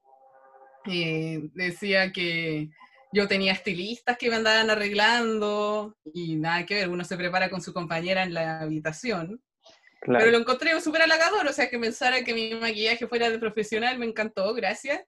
Eh, 0.86 1.42
decía 1.54 2.12
que 2.12 2.70
yo 3.14 3.28
tenía 3.28 3.54
estilistas 3.54 4.18
que 4.18 4.30
me 4.30 4.36
andaban 4.36 4.70
arreglando 4.70 5.96
y 6.14 6.36
nada 6.36 6.66
que 6.66 6.76
ver, 6.76 6.90
uno 6.90 7.04
se 7.04 7.16
prepara 7.16 7.50
con 7.50 7.62
su 7.62 7.72
compañera 7.72 8.24
en 8.24 8.34
la 8.34 8.62
habitación. 8.62 9.42
Pero 10.06 10.32
lo 10.32 10.38
encontré 10.40 10.80
súper 10.82 11.04
halagador, 11.04 11.48
o 11.48 11.54
sea, 11.54 11.70
que 11.70 11.80
pensara 11.80 12.24
que 12.24 12.34
mi 12.34 12.54
maquillaje 12.56 13.08
fuera 13.08 13.30
de 13.30 13.40
profesional 13.40 13.98
me 13.98 14.06
encantó, 14.06 14.54
gracias. 14.54 15.02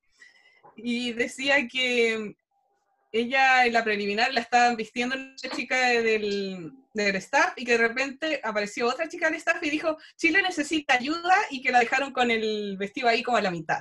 Y 0.77 1.11
decía 1.13 1.67
que 1.67 2.35
ella 3.11 3.65
en 3.65 3.73
la 3.73 3.83
preliminar 3.83 4.33
la 4.33 4.41
estaban 4.41 4.75
vistiendo 4.77 5.15
una 5.15 5.35
chica 5.35 5.75
del, 5.89 6.71
del 6.93 7.15
staff 7.17 7.53
y 7.57 7.65
que 7.65 7.73
de 7.73 7.87
repente 7.87 8.41
apareció 8.43 8.87
otra 8.87 9.09
chica 9.09 9.27
del 9.27 9.35
staff 9.35 9.61
y 9.61 9.69
dijo, 9.69 9.97
Chile 10.15 10.41
necesita 10.41 10.93
ayuda 10.93 11.35
y 11.49 11.61
que 11.61 11.71
la 11.71 11.79
dejaron 11.79 12.13
con 12.13 12.31
el 12.31 12.77
vestido 12.77 13.09
ahí 13.09 13.23
como 13.23 13.37
a 13.37 13.41
la 13.41 13.51
mitad. 13.51 13.79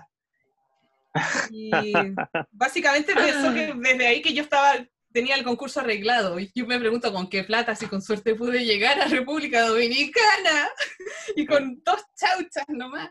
Y 1.51 1.71
básicamente 2.53 3.15
pensó 3.15 3.53
que 3.55 3.73
desde 3.75 4.07
ahí 4.07 4.23
que 4.23 4.33
yo 4.33 4.43
estaba, 4.43 4.75
tenía 5.13 5.37
el 5.37 5.45
concurso 5.45 5.81
arreglado. 5.81 6.39
Y 6.39 6.51
yo 6.55 6.67
me 6.67 6.79
pregunto 6.79 7.13
con 7.13 7.29
qué 7.29 7.45
plata, 7.45 7.75
si 7.75 7.87
con 7.87 8.03
suerte 8.03 8.35
pude 8.35 8.65
llegar 8.65 9.01
a 9.01 9.07
República 9.07 9.67
Dominicana 9.67 10.69
y 11.37 11.47
con 11.47 11.83
dos 11.85 12.03
chauchas 12.17 12.65
nomás. 12.69 13.11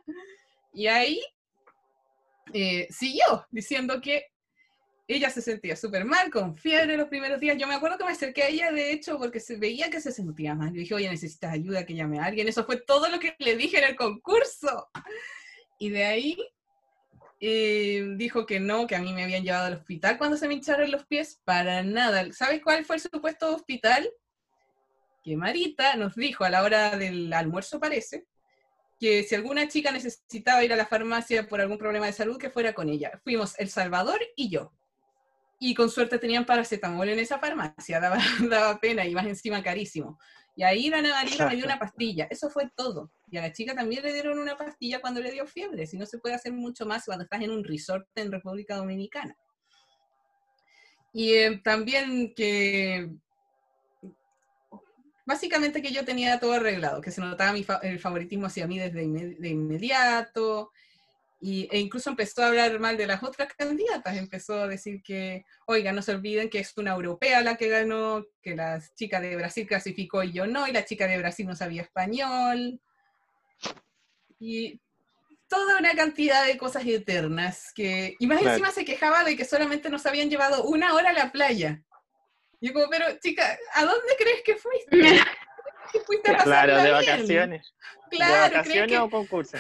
Y 0.74 0.88
ahí 0.88 1.22
eh, 2.54 2.88
siguió 2.90 3.48
diciendo 3.52 4.02
que 4.02 4.28
ella 5.08 5.30
se 5.30 5.42
sentía 5.42 5.76
súper 5.76 6.06
mal, 6.06 6.32
con 6.32 6.56
fiebre 6.56 6.98
los 6.98 7.08
primeros 7.08 7.40
días. 7.40 7.58
Yo 7.58 7.68
me 7.68 7.76
acuerdo 7.76 7.98
que 7.98 8.06
me 8.06 8.12
acerqué 8.12 8.44
a 8.44 8.48
ella, 8.48 8.72
de 8.72 8.92
hecho, 8.92 9.18
porque 9.18 9.40
se 9.40 9.58
veía 9.58 9.90
que 9.90 10.00
se 10.00 10.12
sentía 10.12 10.56
mal. 10.56 10.70
Yo 10.70 10.80
dije, 10.80 10.96
oye, 10.96 11.10
necesitas 11.10 11.54
ayuda, 11.54 11.86
que 11.86 11.94
llame 11.94 12.20
a 12.20 12.26
alguien. 12.26 12.48
Eso 12.48 12.66
fue 12.66 12.78
todo 12.78 13.10
lo 13.10 13.20
que 13.20 13.36
le 13.40 13.58
dije 13.58 13.80
en 13.80 13.90
el 13.90 13.96
concurso. 13.96 14.90
Y 15.78 15.90
de 15.90 16.06
ahí 16.06 16.38
dijo 18.18 18.46
que 18.46 18.60
no, 18.60 18.88
que 18.88 18.96
a 18.96 19.02
mí 19.02 19.14
me 19.14 19.24
habían 19.24 19.44
llevado 19.44 19.66
al 19.66 19.74
hospital 19.74 20.18
cuando 20.18 20.38
se 20.38 20.48
me 20.48 20.54
hincharon 20.54 20.92
los 20.92 21.06
pies. 21.06 21.42
Para 21.44 21.84
nada. 21.84 22.32
¿Sabes 22.32 22.62
cuál 22.62 22.86
fue 22.86 22.96
el 22.98 23.02
supuesto 23.02 23.54
hospital? 23.54 24.10
Que 25.24 25.36
Marita 25.36 25.96
nos 25.96 26.16
dijo 26.16 26.44
a 26.44 26.50
la 26.50 26.64
hora 26.64 26.98
del 26.98 27.32
almuerzo, 27.34 27.80
parece, 27.80 28.26
que 29.00 29.24
si 29.24 29.36
alguna 29.36 29.68
chica 29.68 29.92
necesitaba 29.92 30.64
ir 30.64 30.74
a 30.74 30.78
la 30.78 30.86
farmacia 30.86 31.48
por 31.48 31.62
algún 31.62 31.78
problema 31.78 32.06
de 32.06 32.14
salud, 32.14 32.38
que 32.38 32.50
fuera 32.50 32.74
con 32.74 32.90
ella. 32.90 33.20
Fuimos 33.24 33.58
El 33.60 33.70
Salvador 33.70 34.20
y 34.36 34.50
yo 34.50 34.74
y 35.66 35.74
con 35.74 35.90
suerte 35.90 36.20
tenían 36.20 36.46
paracetamol 36.46 37.08
en 37.08 37.20
esa 37.20 37.40
farmacia, 37.40 38.00
daba, 38.02 38.18
daba 38.50 38.80
pena 38.80 39.06
y 39.06 39.16
más 39.16 39.26
encima 39.26 39.64
carísimo. 39.64 40.20
Y 40.56 40.64
ahí 40.64 40.90
la 40.90 41.00
Ana 41.00 41.10
María 41.10 41.48
me 41.48 41.56
dio 41.56 41.66
una 41.66 41.80
pastilla, 41.80 42.28
eso 42.30 42.50
fue 42.50 42.70
todo. 42.76 43.12
Y 43.32 43.38
a 43.38 43.42
la 43.42 43.52
chica 43.52 43.74
también 43.74 44.04
le 44.04 44.14
dieron 44.14 44.38
una 44.38 44.56
pastilla 44.56 45.02
cuando 45.02 45.20
le 45.20 45.32
dio 45.32 45.48
fiebre, 45.48 45.88
si 45.88 45.98
no 45.98 46.06
se 46.06 46.20
puede 46.20 46.36
hacer 46.36 46.54
mucho 46.54 46.86
más 46.86 47.06
cuando 47.06 47.24
estás 47.24 47.42
en 47.42 47.52
un 47.52 47.64
resort 47.64 48.08
en 48.16 48.32
República 48.32 48.76
Dominicana. 48.76 49.36
Y 51.12 51.34
eh, 51.34 51.62
también 51.64 52.34
que 52.36 53.10
básicamente 55.26 55.82
que 55.82 55.92
yo 55.92 56.06
tenía 56.06 56.40
todo 56.40 56.54
arreglado, 56.54 57.02
que 57.02 57.12
se 57.12 57.22
notaba 57.22 57.54
mi 57.54 57.66
el 57.82 58.00
favoritismo 58.00 58.48
hacia 58.48 58.68
mí 58.68 58.78
desde 58.78 59.08
de 59.08 59.50
inmediato, 59.50 60.72
y, 61.46 61.68
e 61.72 61.78
incluso 61.78 62.10
empezó 62.10 62.42
a 62.42 62.48
hablar 62.48 62.80
mal 62.80 62.96
de 62.96 63.06
las 63.06 63.22
otras 63.22 63.54
candidatas, 63.54 64.16
empezó 64.16 64.62
a 64.62 64.68
decir 64.70 65.04
que, 65.04 65.44
oiga, 65.66 65.92
no 65.92 66.02
se 66.02 66.14
olviden 66.14 66.50
que 66.50 66.60
es 66.60 66.72
una 66.78 66.94
europea 66.94 67.42
la 67.42 67.58
que 67.58 67.68
ganó, 67.68 68.26
que 68.42 68.56
la 68.56 68.82
chica 68.96 69.20
de 69.20 69.36
Brasil 69.36 69.68
clasificó 69.68 70.24
y 70.24 70.32
yo 70.32 70.48
no, 70.48 70.66
y 70.70 70.72
la 70.72 70.86
chica 70.86 71.06
de 71.06 71.18
Brasil 71.18 71.46
no 71.46 71.54
sabía 71.54 71.82
español. 71.82 72.80
Y 74.40 74.80
toda 75.50 75.80
una 75.80 75.94
cantidad 75.96 76.46
de 76.46 76.58
cosas 76.58 76.86
eternas, 76.86 77.74
que, 77.76 78.16
y 78.20 78.26
más 78.26 78.42
encima 78.42 78.72
se 78.72 78.86
quejaba 78.86 79.26
de 79.26 79.36
que 79.36 79.44
solamente 79.44 79.90
nos 79.90 80.06
habían 80.06 80.30
llevado 80.30 80.64
una 80.64 80.94
hora 80.94 81.10
a 81.10 81.14
la 81.14 81.34
playa. 81.34 81.84
Y 82.62 82.68
yo 82.68 82.74
como, 82.74 82.88
pero 82.90 83.20
chica, 83.20 83.60
¿a 83.74 83.84
dónde 83.84 84.16
crees 84.18 84.44
que 84.46 84.56
fuiste? 84.56 84.90
fuiste 86.06 86.32
a 86.32 86.38
claro, 86.38 86.82
de 86.82 86.92
vacaciones. 86.92 87.74
Claro, 88.10 88.34
¿De 88.34 88.40
vacaciones 88.40 89.00
o 89.00 89.10
concurso? 89.10 89.58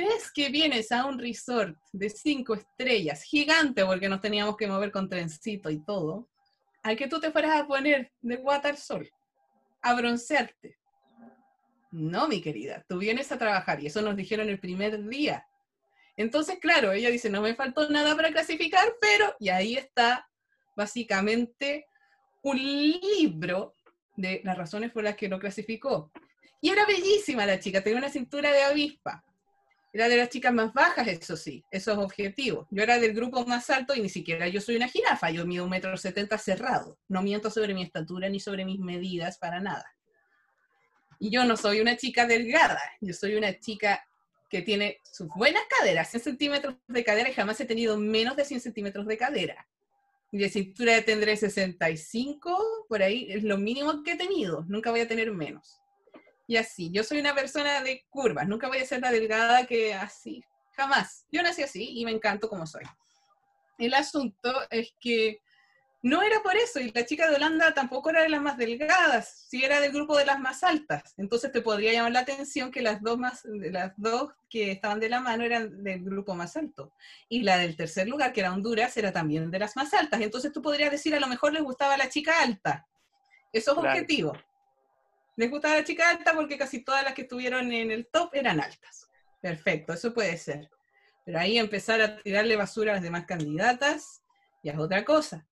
¿Crees 0.00 0.32
que 0.32 0.48
vienes 0.48 0.92
a 0.92 1.04
un 1.04 1.18
resort 1.18 1.76
de 1.92 2.08
cinco 2.08 2.54
estrellas, 2.54 3.22
gigante, 3.22 3.84
porque 3.84 4.08
nos 4.08 4.22
teníamos 4.22 4.56
que 4.56 4.66
mover 4.66 4.90
con 4.90 5.10
trencito 5.10 5.68
y 5.68 5.84
todo, 5.84 6.26
al 6.82 6.96
que 6.96 7.06
tú 7.06 7.20
te 7.20 7.30
fueras 7.30 7.60
a 7.60 7.66
poner 7.66 8.10
de 8.22 8.36
guata 8.36 8.70
al 8.70 8.78
sol, 8.78 9.06
a 9.82 9.92
broncearte? 9.92 10.78
No, 11.90 12.28
mi 12.28 12.40
querida, 12.40 12.82
tú 12.88 12.96
vienes 12.96 13.30
a 13.30 13.36
trabajar 13.36 13.82
y 13.82 13.88
eso 13.88 14.00
nos 14.00 14.16
dijeron 14.16 14.48
el 14.48 14.58
primer 14.58 15.06
día. 15.06 15.46
Entonces, 16.16 16.58
claro, 16.60 16.92
ella 16.92 17.10
dice, 17.10 17.28
no 17.28 17.42
me 17.42 17.54
faltó 17.54 17.90
nada 17.90 18.16
para 18.16 18.32
clasificar, 18.32 18.94
pero, 19.02 19.36
y 19.38 19.50
ahí 19.50 19.74
está 19.74 20.26
básicamente 20.78 21.84
un 22.42 22.56
libro 22.56 23.74
de 24.16 24.40
las 24.44 24.56
razones 24.56 24.92
por 24.92 25.04
las 25.04 25.16
que 25.16 25.28
no 25.28 25.38
clasificó. 25.38 26.10
Y 26.62 26.70
era 26.70 26.86
bellísima 26.86 27.44
la 27.44 27.60
chica, 27.60 27.82
tenía 27.82 27.98
una 27.98 28.08
cintura 28.08 28.50
de 28.50 28.62
avispa. 28.62 29.22
Era 29.92 30.08
de 30.08 30.16
las 30.16 30.28
chicas 30.28 30.54
más 30.54 30.72
bajas, 30.72 31.08
eso 31.08 31.36
sí, 31.36 31.64
eso 31.70 31.92
es 31.92 31.98
objetivo. 31.98 32.68
Yo 32.70 32.82
era 32.82 32.98
del 32.98 33.12
grupo 33.12 33.44
más 33.44 33.70
alto 33.70 33.94
y 33.94 34.00
ni 34.00 34.08
siquiera 34.08 34.46
yo 34.46 34.60
soy 34.60 34.76
una 34.76 34.88
jirafa, 34.88 35.30
yo 35.30 35.44
mido 35.44 35.64
un 35.64 35.70
metro 35.70 35.96
setenta 35.96 36.38
cerrado. 36.38 36.96
No 37.08 37.22
miento 37.22 37.50
sobre 37.50 37.74
mi 37.74 37.82
estatura 37.82 38.28
ni 38.28 38.38
sobre 38.38 38.64
mis 38.64 38.78
medidas 38.78 39.38
para 39.38 39.60
nada. 39.60 39.84
Y 41.18 41.30
yo 41.30 41.44
no 41.44 41.56
soy 41.56 41.80
una 41.80 41.96
chica 41.96 42.24
delgada, 42.24 42.80
yo 43.00 43.12
soy 43.12 43.34
una 43.34 43.58
chica 43.58 44.06
que 44.48 44.62
tiene 44.62 44.98
sus 45.02 45.28
buenas 45.28 45.62
caderas, 45.68 46.10
100 46.10 46.22
centímetros 46.22 46.76
de 46.86 47.04
cadera 47.04 47.28
y 47.28 47.34
jamás 47.34 47.60
he 47.60 47.66
tenido 47.66 47.98
menos 47.98 48.36
de 48.36 48.44
100 48.44 48.60
centímetros 48.60 49.06
de 49.06 49.16
cadera. 49.16 49.66
Y 50.32 50.38
de 50.38 50.48
cintura 50.48 51.02
tendré 51.02 51.36
65, 51.36 52.86
por 52.88 53.02
ahí 53.02 53.26
es 53.28 53.42
lo 53.42 53.58
mínimo 53.58 54.04
que 54.04 54.12
he 54.12 54.16
tenido, 54.16 54.64
nunca 54.68 54.92
voy 54.92 55.00
a 55.00 55.08
tener 55.08 55.32
menos 55.32 55.79
y 56.50 56.56
así. 56.56 56.90
Yo 56.90 57.04
soy 57.04 57.20
una 57.20 57.32
persona 57.32 57.80
de 57.80 58.04
curvas, 58.10 58.48
nunca 58.48 58.66
voy 58.66 58.78
a 58.78 58.84
ser 58.84 59.00
la 59.00 59.12
delgada 59.12 59.68
que 59.68 59.94
así, 59.94 60.42
jamás. 60.72 61.24
Yo 61.30 61.44
nací 61.44 61.62
así 61.62 62.00
y 62.00 62.04
me 62.04 62.10
encanto 62.10 62.48
como 62.48 62.66
soy. 62.66 62.82
El 63.78 63.94
asunto 63.94 64.52
es 64.68 64.92
que 64.98 65.38
no 66.02 66.22
era 66.22 66.42
por 66.42 66.56
eso, 66.56 66.80
y 66.80 66.90
la 66.90 67.06
chica 67.06 67.30
de 67.30 67.36
Holanda 67.36 67.72
tampoco 67.72 68.10
era 68.10 68.22
de 68.22 68.30
las 68.30 68.42
más 68.42 68.56
delgadas, 68.56 69.46
sí 69.48 69.62
era 69.62 69.78
del 69.78 69.92
grupo 69.92 70.16
de 70.16 70.26
las 70.26 70.40
más 70.40 70.64
altas. 70.64 71.14
Entonces 71.18 71.52
te 71.52 71.62
podría 71.62 71.92
llamar 71.92 72.10
la 72.10 72.20
atención 72.20 72.72
que 72.72 72.82
las 72.82 73.00
dos, 73.00 73.16
más, 73.16 73.44
las 73.44 73.92
dos 73.96 74.32
que 74.48 74.72
estaban 74.72 74.98
de 74.98 75.08
la 75.08 75.20
mano 75.20 75.44
eran 75.44 75.84
del 75.84 76.02
grupo 76.02 76.34
más 76.34 76.56
alto. 76.56 76.92
Y 77.28 77.44
la 77.44 77.58
del 77.58 77.76
tercer 77.76 78.08
lugar, 78.08 78.32
que 78.32 78.40
era 78.40 78.52
Honduras, 78.52 78.96
era 78.96 79.12
también 79.12 79.52
de 79.52 79.58
las 79.60 79.76
más 79.76 79.94
altas. 79.94 80.20
Entonces 80.20 80.50
tú 80.50 80.62
podrías 80.62 80.90
decir, 80.90 81.14
a 81.14 81.20
lo 81.20 81.28
mejor 81.28 81.52
les 81.52 81.62
gustaba 81.62 81.96
la 81.96 82.08
chica 82.08 82.42
alta. 82.42 82.88
Eso 83.52 83.70
es 83.70 83.78
objetivo 83.78 84.32
les 85.40 85.50
gustaba 85.50 85.76
la 85.76 85.84
chica 85.84 86.10
alta 86.10 86.34
porque 86.34 86.58
casi 86.58 86.84
todas 86.84 87.02
las 87.02 87.14
que 87.14 87.22
estuvieron 87.22 87.72
en 87.72 87.90
el 87.90 88.06
top 88.08 88.34
eran 88.34 88.60
altas. 88.60 89.08
Perfecto, 89.40 89.94
eso 89.94 90.12
puede 90.12 90.36
ser. 90.36 90.68
Pero 91.24 91.38
ahí 91.38 91.56
empezar 91.56 91.98
a 92.02 92.22
tirarle 92.22 92.56
basura 92.56 92.92
a 92.92 92.94
las 92.96 93.02
demás 93.02 93.24
candidatas 93.24 94.22
ya 94.62 94.72
es 94.72 94.78
otra 94.78 95.02
cosa. 95.02 95.46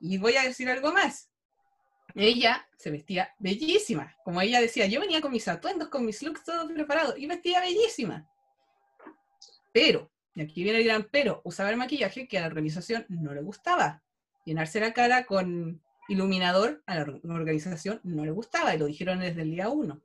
Y 0.00 0.18
voy 0.18 0.36
a 0.36 0.42
decir 0.42 0.68
algo 0.68 0.92
más. 0.92 1.30
Ella 2.14 2.68
se 2.76 2.90
vestía 2.90 3.34
bellísima. 3.38 4.14
Como 4.22 4.42
ella 4.42 4.60
decía, 4.60 4.84
yo 4.84 5.00
venía 5.00 5.22
con 5.22 5.32
mis 5.32 5.48
atuendos, 5.48 5.88
con 5.88 6.04
mis 6.04 6.22
looks 6.22 6.44
todo 6.44 6.68
preparado 6.68 7.16
y 7.16 7.26
vestía 7.26 7.60
bellísima. 7.60 8.28
Pero, 9.72 10.12
y 10.34 10.42
aquí 10.42 10.62
viene 10.62 10.80
el 10.80 10.84
gran 10.84 11.08
pero, 11.10 11.40
usaba 11.44 11.70
el 11.70 11.78
maquillaje 11.78 12.28
que 12.28 12.36
a 12.36 12.42
la 12.42 12.48
organización 12.48 13.06
no 13.08 13.32
le 13.32 13.40
gustaba. 13.40 14.02
Llenarse 14.44 14.78
la 14.78 14.92
cara 14.92 15.24
con 15.24 15.82
iluminador 16.08 16.82
a 16.86 16.94
la 16.94 17.02
organización 17.34 18.00
no 18.04 18.24
le 18.24 18.30
gustaba 18.30 18.74
y 18.74 18.78
lo 18.78 18.86
dijeron 18.86 19.20
desde 19.20 19.42
el 19.42 19.50
día 19.50 19.68
uno. 19.68 20.02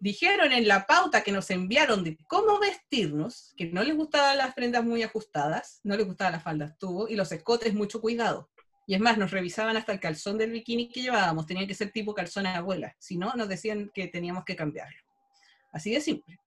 Dijeron 0.00 0.52
en 0.52 0.66
la 0.66 0.86
pauta 0.86 1.22
que 1.22 1.32
nos 1.32 1.50
enviaron 1.50 2.02
de 2.04 2.16
cómo 2.26 2.58
vestirnos, 2.58 3.52
que 3.56 3.66
no 3.66 3.82
les 3.82 3.94
gustaban 3.94 4.38
las 4.38 4.54
prendas 4.54 4.82
muy 4.82 5.02
ajustadas, 5.02 5.80
no 5.84 5.96
les 5.96 6.06
gustaban 6.06 6.32
las 6.32 6.42
faldas 6.42 6.78
tubo 6.78 7.08
y 7.08 7.16
los 7.16 7.30
escotes 7.32 7.74
mucho 7.74 8.00
cuidado. 8.00 8.50
Y 8.86 8.94
es 8.94 9.00
más, 9.00 9.18
nos 9.18 9.30
revisaban 9.30 9.76
hasta 9.76 9.92
el 9.92 10.00
calzón 10.00 10.38
del 10.38 10.52
bikini 10.52 10.88
que 10.88 11.02
llevábamos, 11.02 11.46
tenía 11.46 11.66
que 11.66 11.74
ser 11.74 11.92
tipo 11.92 12.14
calzón 12.14 12.46
abuela, 12.46 12.96
si 12.98 13.18
no, 13.18 13.34
nos 13.34 13.48
decían 13.48 13.90
que 13.94 14.08
teníamos 14.08 14.44
que 14.44 14.56
cambiarlo. 14.56 14.98
Así 15.72 15.92
de 15.92 16.00
simple 16.00 16.40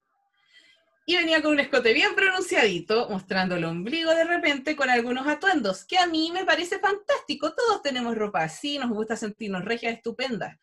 y 1.06 1.18
venía 1.18 1.41
con 1.41 1.51
un 1.51 1.60
escote 1.60 1.93
bien 1.93 2.16
pronunciadito, 2.16 3.10
mostrando 3.10 3.56
el 3.56 3.66
ombligo 3.66 4.12
de 4.12 4.24
repente 4.24 4.76
con 4.76 4.89
algunos 4.89 5.28
atuendos, 5.28 5.84
que 5.84 5.97
a 5.97 6.08
mí 6.08 6.32
me 6.32 6.45
parece 6.45 6.80
fantástico. 6.80 7.54
Todos 7.54 7.82
tenemos 7.82 8.16
ropa 8.16 8.43
así, 8.43 8.78
nos 8.78 8.89
gusta 8.89 9.18
sentirnos 9.18 9.66
regias 9.66 9.93
estupendas. 9.93 10.58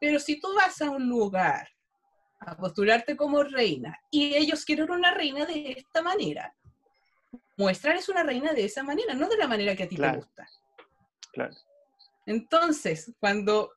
Pero 0.00 0.20
si 0.20 0.38
tú 0.38 0.54
vas 0.54 0.80
a 0.82 0.90
un 0.90 1.08
lugar 1.08 1.68
a 2.38 2.56
postularte 2.56 3.16
como 3.16 3.42
reina 3.42 3.98
y 4.10 4.34
ellos 4.34 4.64
quieren 4.64 4.90
una 4.90 5.12
reina 5.12 5.46
de 5.46 5.72
esta 5.72 6.00
manera, 6.00 6.54
muéstrales 7.56 8.08
una 8.08 8.22
reina 8.22 8.52
de 8.52 8.64
esa 8.64 8.84
manera, 8.84 9.14
no 9.14 9.28
de 9.28 9.36
la 9.36 9.48
manera 9.48 9.74
que 9.74 9.84
a 9.84 9.88
ti 9.88 9.96
te 9.96 10.12
gusta. 10.12 10.48
Claro. 11.32 11.54
Entonces, 12.26 13.12
cuando 13.18 13.72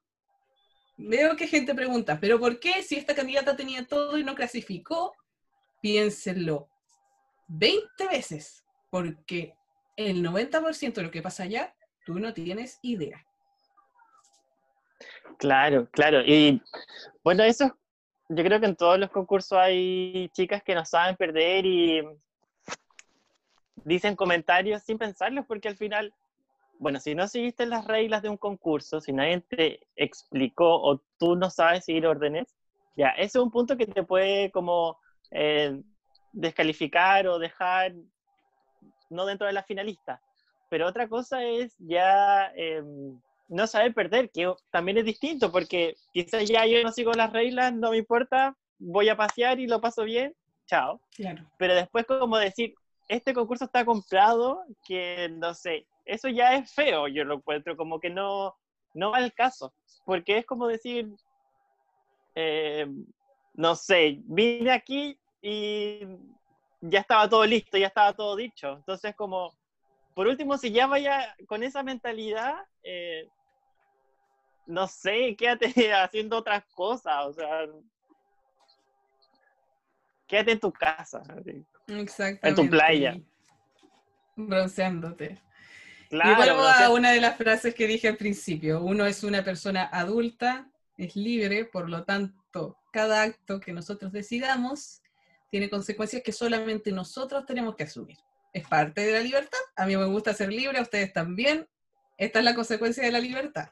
veo 0.97 1.35
que 1.35 1.47
gente 1.47 1.73
pregunta, 1.73 2.19
¿pero 2.19 2.39
por 2.39 2.59
qué 2.59 2.83
si 2.83 2.95
esta 2.95 3.15
candidata 3.15 3.55
tenía 3.55 3.87
todo 3.87 4.17
y 4.17 4.23
no 4.23 4.35
clasificó? 4.35 5.15
Piénsenlo 5.85 6.67
20 7.47 8.07
veces, 8.07 8.65
porque 8.89 9.53
el 9.95 10.23
90% 10.23 10.95
de 10.95 11.03
lo 11.03 11.11
que 11.11 11.21
pasa 11.21 11.43
allá, 11.43 11.75
tú 12.07 12.17
no 12.17 12.33
tienes 12.33 12.79
idea. 12.81 13.23
Claro, 15.37 15.87
claro. 15.91 16.23
Y 16.25 16.59
bueno, 17.23 17.43
eso, 17.43 17.77
yo 18.29 18.43
creo 18.43 18.59
que 18.59 18.65
en 18.65 18.75
todos 18.75 18.97
los 18.97 19.11
concursos 19.11 19.59
hay 19.59 20.27
chicas 20.29 20.63
que 20.63 20.73
no 20.73 20.83
saben 20.85 21.17
perder 21.17 21.67
y 21.67 22.01
dicen 23.83 24.15
comentarios 24.15 24.81
sin 24.81 24.97
pensarlos, 24.97 25.45
porque 25.45 25.67
al 25.67 25.77
final 25.77 26.11
bueno, 26.79 26.99
si 26.99 27.13
no 27.13 27.27
seguiste 27.27 27.67
las 27.67 27.85
reglas 27.85 28.23
de 28.23 28.29
un 28.29 28.37
concurso, 28.37 29.01
si 29.01 29.13
nadie 29.13 29.39
te 29.41 29.87
explicó 29.95 30.81
o 30.81 30.99
tú 31.19 31.35
no 31.35 31.51
sabes 31.51 31.85
seguir 31.85 32.07
órdenes, 32.07 32.55
ya, 32.97 33.09
ese 33.09 33.37
es 33.37 33.43
un 33.43 33.51
punto 33.51 33.77
que 33.77 33.85
te 33.85 34.01
puede 34.01 34.49
como 34.49 34.97
eh, 35.37 35.81
descalificar 36.31 37.27
o 37.27 37.39
dejar 37.39 37.93
no 39.09 39.25
dentro 39.25 39.47
de 39.47 39.53
la 39.53 39.63
finalista. 39.63 40.21
Pero 40.69 40.87
otra 40.87 41.07
cosa 41.09 41.43
es 41.43 41.75
ya 41.77 42.51
em, 42.55 43.19
no 43.49 43.67
saber 43.67 43.93
perder, 43.93 44.31
que 44.31 44.51
también 44.71 44.97
es 44.97 45.05
distinto, 45.05 45.51
porque 45.51 45.95
quizás 46.13 46.47
ya 46.47 46.65
yo 46.65 46.81
no 46.83 46.91
sigo 46.91 47.11
las 47.11 47.31
reglas, 47.33 47.73
no 47.73 47.91
me 47.91 47.97
importa, 47.97 48.55
voy 48.79 49.09
a 49.09 49.17
pasear 49.17 49.59
y 49.59 49.67
lo 49.67 49.81
paso 49.81 50.03
bien, 50.03 50.33
chao. 50.67 51.01
Pero 51.57 51.75
después 51.75 52.05
como 52.05 52.37
decir, 52.37 52.73
este 53.09 53.33
concurso 53.33 53.65
está 53.65 53.83
comprado, 53.83 54.63
que 54.87 55.29
no 55.29 55.53
sé, 55.53 55.85
eso 56.05 56.29
ya 56.29 56.55
es 56.55 56.73
feo, 56.73 57.07
yo 57.07 57.25
lo 57.25 57.35
encuentro 57.35 57.75
como 57.75 57.99
que 57.99 58.09
no, 58.09 58.55
no 58.93 59.11
va 59.11 59.17
al 59.17 59.33
caso, 59.33 59.73
porque 60.05 60.37
es 60.37 60.45
como 60.45 60.67
decir, 60.67 61.09
eh, 62.35 62.87
no 63.53 63.75
sé, 63.75 64.19
vine 64.23 64.71
aquí 64.71 65.17
y 65.47 65.99
ya 66.81 67.01
estaba 67.01 67.29
todo 67.29 67.45
listo, 67.45 67.77
ya 67.77 67.85
estaba 67.85 68.13
todo 68.13 68.35
dicho. 68.35 68.77
Entonces, 68.77 69.15
como, 69.15 69.55
por 70.15 70.25
último, 70.25 70.57
si 70.57 70.71
ya 70.71 70.87
vaya 70.87 71.35
con 71.45 71.61
esa 71.61 71.83
mentalidad, 71.83 72.55
eh, 72.81 73.29
no 74.65 74.87
sé, 74.87 75.35
quédate 75.37 75.67
haciendo 75.93 76.37
otras 76.37 76.65
cosas, 76.73 77.27
o 77.27 77.33
sea, 77.33 77.67
quédate 80.25 80.53
en 80.53 80.59
tu 80.59 80.71
casa. 80.71 81.21
Exactamente. 81.85 82.47
En 82.49 82.55
tu 82.55 82.67
playa. 82.67 83.15
Bronceándote. 84.35 85.39
Claro, 86.09 86.31
y 86.31 86.35
vuelvo 86.35 86.63
a 86.63 86.89
una 86.89 87.11
de 87.11 87.21
las 87.21 87.37
frases 87.37 87.75
que 87.75 87.85
dije 87.85 88.07
al 88.07 88.17
principio. 88.17 88.81
Uno 88.81 89.05
es 89.05 89.23
una 89.23 89.43
persona 89.43 89.87
adulta, 89.91 90.71
es 90.97 91.15
libre, 91.15 91.65
por 91.65 91.87
lo 91.87 92.03
tanto, 92.03 92.79
cada 92.91 93.21
acto 93.21 93.59
que 93.59 93.73
nosotros 93.73 94.11
decidamos 94.11 95.03
tiene 95.49 95.69
consecuencias 95.69 96.21
que 96.23 96.31
solamente 96.31 96.91
nosotros 96.91 97.45
tenemos 97.45 97.75
que 97.75 97.83
asumir. 97.83 98.17
Es 98.53 98.67
parte 98.67 99.01
de 99.01 99.13
la 99.13 99.19
libertad. 99.19 99.59
A 99.75 99.85
mí 99.85 99.95
me 99.97 100.05
gusta 100.05 100.33
ser 100.33 100.51
libre, 100.51 100.77
a 100.77 100.81
ustedes 100.81 101.11
también. 101.13 101.67
Esta 102.17 102.39
es 102.39 102.45
la 102.45 102.55
consecuencia 102.55 103.03
de 103.03 103.11
la 103.11 103.19
libertad. 103.19 103.69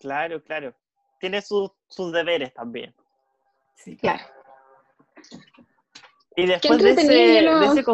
Claro, 0.00 0.42
claro. 0.42 0.74
Tiene 1.18 1.42
sus 1.42 1.72
deberes 2.12 2.52
también. 2.54 2.94
Sí, 3.74 3.96
claro. 3.96 4.24
Y 6.36 6.46
después 6.46 6.82
de 6.82 6.90
ese, 6.90 7.06
de 7.06 7.38
ese 7.38 7.84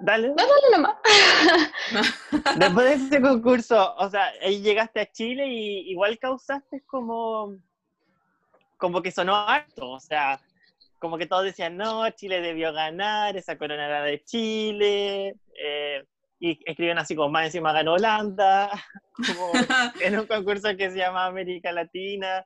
Dale. 0.00 0.28
No, 0.28 0.34
dale 0.34 0.70
nomás. 0.72 0.96
Después 2.58 2.86
de 2.86 3.06
ese 3.06 3.22
concurso, 3.22 3.94
o 3.96 4.10
sea, 4.10 4.32
ahí 4.42 4.60
llegaste 4.60 5.00
a 5.00 5.10
Chile 5.10 5.46
y 5.46 5.90
igual 5.90 6.18
causaste 6.18 6.82
como, 6.84 7.56
como 8.76 9.00
que 9.00 9.12
sonó 9.12 9.34
harto, 9.34 9.92
o 9.92 10.00
sea, 10.00 10.40
como 11.04 11.18
que 11.18 11.26
todos 11.26 11.44
decían, 11.44 11.76
no, 11.76 12.08
Chile 12.12 12.40
debió 12.40 12.72
ganar, 12.72 13.36
esa 13.36 13.58
corona 13.58 13.84
era 13.84 14.02
de 14.04 14.24
Chile, 14.24 15.34
eh, 15.62 16.02
y 16.40 16.58
escriben 16.64 16.96
así 16.96 17.14
como 17.14 17.28
más 17.28 17.44
encima 17.44 17.74
ganó 17.74 17.92
Holanda, 17.92 18.70
como 19.14 19.52
en 20.02 20.18
un 20.18 20.26
concurso 20.26 20.74
que 20.78 20.90
se 20.90 20.96
llama 20.96 21.26
América 21.26 21.72
Latina. 21.72 22.42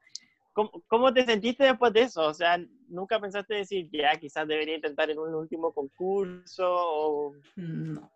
¿Cómo, 0.52 0.72
¿Cómo, 0.88 1.14
te 1.14 1.24
sentiste 1.24 1.62
después 1.62 1.92
de 1.92 2.00
eso? 2.00 2.26
O 2.26 2.34
sea, 2.34 2.59
¿nunca 2.88 3.20
pensaste 3.20 3.54
decir, 3.54 3.88
ya, 3.92 4.16
quizás 4.18 4.48
debería 4.48 4.74
intentar 4.74 5.09
en 5.09 5.20
un 5.20 5.36
último 5.36 5.72
concurso? 5.72 6.66
O... 6.68 7.34
No. 7.54 8.11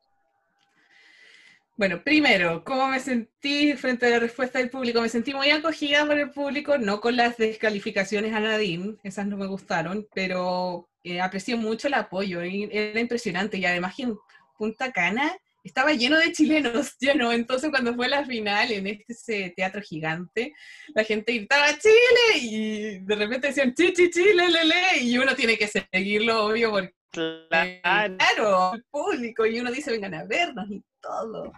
Bueno, 1.75 2.03
primero, 2.05 2.63
¿cómo 2.65 2.87
me 2.89 3.01
sentí 3.01 3.73
frente 3.75 4.07
a 4.07 4.11
la 4.11 4.19
respuesta 4.19 4.59
del 4.59 4.69
público? 4.69 5.01
Me 5.01 5.09
sentí 5.09 5.33
muy 5.33 5.49
acogida 5.51 6.07
por 6.07 6.19
el 6.19 6.31
público, 6.31 6.77
no 6.77 7.01
con 7.01 7.17
las 7.17 7.39
descalificaciones 7.39 8.35
a 8.35 8.41
Nadine, 8.41 8.97
esas 9.03 9.27
no 9.27 9.39
me 9.39 9.47
gustaron, 9.47 10.07
pero 10.15 10.91
eh, 11.03 11.21
aprecié 11.21 11.57
mucho 11.57 11.89
el 11.89 11.95
apoyo, 11.95 12.45
y 12.45 12.69
era 12.71 13.01
impresionante. 13.01 13.57
Y 13.57 13.65
además 13.65 13.99
en 13.99 14.15
Punta 14.59 14.93
Cana 14.93 15.35
estaba 15.65 15.95
lleno 15.95 16.19
de 16.19 16.33
chilenos, 16.33 16.97
lleno. 17.01 17.33
Entonces 17.33 17.71
cuando 17.71 17.95
fue 17.95 18.07
la 18.09 18.27
final 18.27 18.71
en 18.71 18.87
este 19.09 19.55
teatro 19.57 19.81
gigante, 19.81 20.53
la 20.95 21.05
gente 21.05 21.33
gritaba 21.33 21.79
Chile 21.79 22.39
y 22.43 22.99
de 22.99 23.15
repente 23.17 23.49
decían 23.49 23.75
chi, 23.75 23.95
chi, 23.95 24.11
chi, 24.11 24.25
le, 24.35 24.51
le, 24.51 24.65
le, 24.67 24.99
y 25.01 25.17
uno 25.17 25.35
tiene 25.35 25.57
que 25.57 25.69
seguirlo, 25.69 26.47
obvio, 26.47 26.71
porque 26.71 26.95
claro, 27.13 28.75
el 28.75 28.85
público, 28.91 29.47
y 29.47 29.61
uno 29.61 29.71
dice 29.71 29.91
vengan 29.91 30.15
a 30.15 30.25
vernos 30.25 30.69
y 30.71 30.83
todo. 31.01 31.53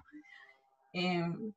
Em, 0.92 1.52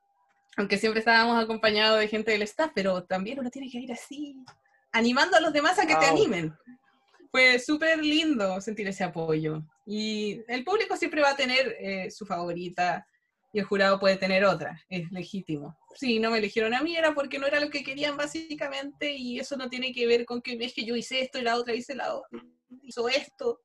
aunque 0.56 0.78
siempre 0.78 1.00
estábamos 1.00 1.42
acompañados 1.42 2.00
de 2.00 2.08
gente 2.08 2.32
del 2.32 2.44
staff, 2.44 2.72
pero 2.74 3.04
también 3.04 3.40
uno 3.40 3.50
tiene 3.50 3.70
que 3.70 3.80
ir 3.80 3.92
así, 3.92 4.36
animando 4.92 5.38
a 5.38 5.42
los 5.42 5.54
demás 5.54 5.78
a 5.80 5.86
que 5.86 5.96
te 5.96 6.06
animen. 6.06 6.56
Fue 7.30 7.60
súper 7.60 8.00
lindo 8.04 8.60
sentir 8.62 8.88
ese 8.88 9.04
apoyo. 9.04 9.62
Y 9.86 10.42
el 10.48 10.64
público 10.64 10.96
siempre 10.96 11.22
va 11.22 11.32
a 11.32 11.36
tener 11.36 11.76
eh, 11.80 12.10
su 12.10 12.26
favorita 12.26 13.06
y 13.54 13.60
el 13.60 13.66
jurado 13.66 14.00
puede 14.00 14.18
tener 14.18 14.44
otra, 14.46 14.82
es 14.90 15.10
legítimo. 15.12 15.78
Si 15.96 16.20
no 16.20 16.32
me 16.32 16.40
eligieron 16.40 16.74
a 16.74 16.82
mí 16.82 16.96
era 16.96 17.14
porque 17.14 17.40
no 17.40 17.48
era 17.48 17.60
lo 17.60 17.70
que 17.70 17.84
querían 17.84 18.18
básicamente 18.18 19.14
y 19.14 19.40
eso 19.40 19.56
no 19.58 19.70
tiene 19.70 19.94
que 19.94 20.06
ver 20.06 20.26
con 20.26 20.42
que 20.42 20.58
es 20.60 20.74
que 20.74 20.86
yo 20.86 20.96
hice 20.96 21.22
esto 21.22 21.40
y 21.40 21.44
la 21.44 21.56
otra 21.56 21.74
hice 21.74 21.96
la 21.96 22.14
hizo 22.84 23.08
esto. 23.08 23.62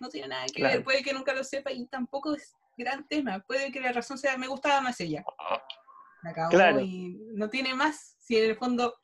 No 0.00 0.08
tiene 0.08 0.28
nada 0.28 0.46
que 0.46 0.62
ver, 0.62 0.82
puede 0.82 1.02
que 1.02 1.12
nunca 1.12 1.34
lo 1.34 1.44
sepa 1.44 1.70
y 1.70 1.86
tampoco 1.86 2.34
es 2.34 2.56
gran 2.76 3.06
tema. 3.06 3.40
Puede 3.40 3.70
que 3.70 3.80
la 3.80 3.92
razón 3.92 4.18
sea, 4.18 4.36
me 4.36 4.48
gustaba 4.48 4.80
más 4.80 4.98
ella. 5.00 5.22
acabó 6.24 6.80
y 6.80 7.18
no 7.34 7.48
tiene 7.50 7.74
más. 7.74 8.16
Si 8.18 8.36
en 8.36 8.50
el 8.50 8.56
fondo, 8.56 8.98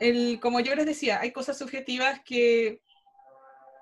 el, 0.00 0.40
como 0.40 0.60
yo 0.60 0.74
les 0.74 0.86
decía, 0.86 1.20
hay 1.20 1.32
cosas 1.32 1.56
subjetivas 1.56 2.20
que 2.24 2.82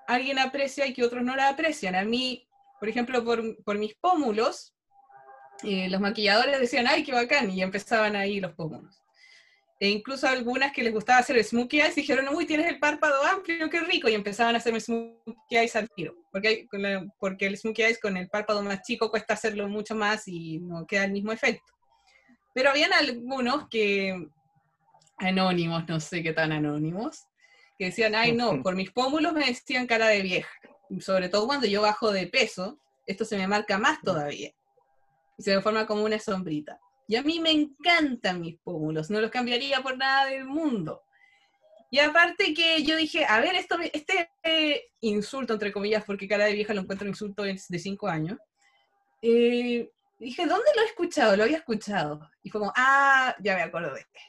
alguien 0.07 0.39
aprecia 0.39 0.85
y 0.85 0.93
que 0.93 1.03
otros 1.03 1.23
no 1.23 1.35
la 1.35 1.49
aprecian. 1.49 1.95
A 1.95 2.03
mí, 2.03 2.47
por 2.79 2.87
ejemplo, 2.87 3.23
por, 3.25 3.63
por 3.63 3.77
mis 3.77 3.95
pómulos, 3.95 4.75
eh, 5.63 5.89
los 5.89 5.99
maquilladores 5.99 6.59
decían, 6.59 6.87
ay, 6.87 7.03
qué 7.03 7.13
bacán, 7.13 7.49
y 7.49 7.61
empezaban 7.61 8.15
ahí 8.15 8.39
los 8.39 8.53
pómulos. 8.53 9.03
E 9.79 9.89
incluso 9.89 10.27
algunas 10.27 10.71
que 10.71 10.81
les 10.81 10.91
gustaba 10.91 11.19
hacer 11.19 11.43
smokey 11.43 11.81
eyes 11.81 11.95
dijeron, 11.95 12.27
uy, 12.33 12.45
tienes 12.47 12.65
el 12.65 12.79
párpado 12.79 13.23
amplio, 13.23 13.69
qué 13.69 13.79
rico, 13.81 14.09
y 14.09 14.15
empezaban 14.15 14.55
a 14.55 14.57
hacerme 14.57 14.79
smokey 14.79 15.57
eyes 15.57 15.75
al 15.75 15.87
tiro. 15.89 16.15
Porque, 16.31 16.67
porque 17.19 17.45
el 17.45 17.57
smokey 17.57 17.85
eyes 17.85 17.99
con 17.99 18.17
el 18.17 18.27
párpado 18.27 18.63
más 18.63 18.81
chico 18.81 19.11
cuesta 19.11 19.35
hacerlo 19.35 19.67
mucho 19.67 19.93
más 19.93 20.27
y 20.27 20.59
no 20.59 20.87
queda 20.87 21.05
el 21.05 21.11
mismo 21.11 21.31
efecto. 21.31 21.73
Pero 22.55 22.71
habían 22.71 22.91
algunos 22.91 23.67
que, 23.69 24.27
anónimos, 25.17 25.87
no 25.87 25.99
sé 25.99 26.23
qué 26.23 26.33
tan 26.33 26.51
anónimos, 26.51 27.27
que 27.77 27.85
decían, 27.85 28.15
ay 28.15 28.31
no, 28.31 28.63
por 28.63 28.75
mis 28.75 28.89
pómulos 28.89 29.33
me 29.33 29.45
decían 29.45 29.85
cara 29.85 30.07
de 30.07 30.23
vieja. 30.23 30.49
Sobre 30.99 31.29
todo 31.29 31.45
cuando 31.45 31.67
yo 31.67 31.83
bajo 31.83 32.11
de 32.11 32.25
peso, 32.25 32.79
esto 33.05 33.25
se 33.25 33.37
me 33.37 33.47
marca 33.47 33.77
más 33.77 34.01
todavía. 34.01 34.51
Y 35.37 35.43
se 35.43 35.55
me 35.55 35.61
forma 35.61 35.85
como 35.85 36.03
una 36.03 36.17
sombrita. 36.17 36.79
Y 37.07 37.15
a 37.15 37.23
mí 37.23 37.39
me 37.39 37.51
encantan 37.51 38.41
mis 38.41 38.57
pómulos, 38.59 39.09
no 39.09 39.21
los 39.21 39.31
cambiaría 39.31 39.81
por 39.81 39.97
nada 39.97 40.25
del 40.25 40.45
mundo. 40.45 41.03
Y 41.89 41.99
aparte 41.99 42.53
que 42.53 42.83
yo 42.83 42.97
dije, 42.97 43.25
a 43.25 43.39
ver, 43.39 43.55
esto, 43.55 43.77
este 43.93 44.91
insulto, 44.99 45.53
entre 45.53 45.71
comillas, 45.71 46.03
porque 46.03 46.27
cara 46.27 46.45
de 46.45 46.53
vieja 46.53 46.73
lo 46.73 46.81
encuentro 46.81 47.07
insulto 47.07 47.43
de 47.43 47.79
cinco 47.79 48.09
años, 48.09 48.37
eh, 49.21 49.89
dije, 50.19 50.45
¿dónde 50.45 50.69
lo 50.75 50.81
he 50.81 50.85
escuchado? 50.85 51.37
Lo 51.37 51.43
había 51.43 51.57
escuchado. 51.57 52.29
Y 52.43 52.49
fue 52.49 52.59
como, 52.59 52.73
ah, 52.75 53.35
ya 53.39 53.55
me 53.55 53.61
acuerdo 53.61 53.93
de 53.93 54.01
este. 54.01 54.19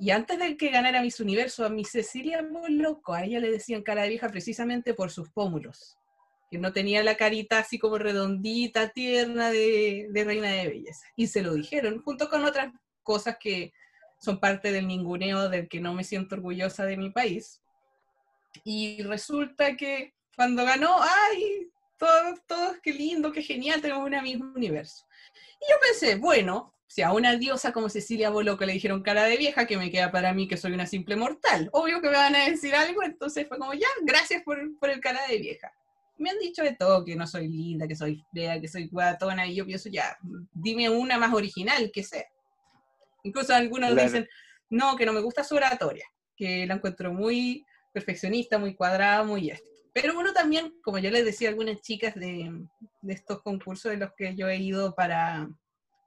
Y 0.00 0.10
antes 0.10 0.38
de 0.38 0.56
que 0.56 0.70
ganara 0.70 1.00
Miss 1.00 1.20
Universo, 1.20 1.64
a 1.64 1.68
mi 1.68 1.84
Cecilia 1.84 2.42
loco, 2.68 3.14
a 3.14 3.22
ella 3.24 3.38
le 3.38 3.52
decían 3.52 3.82
cara 3.82 4.02
de 4.02 4.08
vieja 4.08 4.28
precisamente 4.28 4.94
por 4.94 5.12
sus 5.12 5.30
pómulos 5.30 5.96
que 6.50 6.58
no 6.58 6.72
tenía 6.72 7.02
la 7.02 7.16
carita 7.16 7.58
así 7.58 7.78
como 7.78 7.98
redondita, 7.98 8.90
tierna 8.90 9.50
de, 9.50 10.08
reina 10.12 10.50
de 10.50 10.68
belleza. 10.68 11.06
Y 11.16 11.26
se 11.26 11.42
lo 11.42 11.54
dijeron, 11.54 12.02
junto 12.02 12.28
con 12.28 12.44
otras 12.44 12.72
cosas 13.02 13.36
que 13.40 13.72
son 14.18 14.40
parte 14.40 14.72
del 14.72 14.86
ninguneo 14.86 15.48
del 15.48 15.68
que 15.68 15.80
no 15.80 15.94
me 15.94 16.04
siento 16.04 16.36
orgullosa 16.36 16.84
de 16.84 16.96
mi 16.96 17.10
país. 17.10 17.60
Y 18.64 19.02
resulta 19.02 19.76
que 19.76 20.14
cuando 20.36 20.64
ganó, 20.64 20.96
¡ay! 21.00 21.68
Todos, 21.98 22.40
todos, 22.46 22.76
qué 22.82 22.92
lindo, 22.92 23.32
qué 23.32 23.42
genial, 23.42 23.80
tenemos 23.80 24.06
una 24.06 24.22
misma 24.22 24.52
universo. 24.54 25.06
Y 25.60 25.70
yo 25.70 25.76
pensé, 25.80 26.16
bueno, 26.16 26.74
si 26.86 27.02
a 27.02 27.12
una 27.12 27.36
diosa 27.36 27.72
como 27.72 27.88
Cecilia 27.88 28.30
Boloco 28.30 28.64
le 28.64 28.74
dijeron 28.74 29.02
cara 29.02 29.24
de 29.24 29.36
vieja, 29.36 29.66
que 29.66 29.76
me 29.76 29.90
queda 29.90 30.10
para 30.10 30.32
mí 30.34 30.46
que 30.46 30.56
soy 30.56 30.72
una 30.72 30.86
simple 30.86 31.16
mortal. 31.16 31.68
Obvio 31.72 32.00
que 32.00 32.10
me 32.10 32.16
van 32.16 32.34
a 32.34 32.48
decir 32.48 32.74
algo, 32.74 33.02
entonces 33.02 33.48
fue 33.48 33.58
como, 33.58 33.74
ya, 33.74 33.88
gracias 34.02 34.42
por, 34.42 34.58
por 34.78 34.90
el 34.90 35.00
cara 35.00 35.26
de 35.28 35.38
vieja 35.38 35.72
me 36.18 36.30
han 36.30 36.38
dicho 36.38 36.62
de 36.62 36.74
todo, 36.74 37.04
que 37.04 37.16
no 37.16 37.26
soy 37.26 37.48
linda, 37.48 37.88
que 37.88 37.96
soy 37.96 38.24
fea, 38.32 38.60
que 38.60 38.68
soy 38.68 38.88
guatona, 38.88 39.46
y 39.46 39.56
yo 39.56 39.66
pienso 39.66 39.88
ya, 39.88 40.16
dime 40.52 40.88
una 40.88 41.18
más 41.18 41.32
original 41.32 41.90
que 41.92 42.02
sea. 42.02 42.26
Incluso 43.22 43.54
algunos 43.54 43.96
dicen, 43.96 44.28
no, 44.70 44.96
que 44.96 45.06
no 45.06 45.12
me 45.12 45.20
gusta 45.20 45.44
su 45.44 45.56
oratoria, 45.56 46.04
que 46.36 46.66
la 46.66 46.74
encuentro 46.74 47.12
muy 47.12 47.64
perfeccionista, 47.92 48.58
muy 48.58 48.74
cuadrada, 48.74 49.24
muy 49.24 49.50
esto. 49.50 49.68
Pero 49.92 50.18
uno 50.18 50.32
también, 50.32 50.74
como 50.82 50.98
yo 50.98 51.10
les 51.10 51.24
decía 51.24 51.48
a 51.48 51.52
algunas 51.52 51.80
chicas 51.80 52.14
de, 52.16 52.50
de 53.02 53.12
estos 53.12 53.42
concursos 53.42 53.92
de 53.92 53.98
los 53.98 54.12
que 54.16 54.34
yo 54.34 54.48
he 54.48 54.56
ido 54.56 54.94
para, 54.94 55.48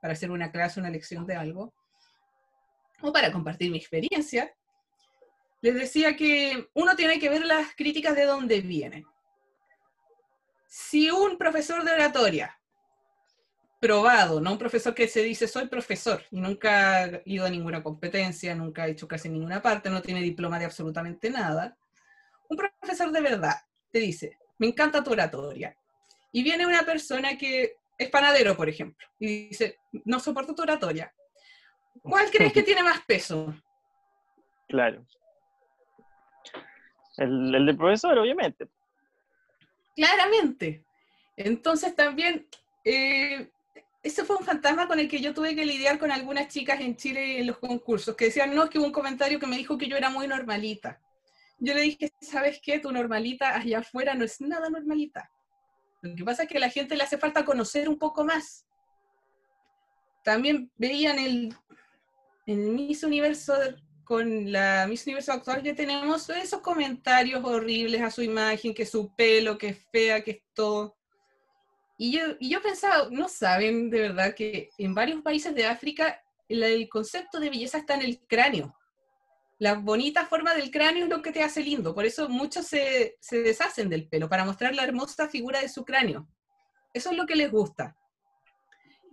para 0.02 0.14
hacer 0.14 0.30
una 0.30 0.52
clase, 0.52 0.80
una 0.80 0.90
lección 0.90 1.26
de 1.26 1.36
algo, 1.36 1.74
o 3.02 3.14
para 3.14 3.32
compartir 3.32 3.72
mi 3.72 3.78
experiencia, 3.78 4.54
les 5.62 5.74
decía 5.74 6.16
que 6.16 6.68
uno 6.74 6.96
tiene 6.96 7.20
que 7.20 7.30
ver 7.30 7.46
las 7.46 7.76
críticas 7.76 8.16
de 8.16 8.26
dónde 8.26 8.62
vienen. 8.62 9.06
Si 10.68 11.10
un 11.10 11.38
profesor 11.38 11.84
de 11.84 11.94
oratoria, 11.94 12.58
probado, 13.80 14.42
no 14.42 14.54
un 14.54 14.58
profesor 14.58 14.94
que 14.94 15.08
se 15.08 15.22
dice 15.22 15.48
soy 15.48 15.68
profesor 15.68 16.24
y 16.32 16.42
nunca 16.42 17.04
ha 17.04 17.22
ido 17.26 17.46
a 17.46 17.50
ninguna 17.50 17.84
competencia, 17.84 18.56
nunca 18.56 18.84
ha 18.84 18.88
hecho 18.88 19.08
casi 19.08 19.30
ninguna 19.30 19.62
parte, 19.62 19.90
no 19.90 20.02
tiene 20.02 20.22
diploma 20.22 20.60
de 20.60 20.66
absolutamente 20.66 21.30
nada, 21.30 21.78
un 22.50 22.58
profesor 22.58 23.12
de 23.12 23.22
verdad 23.22 23.56
te 23.92 24.00
dice, 24.00 24.38
me 24.58 24.68
encanta 24.68 25.04
tu 25.04 25.12
oratoria. 25.12 25.76
Y 26.32 26.44
viene 26.44 26.66
una 26.66 26.84
persona 26.84 27.38
que 27.38 27.76
es 27.98 28.10
panadero, 28.10 28.56
por 28.56 28.70
ejemplo, 28.70 29.08
y 29.20 29.48
dice, 29.48 29.80
no 30.06 30.20
soporto 30.20 30.54
tu 30.54 30.62
oratoria. 30.62 31.14
¿Cuál 32.02 32.30
crees 32.30 32.54
que 32.54 32.64
tiene 32.64 32.84
más 32.84 33.04
peso? 33.06 33.54
Claro. 34.68 35.06
El, 37.18 37.56
el 37.56 37.66
del 37.66 37.78
profesor, 37.78 38.18
obviamente. 38.18 38.68
Claramente. 39.98 40.86
Entonces 41.36 41.96
también, 41.96 42.48
eh, 42.86 43.50
ese 44.04 44.24
fue 44.24 44.38
un 44.38 44.46
fantasma 44.46 44.88
con 44.88 45.00
el 45.00 45.10
que 45.10 45.20
yo 45.20 45.34
tuve 45.34 45.56
que 45.56 45.66
lidiar 45.66 45.98
con 45.98 46.12
algunas 46.12 46.50
chicas 46.50 46.80
en 46.82 46.96
Chile 46.96 47.40
en 47.40 47.48
los 47.48 47.58
concursos, 47.58 48.16
que 48.16 48.26
decían, 48.26 48.54
no, 48.54 48.70
que 48.70 48.78
hubo 48.78 48.86
un 48.86 48.92
comentario 48.92 49.40
que 49.40 49.48
me 49.48 49.58
dijo 49.58 49.76
que 49.76 49.88
yo 49.88 49.98
era 49.98 50.12
muy 50.12 50.28
normalita. 50.28 51.02
Yo 51.58 51.74
le 51.74 51.82
dije, 51.82 52.14
¿sabes 52.22 52.60
qué? 52.62 52.78
Tu 52.78 52.92
normalita 52.92 53.56
allá 53.56 53.80
afuera 53.80 54.14
no 54.14 54.24
es 54.24 54.40
nada 54.40 54.70
normalita. 54.70 55.32
Lo 56.04 56.16
que 56.16 56.24
pasa 56.24 56.44
es 56.44 56.50
que 56.50 56.58
a 56.58 56.62
la 56.62 56.70
gente 56.70 56.96
le 56.96 57.04
hace 57.04 57.18
falta 57.18 57.44
conocer 57.44 57.90
un 57.90 57.98
poco 57.98 58.24
más. 58.24 58.68
También 60.24 60.70
veían 60.78 61.18
el, 61.18 61.56
en 62.46 62.60
el 62.60 62.72
Miss 62.72 63.02
Universo 63.04 63.56
con 64.08 64.54
la 64.54 64.88
Miss 64.88 65.06
Universo 65.06 65.34
actual 65.34 65.62
que 65.62 65.74
tenemos, 65.74 66.30
esos 66.30 66.62
comentarios 66.62 67.44
horribles 67.44 68.02
a 68.02 68.10
su 68.10 68.22
imagen, 68.22 68.74
que 68.74 68.86
su 68.86 69.14
pelo, 69.14 69.58
que 69.58 69.68
es 69.68 69.86
fea, 69.92 70.24
que 70.24 70.32
es 70.32 70.42
todo. 70.54 70.96
Y 71.98 72.14
yo, 72.14 72.22
y 72.40 72.50
yo 72.50 72.62
pensaba, 72.62 73.10
no 73.12 73.28
saben 73.28 73.90
de 73.90 74.00
verdad 74.00 74.34
que 74.34 74.70
en 74.78 74.96
varios 74.96 75.22
países 75.22 75.54
de 75.54 75.66
África 75.66 76.24
el, 76.48 76.88
concepto 76.88 77.42
de 77.42 77.50
belleza 77.50 77.80
está 77.80 77.96
en 77.96 78.04
el 78.04 78.20
cráneo. 78.20 78.78
La 79.60 79.74
bonita 79.74 80.26
forma 80.26 80.54
del 80.54 80.72
cráneo 80.72 81.04
es 81.04 81.10
lo 81.10 81.22
que 81.22 81.34
te 81.34 81.44
hace 81.44 81.62
lindo, 81.62 81.94
por 81.94 82.06
eso 82.06 82.30
muchos 82.30 82.66
se, 82.66 83.18
se 83.20 83.42
deshacen 83.42 83.90
del 83.90 84.08
pelo, 84.08 84.30
para 84.30 84.46
mostrar 84.46 84.74
la 84.74 84.86
hermosa 84.86 85.28
figura 85.28 85.60
de 85.60 85.68
su 85.68 85.84
cráneo. 85.84 86.30
Eso 86.94 87.12
es 87.12 87.18
lo 87.18 87.26
que 87.26 87.36
les 87.36 87.52
gusta. 87.52 87.98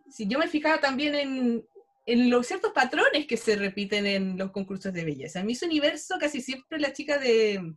Si 0.09 0.28
yo 0.28 0.38
me 0.38 0.47
fijaba 0.47 0.78
también 0.78 1.16
en, 1.16 1.66
en 2.07 2.30
los 2.30 2.46
ciertos 2.46 2.72
patrones 2.72 3.26
que 3.26 3.36
se 3.36 3.57
repiten 3.57 4.07
en 4.07 4.36
los 4.36 4.50
concursos 4.50 4.92
de 4.92 5.05
belleza. 5.05 5.40
En 5.40 5.46
Miss 5.46 5.62
Universo 5.62 6.16
casi 6.20 6.40
siempre 6.40 6.78
la 6.78 6.92
chica 6.92 7.18
de, 7.18 7.74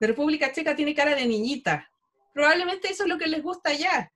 de 0.00 0.06
República 0.06 0.52
Checa 0.52 0.74
tiene 0.74 0.94
cara 0.94 1.14
de 1.14 1.26
niñita. 1.26 1.90
Probablemente 2.32 2.90
eso 2.90 3.02
es 3.02 3.08
lo 3.08 3.18
que 3.18 3.26
les 3.26 3.42
gusta 3.42 3.70
allá. 3.70 4.12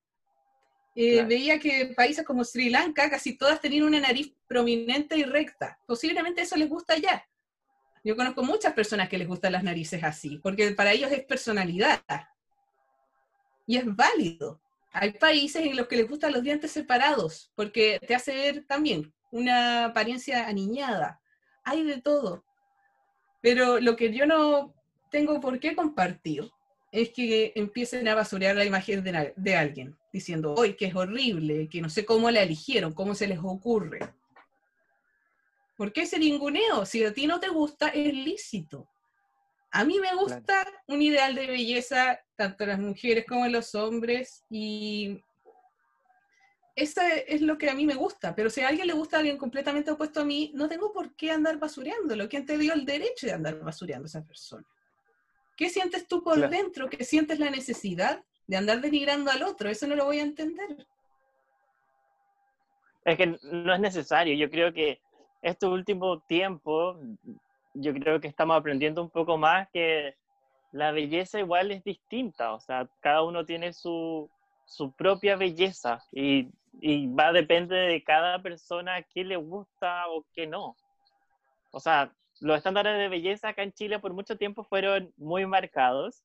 Eh, 0.95 1.13
Claro. 1.13 1.29
Veía 1.29 1.59
que 1.59 1.93
países 1.95 2.25
como 2.25 2.43
Sri 2.43 2.71
Lanka 2.71 3.11
casi 3.11 3.37
todas 3.37 3.61
tenían 3.61 3.85
una 3.85 4.01
nariz 4.01 4.33
prominente 4.49 5.19
y 5.19 5.25
recta. 5.25 5.79
Posiblemente 5.87 6.41
eso 6.41 6.57
les 6.57 6.71
gusta 6.71 6.95
allá. 6.95 7.29
Yo 8.03 8.17
conozco 8.17 8.43
muchas 8.43 8.73
personas 8.73 9.09
que 9.09 9.19
les 9.19 9.29
gustan 9.29 9.53
las 9.53 9.63
narices 9.63 10.03
así, 10.03 10.39
porque 10.39 10.71
para 10.73 10.93
ellos 10.93 11.13
es 11.13 11.25
personalidad. 11.25 12.03
Y 13.67 13.77
es 13.77 13.85
válido. 13.85 14.61
Hay 14.93 15.13
países 15.13 15.67
en 15.67 15.77
los 15.77 15.89
que 15.89 15.97
les 15.97 16.09
gustan 16.09 16.33
los 16.33 16.43
dientes 16.43 16.71
separados, 16.71 17.53
porque 17.55 17.99
te 18.07 18.15
hace 18.15 18.33
ver 18.33 18.65
también 18.65 19.13
una 19.31 19.87
apariencia 19.87 20.47
aniñada. 20.47 21.21
Hay 21.65 21.85
de 21.85 22.01
todo. 22.01 22.45
Pero 23.41 23.81
lo 23.81 23.97
que 23.97 24.13
yo 24.13 24.27
no 24.27 24.75
tengo 25.11 25.41
por 25.41 25.61
qué 25.61 25.75
compartir 25.75 26.51
es 26.93 27.11
que 27.11 27.53
empiecen 27.55 28.09
a 28.09 28.15
basurear 28.15 28.57
la 28.57 28.65
imagen 28.65 29.05
de, 29.05 29.33
de 29.37 29.57
alguien, 29.57 29.97
diciendo, 30.13 30.55
hoy 30.55 30.75
que 30.75 30.87
es 30.87 30.95
horrible, 30.95 31.69
que 31.69 31.83
no 31.83 31.91
sé 31.91 32.05
cómo 32.05 32.31
la 32.31 32.43
eligieron, 32.43 32.93
cómo 32.93 33.15
se 33.15 33.27
les 33.27 33.39
ocurre. 33.43 34.01
¿Por 35.77 35.93
qué 35.93 36.03
ese 36.03 36.19
ninguneo? 36.19 36.87
Si 36.87 37.05
a 37.05 37.13
ti 37.13 37.27
no 37.27 37.39
te 37.39 37.49
gusta, 37.49 37.89
es 37.89 38.15
lícito. 38.15 38.89
A 39.71 39.85
mí 39.85 39.99
me 40.01 40.15
gusta 40.15 40.67
un 40.87 41.03
ideal 41.03 41.35
de 41.35 41.49
belleza, 41.49 42.19
tanto 42.35 42.65
en 42.65 42.71
las 42.71 42.79
mujeres 42.79 43.27
como 43.29 43.45
en 43.45 43.53
los 43.53 43.75
hombres, 43.75 44.43
y 44.49 45.23
eso 46.77 47.01
es 47.27 47.41
lo 47.41 47.57
que 47.57 47.71
a 47.71 47.75
mí 47.75 47.87
me 47.87 47.95
gusta. 47.95 48.35
Pero 48.35 48.51
si 48.51 48.61
a 48.61 48.69
alguien 48.69 48.87
le 48.87 48.93
gusta 48.93 49.17
a 49.17 49.21
alguien 49.21 49.39
completamente 49.39 49.91
opuesto 49.91 50.21
a 50.21 50.25
mí, 50.25 50.53
no 50.55 50.69
tengo 50.69 50.93
por 50.93 51.15
qué 51.17 51.31
andar 51.31 51.59
basureándolo. 51.59 52.29
¿Quién 52.29 52.45
te 52.45 52.59
dio 52.59 52.75
el 52.75 52.85
derecho 52.85 53.27
de 53.27 53.33
andar 53.33 53.59
basureando 53.61 54.05
a 54.05 54.09
esa 54.09 54.25
persona? 54.25 54.65
¿Qué 55.57 55.71
sientes 55.71 56.07
tú 56.07 56.23
por 56.23 56.35
Claro. 56.35 56.51
dentro? 56.51 56.91
¿Qué 56.91 57.03
sientes 57.03 57.39
la 57.39 57.49
necesidad 57.49 58.23
de 58.47 58.57
andar 58.59 58.83
denigrando 58.83 59.31
al 59.31 59.43
otro? 59.43 59.71
Eso 59.71 59.87
no 59.87 59.97
lo 59.97 60.05
voy 60.05 60.19
a 60.19 60.23
entender. 60.25 60.87
Es 63.07 63.17
que 63.17 63.39
no 63.43 63.73
es 63.75 63.81
necesario. 63.81 64.35
Yo 64.35 64.51
creo 64.51 64.73
que 64.75 65.01
este 65.41 65.67
último 65.67 66.21
tiempo, 66.29 67.01
yo 67.73 67.95
creo 67.95 68.21
que 68.21 68.29
estamos 68.29 68.55
aprendiendo 68.59 69.03
un 69.03 69.11
poco 69.11 69.39
más 69.39 69.69
que 69.71 70.15
la 70.73 70.93
belleza 70.93 71.39
igual 71.39 71.71
es 71.71 71.83
distinta. 71.85 72.53
O 72.53 72.61
sea, 72.61 72.87
cada 73.01 73.23
uno 73.23 73.47
tiene 73.47 73.73
su, 73.73 74.29
su 74.67 74.93
propia 74.93 75.37
belleza 75.37 76.05
y, 76.13 76.49
y 76.81 77.07
va 77.07 77.29
a 77.29 77.33
depender 77.33 77.91
de 77.91 78.03
cada 78.03 78.41
persona 78.43 79.03
qué 79.03 79.25
le 79.25 79.37
gusta 79.37 80.09
o 80.09 80.25
qué 80.33 80.47
no. 80.47 80.77
O 81.71 81.81
sea, 81.81 82.13
los 82.41 82.57
estándares 82.59 82.99
de 82.99 83.09
belleza 83.09 83.49
acá 83.49 83.63
en 83.63 83.73
Chile 83.73 83.99
por 83.99 84.13
mucho 84.13 84.37
tiempo 84.37 84.65
fueron 84.65 85.13
muy 85.17 85.47
marcados, 85.47 86.23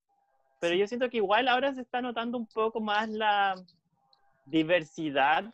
pero 0.59 0.75
yo 0.75 0.87
siento 0.87 1.09
que 1.09 1.17
igual 1.17 1.47
ahora 1.47 1.73
se 1.73 1.81
está 1.81 2.01
notando 2.01 2.37
un 2.37 2.47
poco 2.47 2.79
más 2.79 3.09
la 3.09 3.55
diversidad 4.45 5.45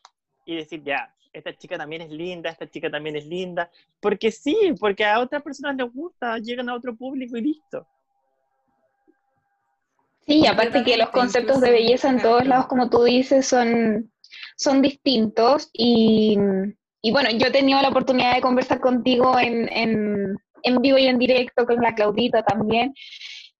y 0.45 0.55
decir, 0.55 0.83
ya, 0.83 1.13
esta 1.31 1.55
chica 1.55 1.77
también 1.77 2.01
es 2.01 2.09
linda, 2.09 2.49
esta 2.49 2.69
chica 2.69 2.89
también 2.89 3.15
es 3.15 3.25
linda, 3.25 3.69
porque 3.99 4.31
sí, 4.31 4.55
porque 4.79 5.05
a 5.05 5.19
otras 5.19 5.43
personas 5.43 5.75
les 5.75 5.93
gusta, 5.93 6.37
llegan 6.39 6.69
a 6.69 6.75
otro 6.75 6.95
público 6.95 7.37
y 7.37 7.41
listo. 7.41 7.87
Sí, 10.25 10.45
aparte 10.45 10.83
que 10.83 10.97
los 10.97 11.09
conceptos 11.09 11.61
de 11.61 11.71
belleza 11.71 12.09
en 12.09 12.21
todos 12.21 12.45
lados, 12.45 12.67
como 12.67 12.89
tú 12.89 13.03
dices, 13.03 13.47
son, 13.47 14.11
son 14.57 14.81
distintos. 14.81 15.69
Y, 15.73 16.37
y 17.01 17.11
bueno, 17.11 17.29
yo 17.31 17.47
he 17.47 17.51
tenido 17.51 17.81
la 17.81 17.89
oportunidad 17.89 18.35
de 18.35 18.41
conversar 18.41 18.81
contigo 18.81 19.39
en, 19.39 19.69
en, 19.69 20.37
en 20.63 20.81
vivo 20.81 20.97
y 20.97 21.07
en 21.07 21.17
directo, 21.19 21.65
con 21.65 21.81
la 21.81 21.95
Claudita 21.95 22.43
también. 22.43 22.93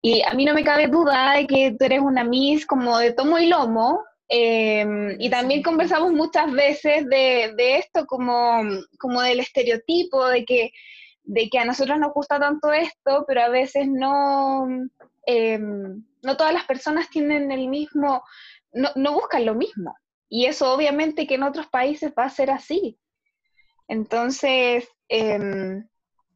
Y 0.01 0.21
a 0.23 0.33
mí 0.33 0.45
no 0.45 0.53
me 0.53 0.63
cabe 0.63 0.87
duda 0.87 1.33
de 1.37 1.47
que 1.47 1.75
tú 1.77 1.85
eres 1.85 2.01
una 2.01 2.23
Miss 2.23 2.65
como 2.65 2.97
de 2.97 3.13
tomo 3.13 3.37
y 3.39 3.47
lomo. 3.47 4.03
eh, 4.29 4.85
y 5.19 5.29
también 5.29 5.63
conversamos 5.63 6.11
muchas 6.11 6.51
veces 6.51 7.05
de, 7.07 7.53
de 7.55 7.77
esto 7.77 8.05
como, 8.05 8.61
como 8.99 9.21
del 9.21 9.39
estereotipo, 9.39 10.27
de 10.27 10.43
que, 10.45 10.71
de 11.23 11.49
que 11.49 11.59
a 11.59 11.65
nosotros 11.65 11.97
nos 11.99 12.13
gusta 12.13 12.39
tanto 12.39 12.71
esto, 12.73 13.23
pero 13.27 13.41
a 13.41 13.49
veces 13.49 13.87
no, 13.87 14.67
eh, 15.25 15.57
no 15.59 16.37
todas 16.37 16.53
las 16.53 16.65
personas 16.65 17.09
tienen 17.09 17.51
el 17.51 17.67
mismo, 17.69 18.21
no, 18.73 18.89
no 18.95 19.13
buscan 19.13 19.45
lo 19.45 19.55
mismo. 19.55 19.95
Y 20.30 20.45
eso 20.45 20.73
obviamente 20.73 21.28
que 21.28 21.36
en 21.36 21.43
otros 21.43 21.67
países 21.67 22.13
va 22.17 22.25
a 22.25 22.30
ser 22.30 22.51
así. 22.51 22.99
Entonces, 23.88 24.88
em, 25.07 25.88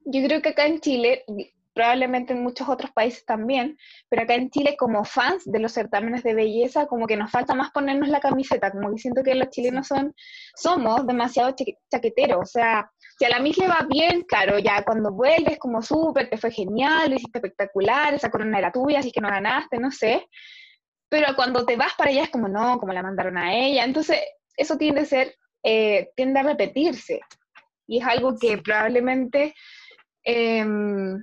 yo 0.06 0.24
creo 0.26 0.42
que 0.42 0.50
acá 0.50 0.66
en 0.66 0.80
Chile, 0.80 1.26
probablemente 1.74 2.34
en 2.34 2.44
muchos 2.44 2.68
otros 2.68 2.92
países 2.92 3.26
también, 3.26 3.78
pero 4.10 4.24
acá 4.24 4.36
en 4.36 4.50
Chile 4.50 4.76
como 4.78 5.04
fans 5.06 5.44
de 5.46 5.60
los 5.60 5.72
certámenes 5.74 6.24
de 6.24 6.34
belleza, 6.34 6.86
como 6.88 7.08
que 7.08 7.18
nos 7.18 7.32
falta 7.32 7.54
más 7.56 7.72
ponernos 7.72 8.10
la 8.10 8.20
camiseta, 8.20 8.72
como 8.72 8.92
que 8.92 8.98
siento 8.98 9.24
que 9.24 9.36
los 9.36 9.50
chilenos 9.50 9.88
son, 9.88 10.14
somos 10.56 11.06
demasiado 11.08 11.52
chaque- 11.52 11.78
chaqueteros, 11.90 12.40
o 12.42 12.46
sea, 12.46 12.92
si 13.18 13.26
a 13.26 13.30
la 13.30 13.40
Miss 13.40 13.58
le 13.58 13.68
va 13.68 13.86
bien, 13.88 14.24
claro, 14.24 14.60
ya 14.60 14.84
cuando 14.84 15.12
vuelves 15.12 15.60
como 15.60 15.82
súper, 15.82 16.30
te 16.30 16.38
fue 16.38 16.52
genial, 16.52 17.12
lo 17.12 17.16
hiciste 17.16 17.38
espectacular, 17.38 18.14
esa 18.14 18.32
corona 18.32 18.58
era 18.58 18.72
tuya, 18.72 19.00
así 19.00 19.12
que 19.12 19.22
no 19.22 19.30
ganaste, 19.30 19.78
no 19.78 19.92
sé, 19.92 20.28
pero 21.12 21.36
cuando 21.36 21.66
te 21.66 21.76
vas 21.76 21.94
para 21.98 22.10
allá 22.10 22.24
es 22.24 22.30
como, 22.30 22.48
no, 22.48 22.80
como 22.80 22.94
la 22.94 23.04
mandaron 23.04 23.38
a 23.38 23.54
ella, 23.54 23.84
entonces 23.84 24.18
eso 24.56 24.78
tiende 24.78 25.02
a 25.02 25.06
ser, 25.06 25.36
eh, 25.62 26.10
tiende 26.16 26.40
a 26.40 26.44
repetirse, 26.44 27.20
y 27.86 27.98
es 27.98 28.06
algo 28.06 28.38
que 28.40 28.58
probablemente 28.60 29.54
em, 30.24 31.16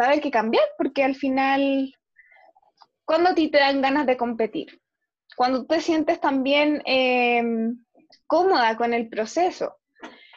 va 0.00 0.04
a 0.04 0.06
haber 0.06 0.20
que 0.20 0.30
cambiar, 0.30 0.64
porque 0.78 1.02
al 1.02 1.16
final, 1.16 1.92
cuando 3.04 3.30
a 3.30 3.34
ti 3.34 3.50
te 3.50 3.58
dan 3.58 3.82
ganas 3.82 4.06
de 4.06 4.16
competir? 4.16 4.80
Cuando 5.36 5.66
te 5.66 5.80
sientes 5.80 6.20
también 6.20 6.80
em, 6.84 7.84
cómoda 8.28 8.76
con 8.76 8.94
el 8.94 9.08
proceso. 9.08 9.76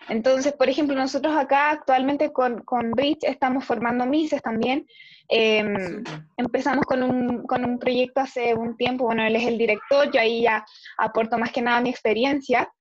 Entonces, 0.09 0.53
por 0.53 0.67
ejemplo, 0.67 0.95
nosotros 0.95 1.37
acá 1.37 1.69
actualmente 1.69 2.33
con, 2.33 2.63
con 2.63 2.89
Bridge 2.91 3.23
estamos 3.23 3.65
formando 3.65 4.07
Mises 4.07 4.41
también. 4.41 4.87
Em, 5.27 6.03
empezamos 6.37 6.85
con 6.85 7.01
un, 7.01 7.47
con 7.47 7.65
un 7.65 7.79
proyecto 7.79 8.21
hace 8.21 8.53
un 8.53 8.77
tiempo, 8.77 9.05
bueno, 9.05 9.25
él 9.25 9.35
es 9.35 9.45
el 9.45 9.57
director, 9.57 10.11
yo 10.11 10.19
ahí 10.19 10.43
ya 10.43 10.65
aporto 10.97 11.37
más 11.37 11.51
que 11.51 11.61
nada 11.61 11.81
mi 11.81 11.89
experiencia. 11.89 12.71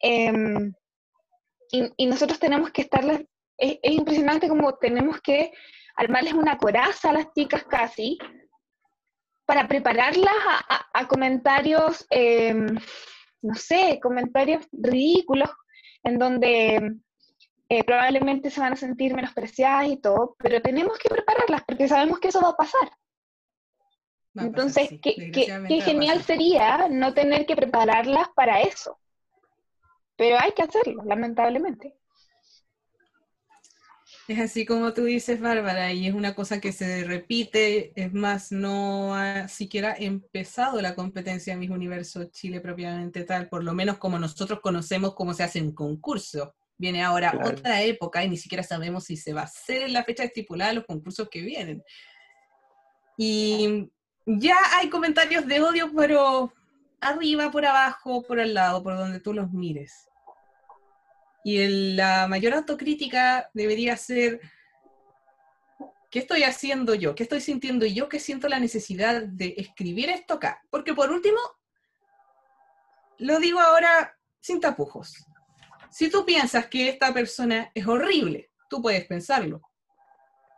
Em, 0.00 0.72
y, 1.72 1.90
y, 1.96 2.06
nosotros 2.06 2.38
tenemos 2.38 2.70
que 2.70 2.82
estarles, 2.82 3.20
es, 3.56 3.78
es, 3.82 3.92
impresionante 3.92 4.48
como 4.48 4.74
tenemos 4.74 5.20
que 5.20 5.52
armarles 5.96 6.34
una 6.34 6.56
coraza 6.58 7.10
a 7.10 7.12
las 7.12 7.32
chicas 7.32 7.64
casi, 7.64 8.18
para 9.46 9.66
prepararlas 9.66 10.34
a, 10.48 10.74
a, 10.74 11.00
a 11.00 11.08
comentarios, 11.08 12.06
eh, 12.10 12.54
no 13.42 13.54
sé, 13.54 13.98
comentarios 14.02 14.66
ridículos, 14.72 15.50
en 16.04 16.18
donde 16.18 16.96
eh, 17.70 17.84
probablemente 17.84 18.50
se 18.50 18.60
van 18.60 18.72
a 18.72 18.76
sentir 18.76 19.14
menospreciadas 19.14 19.86
y 19.86 19.96
todo, 19.96 20.34
pero 20.38 20.60
tenemos 20.60 20.98
que 20.98 21.08
prepararlas 21.08 21.62
porque 21.64 21.86
sabemos 21.86 22.18
que 22.18 22.28
eso 22.28 22.42
va 22.42 22.48
a 22.48 22.56
pasar. 22.56 22.90
Va 24.36 24.42
Entonces, 24.42 24.86
a 24.88 24.88
pasar, 24.88 24.88
sí. 24.88 25.00
qué, 25.00 25.30
qué, 25.30 25.64
qué 25.68 25.80
genial 25.80 26.20
sería 26.24 26.88
no 26.90 27.14
tener 27.14 27.46
que 27.46 27.54
prepararlas 27.54 28.28
para 28.34 28.60
eso. 28.60 28.98
Pero 30.16 30.36
hay 30.40 30.50
que 30.50 30.62
hacerlo, 30.62 31.04
lamentablemente. 31.04 31.94
Es 34.26 34.38
así 34.40 34.66
como 34.66 34.92
tú 34.92 35.04
dices, 35.04 35.40
Bárbara, 35.40 35.92
y 35.92 36.08
es 36.08 36.14
una 36.14 36.34
cosa 36.34 36.60
que 36.60 36.72
se 36.72 37.04
repite, 37.04 37.92
es 37.94 38.12
más, 38.12 38.50
no 38.50 39.14
ha 39.14 39.46
siquiera 39.46 39.94
empezado 39.96 40.80
la 40.82 40.96
competencia 40.96 41.52
en 41.52 41.60
Miss 41.60 41.70
Universo 41.70 42.24
Chile 42.32 42.60
propiamente 42.60 43.22
tal, 43.24 43.48
por 43.48 43.62
lo 43.62 43.74
menos 43.74 43.98
como 43.98 44.18
nosotros 44.18 44.60
conocemos 44.60 45.14
cómo 45.14 45.34
se 45.34 45.44
hace 45.44 45.62
un 45.62 45.72
concurso. 45.72 46.54
Viene 46.80 47.02
ahora 47.02 47.32
claro. 47.32 47.50
otra 47.50 47.82
época 47.82 48.24
y 48.24 48.30
ni 48.30 48.38
siquiera 48.38 48.62
sabemos 48.62 49.04
si 49.04 49.14
se 49.14 49.34
va 49.34 49.42
a 49.42 49.44
hacer 49.44 49.82
en 49.82 49.92
la 49.92 50.02
fecha 50.02 50.24
estipulada 50.24 50.72
los 50.72 50.86
concursos 50.86 51.28
que 51.28 51.42
vienen. 51.42 51.84
Y 53.18 53.90
ya 54.24 54.56
hay 54.72 54.88
comentarios 54.88 55.46
de 55.46 55.60
odio, 55.60 55.92
pero 55.94 56.54
arriba, 56.98 57.50
por 57.50 57.66
abajo, 57.66 58.22
por 58.22 58.40
al 58.40 58.54
lado, 58.54 58.82
por 58.82 58.96
donde 58.96 59.20
tú 59.20 59.34
los 59.34 59.52
mires. 59.52 60.08
Y 61.44 61.58
el, 61.58 61.96
la 61.96 62.26
mayor 62.28 62.54
autocrítica 62.54 63.50
debería 63.52 63.94
ser, 63.98 64.40
¿qué 66.10 66.20
estoy 66.20 66.44
haciendo 66.44 66.94
yo? 66.94 67.14
¿Qué 67.14 67.24
estoy 67.24 67.42
sintiendo 67.42 67.84
yo? 67.84 68.08
¿Qué 68.08 68.18
siento 68.18 68.48
la 68.48 68.58
necesidad 68.58 69.22
de 69.22 69.52
escribir 69.58 70.08
esto 70.08 70.32
acá? 70.32 70.62
Porque 70.70 70.94
por 70.94 71.10
último, 71.10 71.40
lo 73.18 73.38
digo 73.38 73.60
ahora 73.60 74.16
sin 74.40 74.60
tapujos. 74.60 75.26
Si 75.90 76.10
tú 76.10 76.24
piensas 76.24 76.66
que 76.66 76.88
esta 76.88 77.12
persona 77.12 77.70
es 77.74 77.86
horrible, 77.86 78.50
tú 78.68 78.80
puedes 78.80 79.04
pensarlo. 79.06 79.60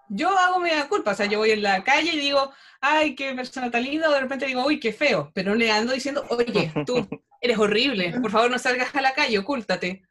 Yo 0.09 0.29
hago 0.29 0.59
media 0.59 0.89
culpa, 0.89 1.13
o 1.13 1.15
sea, 1.15 1.27
yo 1.27 1.39
voy 1.39 1.53
en 1.53 1.63
la 1.63 1.83
calle 1.83 2.13
y 2.13 2.21
digo, 2.21 2.53
ay, 2.81 3.15
qué 3.15 3.35
persona 3.35 3.71
tan 3.71 3.83
linda, 3.83 4.11
o 4.11 4.13
de 4.13 4.21
repente 4.21 4.47
digo, 4.47 4.65
uy, 4.67 4.79
qué 4.79 4.93
feo, 4.93 5.31
pero 5.35 5.51
no 5.51 5.57
le 5.57 5.71
ando 5.71 5.95
diciendo, 5.95 6.25
oye, 6.29 6.73
tú 6.85 7.09
eres 7.41 7.59
horrible, 7.59 8.21
por 8.21 8.31
favor 8.31 8.51
no 8.51 8.59
salgas 8.59 8.95
a 8.95 9.01
la 9.01 9.15
calle, 9.15 9.39
ocúltate 9.39 10.03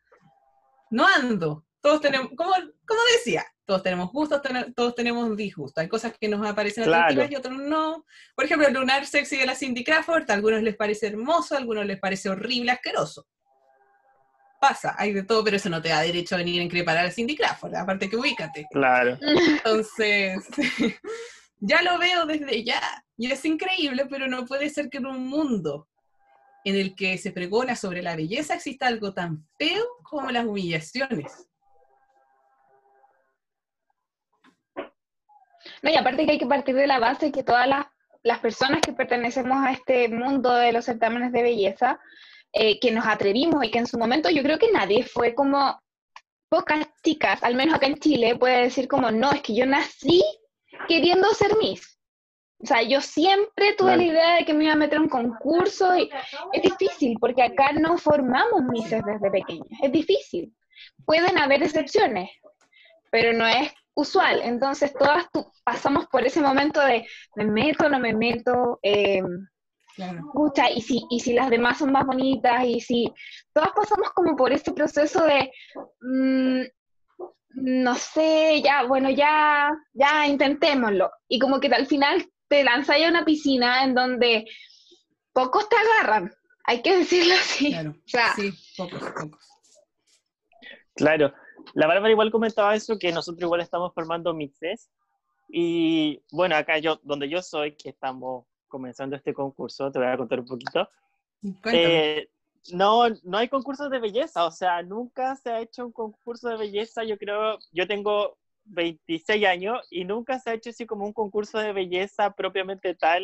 no 0.92 1.08
ando. 1.08 1.66
Todos 1.82 2.02
tenemos, 2.02 2.30
como, 2.38 2.52
como 2.86 3.02
decía, 3.18 3.44
todos 3.66 3.82
tenemos 3.82 4.12
gustos, 4.12 4.42
ten, 4.44 4.72
todos 4.76 4.94
tenemos 4.94 5.36
disgustos. 5.36 5.82
Hay 5.82 5.88
cosas 5.88 6.14
que 6.20 6.30
nos 6.30 6.46
aparecen 6.48 6.84
atractivas 6.84 7.32
y 7.32 7.36
otros 7.36 7.58
no. 7.58 8.06
Por 8.36 8.46
ejemplo, 8.46 8.68
el 8.68 8.74
lunar 8.76 9.08
sexy 9.08 9.38
de 9.38 9.48
la 9.48 9.56
Cindy 9.56 9.84
Crawford, 9.84 10.30
a 10.30 10.36
algunos 10.36 10.62
les 10.62 10.76
parece 10.76 11.08
hermoso, 11.08 11.56
a 11.56 11.58
algunos 11.58 11.86
les 11.86 12.00
parece 12.00 12.30
horrible, 12.30 12.72
asqueroso. 12.72 13.26
Pasa, 14.62 14.94
hay 14.96 15.12
de 15.12 15.24
todo, 15.24 15.44
pero 15.44 15.58
eso 15.58 15.70
no 15.72 15.82
te 15.82 15.90
da 15.90 16.02
derecho 16.02 16.36
a 16.36 16.38
venir 16.38 16.62
a 16.62 16.64
increpar 16.64 16.96
a 16.96 17.10
Cindy 17.10 17.36
Crawford, 17.36 17.74
aparte 17.74 18.08
que 18.08 18.16
ubícate. 18.16 18.68
Claro. 18.70 19.18
Entonces, 19.20 20.38
ya 21.60 21.82
lo 21.82 21.98
veo 21.98 22.28
desde 22.28 22.64
ya, 22.64 22.80
y 23.18 23.32
es 23.32 23.44
increíble, 23.44 24.06
pero 24.08 24.28
no 24.28 24.46
puede 24.46 24.70
ser 24.70 24.92
que 24.92 25.00
en 25.00 25.08
un 25.08 25.28
mundo 25.28 25.88
en 26.64 26.76
el 26.76 26.96
que 26.96 27.18
se 27.18 27.32
pregona 27.32 27.76
sobre 27.76 28.04
la 28.04 28.16
belleza 28.16 28.54
exista 28.54 28.86
algo 28.86 29.16
tan 29.16 29.48
feo 29.58 29.84
como 30.04 30.30
las 30.30 30.46
humillaciones. 30.46 31.48
No, 35.82 35.90
y 35.90 35.96
aparte 35.96 36.24
que 36.28 36.34
hay 36.34 36.38
que 36.38 36.46
partir 36.46 36.76
de 36.76 36.86
la 36.86 37.00
base 37.00 37.32
que 37.32 37.44
todas 37.44 37.68
las, 37.68 37.88
las 38.22 38.38
personas 38.38 38.82
que 38.82 38.94
pertenecemos 38.94 39.58
a 39.66 39.72
este 39.72 40.08
mundo 40.08 40.54
de 40.54 40.72
los 40.72 40.86
certámenes 40.86 41.32
de 41.32 41.42
belleza, 41.42 42.00
eh, 42.54 42.80
que 42.80 42.92
nos 42.92 43.06
atrevimos 43.06 43.64
y 43.64 43.72
que 43.72 43.80
en 43.80 43.88
su 43.88 43.98
momento 43.98 44.30
yo 44.30 44.44
creo 44.44 44.60
que 44.60 44.72
nadie 44.72 45.04
fue 45.04 45.34
como, 45.34 45.80
pocas 46.52 46.86
chicas, 47.02 47.42
al 47.44 47.56
menos 47.56 47.76
acá 47.76 47.88
en 47.88 47.96
Chile, 47.96 48.36
puede 48.36 48.64
decir 48.64 48.90
como, 48.90 49.10
no, 49.10 49.32
es 49.32 49.42
que 49.42 49.56
yo 49.56 49.66
nací 49.66 50.22
queriendo 50.88 51.30
ser 51.34 51.56
Miss. 51.58 51.98
O 52.62 52.66
sea, 52.66 52.84
yo 52.84 53.02
siempre 53.02 53.74
tuve 53.78 53.96
la 53.96 54.04
idea 54.04 54.36
de 54.36 54.46
que 54.46 54.54
me 54.54 54.66
iba 54.66 54.74
a 54.74 54.76
meter 54.76 55.00
a 55.00 55.02
un 55.02 55.10
concurso 55.10 55.98
y 55.98 56.10
es 56.52 56.62
difícil 56.62 57.18
porque 57.20 57.42
acá 57.42 57.72
no 57.72 57.98
formamos 57.98 58.64
mises 58.70 59.02
desde 59.04 59.32
pequeñas, 59.32 59.80
es 59.82 59.92
difícil. 59.92 60.54
Pueden 61.06 61.38
haber 61.40 61.64
excepciones, 61.64 62.30
pero 63.10 63.34
no 63.34 63.48
es 63.48 63.72
usual. 63.96 64.42
Entonces 64.44 64.94
todas 64.94 65.26
pasamos 65.64 66.06
por 66.08 66.26
ese 66.26 66.42
momento 66.42 66.82
de 66.82 67.08
me 67.36 67.46
meto, 67.46 67.90
no 67.90 67.98
me 67.98 68.14
meto, 68.14 68.80
eh, 68.84 69.24
claro. 69.96 70.22
y 70.76 70.82
si, 70.82 71.06
y 71.10 71.20
si 71.20 71.34
las 71.34 71.50
demás 71.50 71.80
son 71.80 71.92
más 71.92 72.06
bonitas, 72.06 72.64
y 72.66 72.80
si 72.80 73.12
todas 73.54 73.72
pasamos 73.76 74.12
como 74.12 74.36
por 74.36 74.52
ese 74.52 74.72
proceso 74.72 75.24
de 75.26 75.52
mmm, 76.02 76.62
no 77.54 77.96
sé, 77.96 78.62
ya, 78.64 78.84
bueno, 78.84 79.10
ya, 79.10 79.72
ya 79.94 80.28
intentémoslo. 80.28 81.12
Y 81.28 81.40
como 81.40 81.60
que 81.60 81.68
al 81.68 81.86
final 81.86 82.26
te 82.48 82.64
lanzas 82.64 82.98
a 83.02 83.10
una 83.10 83.26
piscina 83.26 83.84
en 83.84 83.94
donde 83.94 84.46
pocos 85.34 85.68
te 85.70 85.76
agarran, 85.76 86.34
hay 86.66 86.82
que 86.82 86.98
decirlo 86.98 87.34
así. 87.34 87.72
Claro, 87.72 87.92
o 87.92 88.08
sea, 88.08 88.34
sí, 88.36 88.52
pocos, 88.78 89.02
pocos. 89.02 89.48
Claro, 90.96 91.34
la 91.74 91.88
Bárbara 91.88 92.12
igual 92.12 92.32
comentaba 92.32 92.76
eso, 92.76 93.00
que 93.00 93.12
nosotros 93.12 93.42
igual 93.44 93.62
estamos 93.62 93.94
formando 93.94 94.34
mixes, 94.34 94.90
y 95.50 96.22
bueno, 96.32 96.56
acá 96.56 96.78
yo, 96.78 97.00
donde 97.04 97.30
yo 97.30 97.42
soy, 97.42 97.76
que 97.76 97.90
estamos 97.90 98.46
comenzando 98.72 99.16
este 99.16 99.34
concurso, 99.34 99.92
te 99.92 100.00
voy 100.00 100.08
a 100.08 100.18
contar 100.18 100.40
un 100.40 100.48
poquito. 100.48 100.90
Eh, 101.72 102.30
no, 102.72 103.10
no 103.24 103.38
hay 103.38 103.50
concursos 103.50 103.92
de 103.92 104.00
belleza, 104.00 104.46
o 104.46 104.52
sea, 104.52 104.82
nunca 104.82 105.36
se 105.36 105.52
ha 105.52 105.60
hecho 105.60 105.86
un 105.86 105.92
concurso 105.92 106.50
de 106.50 106.58
belleza, 106.58 107.04
yo 107.04 107.18
creo, 107.18 107.60
yo 107.72 107.88
tengo 107.88 108.38
26 108.66 109.46
años 109.46 109.86
y 109.90 110.06
nunca 110.06 110.40
se 110.40 110.50
ha 110.50 110.54
hecho 110.54 110.70
así 110.70 110.86
como 110.86 111.06
un 111.06 111.14
concurso 111.14 111.60
de 111.60 111.74
belleza 111.74 112.32
propiamente 112.32 112.96
tal 112.96 113.24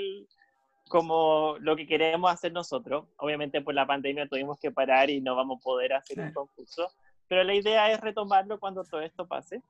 como 0.89 1.57
lo 1.59 1.75
que 1.75 1.85
queremos 1.85 2.31
hacer 2.31 2.51
nosotros. 2.51 3.05
Obviamente 3.17 3.61
por 3.61 3.73
la 3.73 3.85
pandemia 3.85 4.27
tuvimos 4.27 4.59
que 4.59 4.71
parar 4.71 5.09
y 5.09 5.21
no 5.21 5.35
vamos 5.35 5.59
a 5.59 5.63
poder 5.63 5.93
hacer 5.93 6.19
un 6.19 6.31
concurso, 6.31 6.89
pero 7.27 7.43
la 7.43 7.53
idea 7.53 7.91
es 7.91 8.01
retomarlo 8.01 8.59
cuando 8.59 8.83
todo 8.83 9.01
esto 9.01 9.27
pase. 9.27 9.61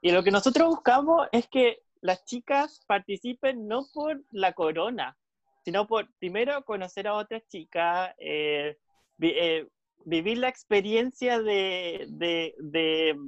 Y 0.00 0.12
lo 0.12 0.22
que 0.22 0.30
nosotros 0.30 0.68
buscamos 0.68 1.28
es 1.32 1.46
que 1.48 1.82
las 2.06 2.24
chicas 2.24 2.80
participen 2.86 3.66
no 3.68 3.86
por 3.92 4.22
la 4.30 4.52
corona, 4.52 5.16
sino 5.64 5.86
por 5.86 6.08
primero 6.18 6.64
conocer 6.64 7.08
a 7.08 7.14
otras 7.14 7.42
chicas, 7.48 8.14
eh, 8.18 8.78
eh, 9.20 9.68
vivir 10.04 10.38
la 10.38 10.48
experiencia 10.48 11.40
de, 11.40 12.06
de, 12.08 12.54
de, 12.58 13.18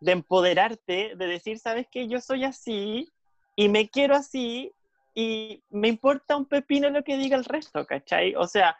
de 0.00 0.12
empoderarte, 0.12 1.16
de 1.16 1.26
decir, 1.26 1.58
sabes 1.58 1.88
que 1.90 2.08
yo 2.08 2.20
soy 2.20 2.44
así 2.44 3.12
y 3.56 3.68
me 3.68 3.88
quiero 3.88 4.14
así 4.14 4.72
y 5.14 5.64
me 5.70 5.88
importa 5.88 6.36
un 6.36 6.46
pepino 6.46 6.88
lo 6.90 7.02
que 7.02 7.18
diga 7.18 7.36
el 7.36 7.44
resto, 7.44 7.84
¿cachai? 7.84 8.36
O 8.36 8.46
sea, 8.46 8.76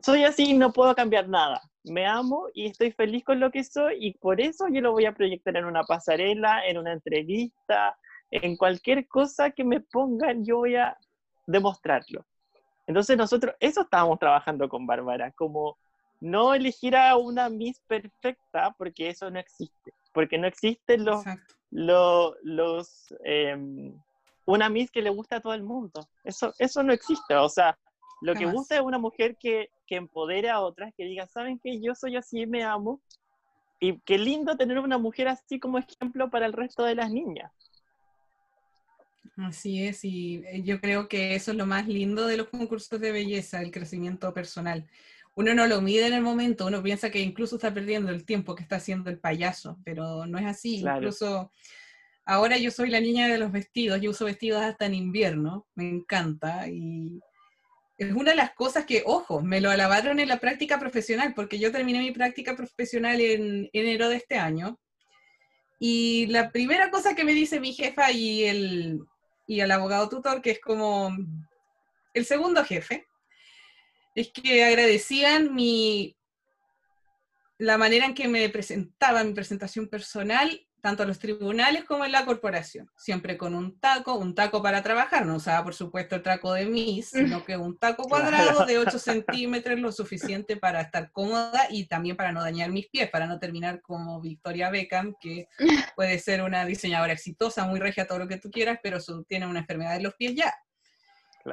soy 0.00 0.22
así 0.22 0.50
y 0.50 0.54
no 0.54 0.72
puedo 0.72 0.94
cambiar 0.94 1.28
nada. 1.28 1.60
Me 1.82 2.06
amo 2.06 2.46
y 2.54 2.66
estoy 2.66 2.92
feliz 2.92 3.24
con 3.24 3.40
lo 3.40 3.50
que 3.50 3.64
soy 3.64 3.96
y 3.98 4.12
por 4.14 4.40
eso 4.40 4.68
yo 4.68 4.80
lo 4.80 4.92
voy 4.92 5.06
a 5.06 5.14
proyectar 5.14 5.56
en 5.56 5.64
una 5.64 5.82
pasarela, 5.82 6.64
en 6.66 6.78
una 6.78 6.92
entrevista, 6.92 7.98
en 8.30 8.56
cualquier 8.56 9.06
cosa 9.08 9.50
que 9.50 9.64
me 9.64 9.80
pongan, 9.80 10.44
yo 10.44 10.58
voy 10.58 10.76
a 10.76 10.96
demostrarlo. 11.46 12.24
Entonces 12.86 13.16
nosotros, 13.16 13.54
eso 13.60 13.82
estábamos 13.82 14.18
trabajando 14.18 14.68
con 14.68 14.86
Bárbara, 14.86 15.30
como 15.32 15.78
no 16.20 16.54
elegir 16.54 16.96
a 16.96 17.16
una 17.16 17.48
Miss 17.48 17.80
perfecta, 17.86 18.74
porque 18.76 19.08
eso 19.08 19.30
no 19.30 19.38
existe 19.38 19.92
porque 20.12 20.38
no 20.38 20.46
existen 20.46 21.04
los, 21.04 21.24
los, 21.70 22.34
los 22.42 23.14
eh, 23.24 23.56
una 24.44 24.68
Miss 24.68 24.90
que 24.90 25.02
le 25.02 25.10
gusta 25.10 25.36
a 25.36 25.40
todo 25.40 25.54
el 25.54 25.62
mundo. 25.62 26.08
Eso, 26.24 26.52
eso 26.58 26.82
no 26.82 26.92
existe. 26.92 27.36
O 27.36 27.48
sea, 27.48 27.78
lo 28.20 28.34
que 28.34 28.46
gusta 28.46 28.76
es 28.76 28.82
una 28.82 28.98
mujer 28.98 29.36
que, 29.38 29.70
que 29.86 29.96
empodere 29.96 30.50
a 30.50 30.60
otras, 30.60 30.92
que 30.96 31.04
diga, 31.04 31.26
¿saben 31.26 31.60
qué? 31.62 31.80
Yo 31.80 31.94
soy 31.94 32.16
así 32.16 32.40
y 32.40 32.46
me 32.46 32.64
amo. 32.64 33.00
Y 33.78 33.98
qué 34.00 34.18
lindo 34.18 34.56
tener 34.56 34.78
una 34.78 34.98
mujer 34.98 35.28
así 35.28 35.58
como 35.58 35.78
ejemplo 35.78 36.28
para 36.28 36.46
el 36.46 36.52
resto 36.52 36.84
de 36.84 36.94
las 36.94 37.10
niñas. 37.10 37.50
Así 39.36 39.82
es, 39.82 40.04
y 40.04 40.42
eh, 40.46 40.62
yo 40.62 40.80
creo 40.80 41.08
que 41.08 41.34
eso 41.34 41.52
es 41.52 41.56
lo 41.56 41.66
más 41.66 41.86
lindo 41.88 42.26
de 42.26 42.36
los 42.36 42.48
concursos 42.48 43.00
de 43.00 43.12
belleza, 43.12 43.62
el 43.62 43.70
crecimiento 43.70 44.32
personal. 44.34 44.86
uno 45.34 45.54
no 45.54 45.66
lo 45.66 45.80
mide 45.80 46.06
en 46.06 46.12
el 46.14 46.22
momento, 46.22 46.66
uno 46.66 46.82
piensa 46.82 47.10
que 47.10 47.20
incluso 47.20 47.56
está 47.56 47.72
perdiendo 47.72 48.10
el 48.10 48.24
tiempo 48.24 48.54
que 48.54 48.62
está 48.62 48.76
haciendo 48.76 49.08
el 49.10 49.18
payaso, 49.18 49.78
pero 49.84 50.26
no 50.26 50.38
es 50.38 50.46
así. 50.46 50.76
Incluso 50.80 51.50
ahora 52.24 52.58
yo 52.58 52.70
soy 52.70 52.90
la 52.90 53.00
niña 53.00 53.28
de 53.28 53.38
los 53.38 53.52
vestidos, 53.52 54.00
yo 54.00 54.10
uso 54.10 54.24
vestidos 54.24 54.62
hasta 54.62 54.86
en 54.86 54.94
invierno, 54.94 55.66
me 55.74 55.88
encanta 55.88 56.68
y 56.68 57.20
es 58.00 58.12
una 58.12 58.30
de 58.30 58.36
las 58.36 58.54
cosas 58.54 58.86
que, 58.86 59.02
ojo, 59.04 59.42
me 59.42 59.60
lo 59.60 59.70
alabaron 59.70 60.20
en 60.20 60.28
la 60.28 60.40
práctica 60.40 60.78
profesional, 60.78 61.34
porque 61.34 61.58
yo 61.58 61.70
terminé 61.70 61.98
mi 61.98 62.12
práctica 62.12 62.56
profesional 62.56 63.20
en 63.20 63.68
enero 63.74 64.08
de 64.08 64.16
este 64.16 64.38
año. 64.38 64.80
Y 65.78 66.26
la 66.28 66.50
primera 66.50 66.90
cosa 66.90 67.14
que 67.14 67.24
me 67.24 67.34
dice 67.34 67.60
mi 67.60 67.74
jefa 67.74 68.10
y 68.10 68.44
el, 68.44 69.00
y 69.50 69.60
el 69.62 69.72
abogado 69.72 70.08
tutor, 70.08 70.40
que 70.42 70.52
es 70.52 70.60
como 70.60 71.10
el 72.14 72.24
segundo 72.24 72.64
jefe, 72.64 73.08
es 74.14 74.30
que 74.30 74.62
agradecían 74.64 75.52
mi, 75.56 76.16
la 77.58 77.76
manera 77.76 78.06
en 78.06 78.14
que 78.14 78.28
me 78.28 78.48
presentaba, 78.48 79.24
mi 79.24 79.34
presentación 79.34 79.88
personal, 79.88 80.64
tanto 80.80 81.02
a 81.02 81.06
los 81.06 81.18
tribunales 81.18 81.84
como 81.84 82.04
en 82.04 82.12
la 82.12 82.24
corporación. 82.24 82.90
Siempre 82.96 83.36
con 83.36 83.54
un 83.54 83.78
taco, 83.78 84.14
un 84.14 84.34
taco 84.34 84.62
para 84.62 84.82
trabajar, 84.82 85.26
no 85.26 85.36
usaba 85.36 85.62
por 85.64 85.74
supuesto 85.74 86.16
el 86.16 86.22
taco 86.22 86.52
de 86.54 86.66
Miss, 86.66 87.10
sino 87.10 87.44
que 87.44 87.56
un 87.56 87.78
taco 87.78 88.04
cuadrado 88.04 88.66
de 88.66 88.78
8 88.78 88.98
centímetros, 88.98 89.78
lo 89.78 89.92
suficiente 89.92 90.56
para 90.56 90.80
estar 90.80 91.10
cómoda 91.12 91.66
y 91.70 91.86
también 91.86 92.16
para 92.16 92.32
no 92.32 92.42
dañar 92.42 92.70
mis 92.70 92.88
pies, 92.88 93.10
para 93.10 93.26
no 93.26 93.38
terminar 93.38 93.80
como 93.80 94.20
Victoria 94.20 94.70
Beckham, 94.70 95.14
que 95.20 95.48
puede 95.96 96.18
ser 96.18 96.42
una 96.42 96.64
diseñadora 96.64 97.12
exitosa, 97.12 97.66
muy 97.66 97.80
regia, 97.80 98.06
todo 98.06 98.18
lo 98.18 98.28
que 98.28 98.38
tú 98.38 98.50
quieras, 98.50 98.78
pero 98.82 98.98
tiene 99.26 99.46
una 99.46 99.60
enfermedad 99.60 99.96
en 99.96 100.04
los 100.04 100.14
pies 100.14 100.34
ya. 100.34 100.54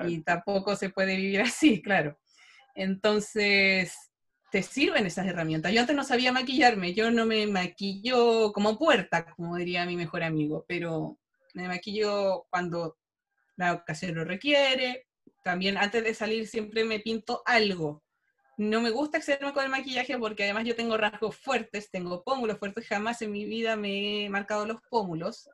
Y 0.05 0.21
tampoco 0.21 0.75
se 0.75 0.89
puede 0.89 1.15
vivir 1.15 1.41
así, 1.41 1.81
claro. 1.81 2.17
Entonces, 2.75 4.06
te 4.51 4.63
sirven 4.63 5.05
esas 5.05 5.27
herramientas. 5.27 5.73
Yo 5.73 5.81
antes 5.81 5.95
no 5.95 6.03
sabía 6.03 6.31
maquillarme, 6.31 6.93
yo 6.93 7.11
no 7.11 7.25
me 7.25 7.47
maquillo 7.47 8.51
como 8.53 8.77
puerta, 8.77 9.25
como 9.35 9.57
diría 9.57 9.85
mi 9.85 9.95
mejor 9.95 10.23
amigo, 10.23 10.65
pero 10.67 11.17
me 11.53 11.67
maquillo 11.67 12.45
cuando 12.49 12.97
la 13.57 13.73
ocasión 13.73 14.15
lo 14.15 14.23
requiere. 14.23 15.07
También 15.43 15.77
antes 15.77 16.03
de 16.03 16.13
salir 16.13 16.47
siempre 16.47 16.83
me 16.85 16.99
pinto 16.99 17.41
algo. 17.45 18.03
No 18.57 18.81
me 18.81 18.89
gusta 18.89 19.17
excederme 19.17 19.53
con 19.53 19.63
el 19.63 19.69
maquillaje 19.69 20.17
porque 20.17 20.43
además 20.43 20.65
yo 20.65 20.75
tengo 20.75 20.97
rasgos 20.97 21.35
fuertes, 21.35 21.91
tengo 21.91 22.23
pómulos 22.23 22.57
fuertes, 22.57 22.87
jamás 22.87 23.21
en 23.21 23.31
mi 23.31 23.45
vida 23.45 23.75
me 23.75 24.25
he 24.25 24.29
marcado 24.29 24.65
los 24.65 24.81
pómulos. 24.89 25.49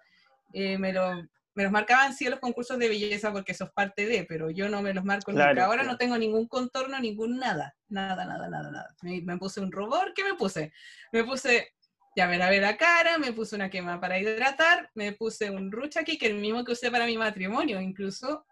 Eh, 0.54 0.78
me 0.78 0.94
lo 0.94 1.28
me 1.56 1.64
los 1.64 1.72
marcaban 1.72 2.14
sí 2.14 2.26
en 2.26 2.32
los 2.32 2.40
concursos 2.40 2.80
de 2.80 2.90
belleza 2.90 3.32
porque 3.32 3.52
eso 3.52 3.66
es 3.66 3.72
parte 3.72 4.06
de, 4.06 4.26
pero 4.26 4.50
yo 4.50 4.70
no 4.70 4.82
me 4.82 4.94
los 4.94 5.04
marco 5.04 5.32
nunca. 5.32 5.66
Ahora 5.66 5.84
no 5.84 5.98
tengo 5.98 6.18
ningún 6.18 6.48
contorno, 6.48 7.00
ningún 7.00 7.38
nada, 7.38 7.76
nada, 7.90 8.26
nada, 8.26 8.50
nada, 8.50 8.72
nada. 8.72 8.96
Me, 9.02 9.38
puse 9.38 9.62
un 9.62 9.72
rubor, 9.72 10.14
¿qué 10.16 10.24
me 10.24 10.34
puse? 10.34 10.74
Me 11.12 11.24
puse, 11.24 11.74
ya 12.16 12.28
ver 12.28 12.42
a 12.42 12.50
ver 12.50 12.64
la 12.64 12.76
cara, 12.76 13.18
me 13.20 13.34
puse 13.34 13.56
una 13.56 13.70
quema 13.70 14.00
para 14.00 14.20
hidratar, 14.20 14.90
me 14.96 15.14
puse 15.14 15.52
un 15.52 15.72
ruch 15.72 15.98
aquí, 15.98 16.18
que 16.18 16.28
es 16.28 16.32
el 16.32 16.40
mismo 16.40 16.64
que 16.64 16.72
usé 16.72 16.90
para 16.90 17.06
mi 17.06 17.18
matrimonio 17.18 17.80
incluso. 17.80 18.46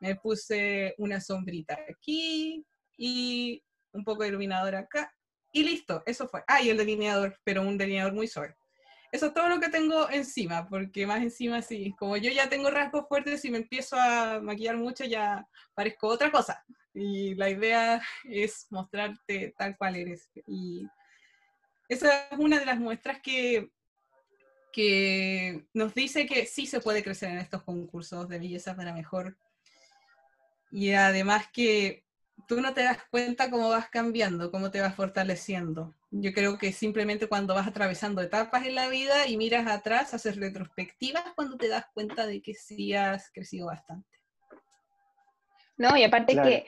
Me 0.00 0.16
puse 0.16 0.94
una 0.98 1.22
sombrita 1.22 1.78
aquí 1.88 2.66
y 2.98 3.62
un 3.92 4.04
poco 4.04 4.22
de 4.22 4.28
iluminador 4.28 4.74
acá. 4.74 5.10
Y 5.52 5.64
listo, 5.64 6.02
eso 6.04 6.28
fue. 6.28 6.44
Ah, 6.46 6.60
y 6.60 6.68
el 6.68 6.76
delineador, 6.76 7.38
pero 7.44 7.62
un 7.62 7.78
delineador 7.78 8.12
muy 8.12 8.28
suave 8.28 8.56
eso 9.16 9.26
es 9.26 9.34
todo 9.34 9.48
lo 9.48 9.58
que 9.58 9.70
tengo 9.70 10.08
encima, 10.10 10.68
porque 10.68 11.06
más 11.06 11.22
encima 11.22 11.62
sí, 11.62 11.94
como 11.98 12.16
yo 12.16 12.30
ya 12.30 12.48
tengo 12.48 12.70
rasgos 12.70 13.08
fuertes 13.08 13.44
y 13.44 13.50
me 13.50 13.58
empiezo 13.58 13.96
a 13.98 14.40
maquillar 14.40 14.76
mucho 14.76 15.04
ya 15.04 15.46
parezco 15.74 16.08
otra 16.08 16.30
cosa. 16.30 16.64
Y 16.94 17.34
la 17.34 17.50
idea 17.50 18.02
es 18.24 18.66
mostrarte 18.70 19.54
tal 19.58 19.76
cual 19.76 19.96
eres. 19.96 20.30
Y 20.46 20.86
esa 21.88 22.28
es 22.28 22.38
una 22.38 22.58
de 22.58 22.66
las 22.66 22.78
muestras 22.78 23.20
que, 23.20 23.70
que 24.72 25.66
nos 25.74 25.94
dice 25.94 26.26
que 26.26 26.46
sí 26.46 26.66
se 26.66 26.80
puede 26.80 27.02
crecer 27.02 27.30
en 27.30 27.38
estos 27.38 27.62
concursos 27.62 28.28
de 28.28 28.38
belleza 28.38 28.76
para 28.76 28.92
mejor. 28.92 29.36
Y 30.70 30.92
además 30.92 31.46
que 31.52 32.05
tú 32.46 32.60
no 32.60 32.72
te 32.74 32.82
das 32.82 32.98
cuenta 33.10 33.50
cómo 33.50 33.68
vas 33.68 33.88
cambiando, 33.88 34.50
cómo 34.50 34.70
te 34.70 34.80
vas 34.80 34.94
fortaleciendo. 34.94 35.94
Yo 36.10 36.32
creo 36.32 36.58
que 36.58 36.72
simplemente 36.72 37.26
cuando 37.26 37.54
vas 37.54 37.66
atravesando 37.66 38.22
etapas 38.22 38.64
en 38.66 38.74
la 38.74 38.88
vida 38.88 39.26
y 39.26 39.36
miras 39.36 39.66
atrás, 39.66 40.14
haces 40.14 40.36
retrospectivas 40.36 41.24
cuando 41.34 41.56
te 41.56 41.68
das 41.68 41.86
cuenta 41.92 42.26
de 42.26 42.40
que 42.40 42.54
sí 42.54 42.94
has 42.94 43.30
crecido 43.32 43.66
bastante. 43.66 44.08
No, 45.76 45.96
y 45.96 46.04
aparte 46.04 46.34
que, 46.34 46.66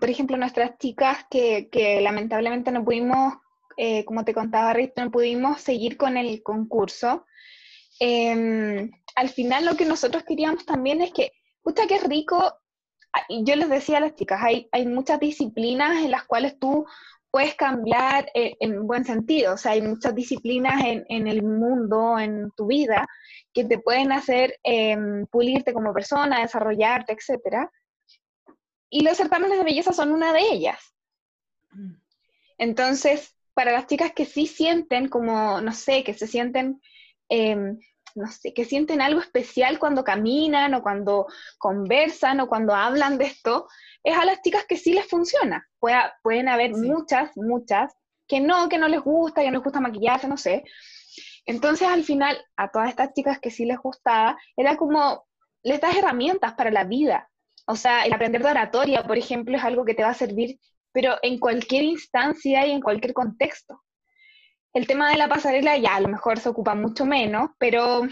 por 0.00 0.08
ejemplo, 0.08 0.36
nuestras 0.36 0.78
chicas 0.78 1.26
que, 1.30 2.00
lamentablemente 2.02 2.70
no 2.70 2.84
pudimos, 2.84 3.34
eh, 3.76 4.04
como 4.04 4.24
te 4.24 4.34
contaba 4.34 4.72
Rito, 4.72 5.04
no 5.04 5.10
pudimos 5.10 5.60
seguir 5.60 5.96
con 5.96 6.16
el 6.16 6.42
concurso, 6.42 7.26
em, 8.00 8.90
al 9.16 9.28
final 9.28 9.66
lo 9.66 9.76
que 9.76 9.84
nosotros 9.84 10.22
queríamos 10.24 10.64
también 10.64 11.02
es 11.02 11.12
que, 11.12 11.32
puta 11.62 11.86
que 11.86 11.96
es 11.96 12.04
rico 12.04 12.54
yo 13.28 13.56
les 13.56 13.68
decía 13.68 13.98
a 13.98 14.00
las 14.00 14.14
chicas, 14.14 14.40
hay, 14.42 14.68
hay 14.72 14.86
muchas 14.86 15.20
disciplinas 15.20 16.04
en 16.04 16.10
las 16.10 16.24
cuales 16.24 16.58
tú 16.58 16.86
puedes 17.30 17.54
cambiar 17.54 18.30
eh, 18.34 18.56
en 18.60 18.86
buen 18.86 19.04
sentido, 19.04 19.54
o 19.54 19.56
sea, 19.56 19.72
hay 19.72 19.82
muchas 19.82 20.14
disciplinas 20.14 20.82
en, 20.84 21.04
en 21.08 21.26
el 21.26 21.42
mundo, 21.42 22.18
en 22.18 22.50
tu 22.56 22.66
vida, 22.66 23.06
que 23.52 23.64
te 23.64 23.78
pueden 23.78 24.12
hacer 24.12 24.58
em, 24.62 25.26
pulirte 25.26 25.72
como 25.72 25.92
persona, 25.92 26.40
desarrollarte, 26.40 27.12
etc. 27.12 27.68
Y 28.90 29.02
los 29.02 29.16
certámenes 29.16 29.58
de 29.58 29.64
belleza 29.64 29.92
son 29.92 30.12
una 30.12 30.32
de 30.32 30.40
ellas. 30.40 30.94
Entonces, 32.56 33.36
para 33.52 33.72
las 33.72 33.86
chicas 33.86 34.12
que 34.12 34.24
sí 34.24 34.46
sienten 34.46 35.08
como, 35.08 35.60
no 35.60 35.72
sé, 35.72 36.04
que 36.04 36.14
se 36.14 36.26
sienten 36.26 36.80
em, 37.28 37.78
no 38.14 38.26
sé, 38.30 38.52
que 38.54 38.64
sienten 38.64 39.00
algo 39.00 39.20
especial 39.20 39.78
cuando 39.78 40.04
caminan 40.04 40.74
o 40.74 40.82
cuando 40.82 41.26
conversan 41.58 42.40
o 42.40 42.48
cuando 42.48 42.74
hablan 42.74 43.18
de 43.18 43.26
esto, 43.26 43.68
es 44.02 44.16
a 44.16 44.24
las 44.24 44.40
chicas 44.42 44.64
que 44.66 44.76
sí 44.76 44.92
les 44.92 45.06
funciona. 45.06 45.66
pueden 46.22 46.48
haber 46.48 46.72
muchas, 46.72 47.36
muchas 47.36 47.94
que 48.26 48.40
no, 48.40 48.68
que 48.68 48.78
no 48.78 48.88
les 48.88 49.00
gusta, 49.00 49.40
que 49.40 49.48
no 49.50 49.58
les 49.58 49.64
gusta 49.64 49.80
maquillarse, 49.80 50.28
no 50.28 50.36
sé. 50.36 50.64
Entonces 51.46 51.88
al 51.88 52.04
final 52.04 52.38
a 52.56 52.70
todas 52.70 52.90
estas 52.90 53.14
chicas 53.14 53.38
que 53.40 53.50
sí 53.50 53.64
les 53.64 53.78
gustaba, 53.78 54.38
era 54.56 54.76
como, 54.76 55.26
les 55.62 55.80
das 55.80 55.96
herramientas 55.96 56.54
para 56.54 56.70
la 56.70 56.84
vida. 56.84 57.28
O 57.66 57.76
sea, 57.76 58.04
el 58.04 58.12
aprender 58.12 58.42
de 58.42 58.50
oratoria, 58.50 59.02
por 59.04 59.18
ejemplo, 59.18 59.56
es 59.56 59.64
algo 59.64 59.84
que 59.84 59.94
te 59.94 60.02
va 60.02 60.10
a 60.10 60.14
servir, 60.14 60.58
pero 60.92 61.16
en 61.22 61.38
cualquier 61.38 61.84
instancia 61.84 62.66
y 62.66 62.70
en 62.70 62.80
cualquier 62.80 63.12
contexto. 63.12 63.82
El 64.72 64.86
tema 64.86 65.10
de 65.10 65.16
la 65.16 65.28
pasarela 65.28 65.76
ya 65.76 65.96
a 65.96 66.00
lo 66.00 66.08
mejor 66.08 66.38
se 66.38 66.48
ocupa 66.48 66.74
mucho 66.74 67.04
menos, 67.04 67.50
pero 67.58 68.02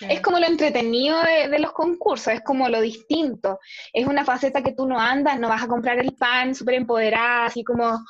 es 0.00 0.20
como 0.20 0.38
lo 0.38 0.46
entretenido 0.46 1.16
de, 1.22 1.58
los 1.58 1.72
concursos, 1.72 2.34
es 2.34 2.40
como 2.42 2.68
lo 2.68 2.80
distinto. 2.80 3.60
Es 3.92 4.06
una 4.06 4.24
faceta 4.24 4.62
que 4.62 4.72
tú 4.72 4.86
no 4.86 4.98
andas, 4.98 5.38
no 5.38 5.48
vas 5.48 5.62
a 5.62 5.68
comprar 5.68 5.98
el 5.98 6.12
pan 6.14 6.54
súper 6.54 6.74
empoderada, 6.74 7.46
así 7.46 7.62
como 7.64 8.04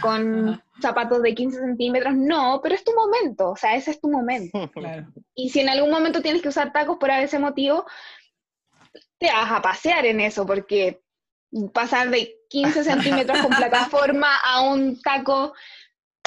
con 0.00 0.62
zapatos 0.82 1.22
de 1.22 1.34
15 1.34 1.58
centímetros, 1.58 2.14
no, 2.14 2.60
pero 2.62 2.74
es 2.74 2.84
tu 2.84 2.92
momento, 2.92 3.50
o 3.50 3.56
sea, 3.56 3.76
ese 3.76 3.92
es 3.92 4.00
tu 4.00 4.10
momento. 4.10 4.70
Y 5.34 5.50
si 5.50 5.60
en 5.60 5.68
algún 5.68 5.90
momento 5.90 6.20
tienes 6.20 6.42
que 6.42 6.48
usar 6.48 6.72
tacos 6.72 6.96
por 6.98 7.10
ese 7.10 7.38
motivo, 7.38 7.86
te 9.18 9.30
vas 9.30 9.52
a 9.52 9.62
pasear 9.62 10.04
en 10.04 10.20
eso, 10.20 10.44
porque 10.44 11.00
pasar 11.72 12.10
de 12.10 12.34
15 12.50 12.82
centímetros 12.84 13.38
con 13.38 13.50
plataforma 13.50 14.36
a 14.44 14.62
un 14.62 15.00
taco 15.00 15.54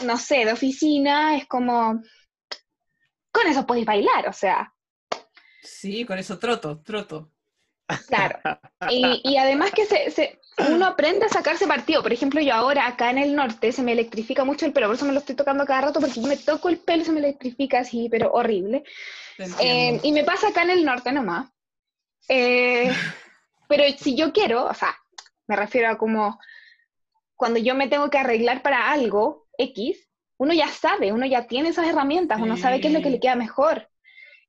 no 0.03 0.17
sé, 0.17 0.45
de 0.45 0.53
oficina, 0.53 1.35
es 1.37 1.47
como, 1.47 2.01
con 3.31 3.47
eso 3.47 3.65
podéis 3.65 3.85
bailar, 3.85 4.27
o 4.27 4.33
sea. 4.33 4.73
Sí, 5.63 6.05
con 6.05 6.17
eso 6.17 6.37
troto, 6.39 6.81
troto. 6.81 7.31
Claro. 8.07 8.39
Y, 8.89 9.37
además 9.37 9.71
que 9.71 9.85
se, 9.85 10.39
uno 10.69 10.85
aprende 10.85 11.25
a 11.25 11.29
sacarse 11.29 11.67
partido. 11.67 12.01
Por 12.01 12.13
ejemplo, 12.13 12.41
yo 12.41 12.53
ahora 12.53 12.87
acá 12.87 13.09
en 13.09 13.17
el 13.17 13.35
norte 13.35 13.71
se 13.71 13.83
me 13.83 13.91
electrifica 13.91 14.43
mucho 14.45 14.65
el 14.65 14.73
pelo, 14.73 14.87
por 14.87 14.95
eso 14.95 15.05
me 15.05 15.13
lo 15.13 15.19
estoy 15.19 15.35
tocando 15.35 15.65
cada 15.65 15.81
rato, 15.81 15.99
porque 15.99 16.21
yo 16.21 16.27
me 16.27 16.37
toco 16.37 16.69
el 16.69 16.77
pelo 16.77 17.01
y 17.01 17.05
se 17.05 17.11
me 17.11 17.19
electrifica 17.19 17.79
así, 17.79 18.07
pero 18.09 18.31
horrible. 18.31 18.83
Eh, 19.59 19.99
y 20.03 20.11
me 20.11 20.23
pasa 20.23 20.49
acá 20.49 20.63
en 20.63 20.71
el 20.71 20.85
norte 20.85 21.11
nomás. 21.11 21.49
Eh, 22.27 22.91
pero 23.67 23.83
si 23.97 24.15
yo 24.15 24.31
quiero, 24.31 24.65
o 24.65 24.73
sea, 24.73 24.95
me 25.47 25.55
refiero 25.55 25.89
a 25.89 25.97
como 25.97 26.39
cuando 27.35 27.59
yo 27.59 27.73
me 27.75 27.87
tengo 27.87 28.09
que 28.09 28.19
arreglar 28.19 28.61
para 28.61 28.91
algo, 28.91 29.40
X, 29.57 30.09
uno 30.37 30.53
ya 30.53 30.67
sabe, 30.69 31.11
uno 31.11 31.25
ya 31.25 31.45
tiene 31.47 31.69
esas 31.69 31.87
herramientas, 31.87 32.41
uno 32.41 32.57
sabe 32.57 32.81
qué 32.81 32.87
es 32.87 32.93
lo 32.93 33.01
que 33.01 33.09
le 33.09 33.19
queda 33.19 33.35
mejor. 33.35 33.87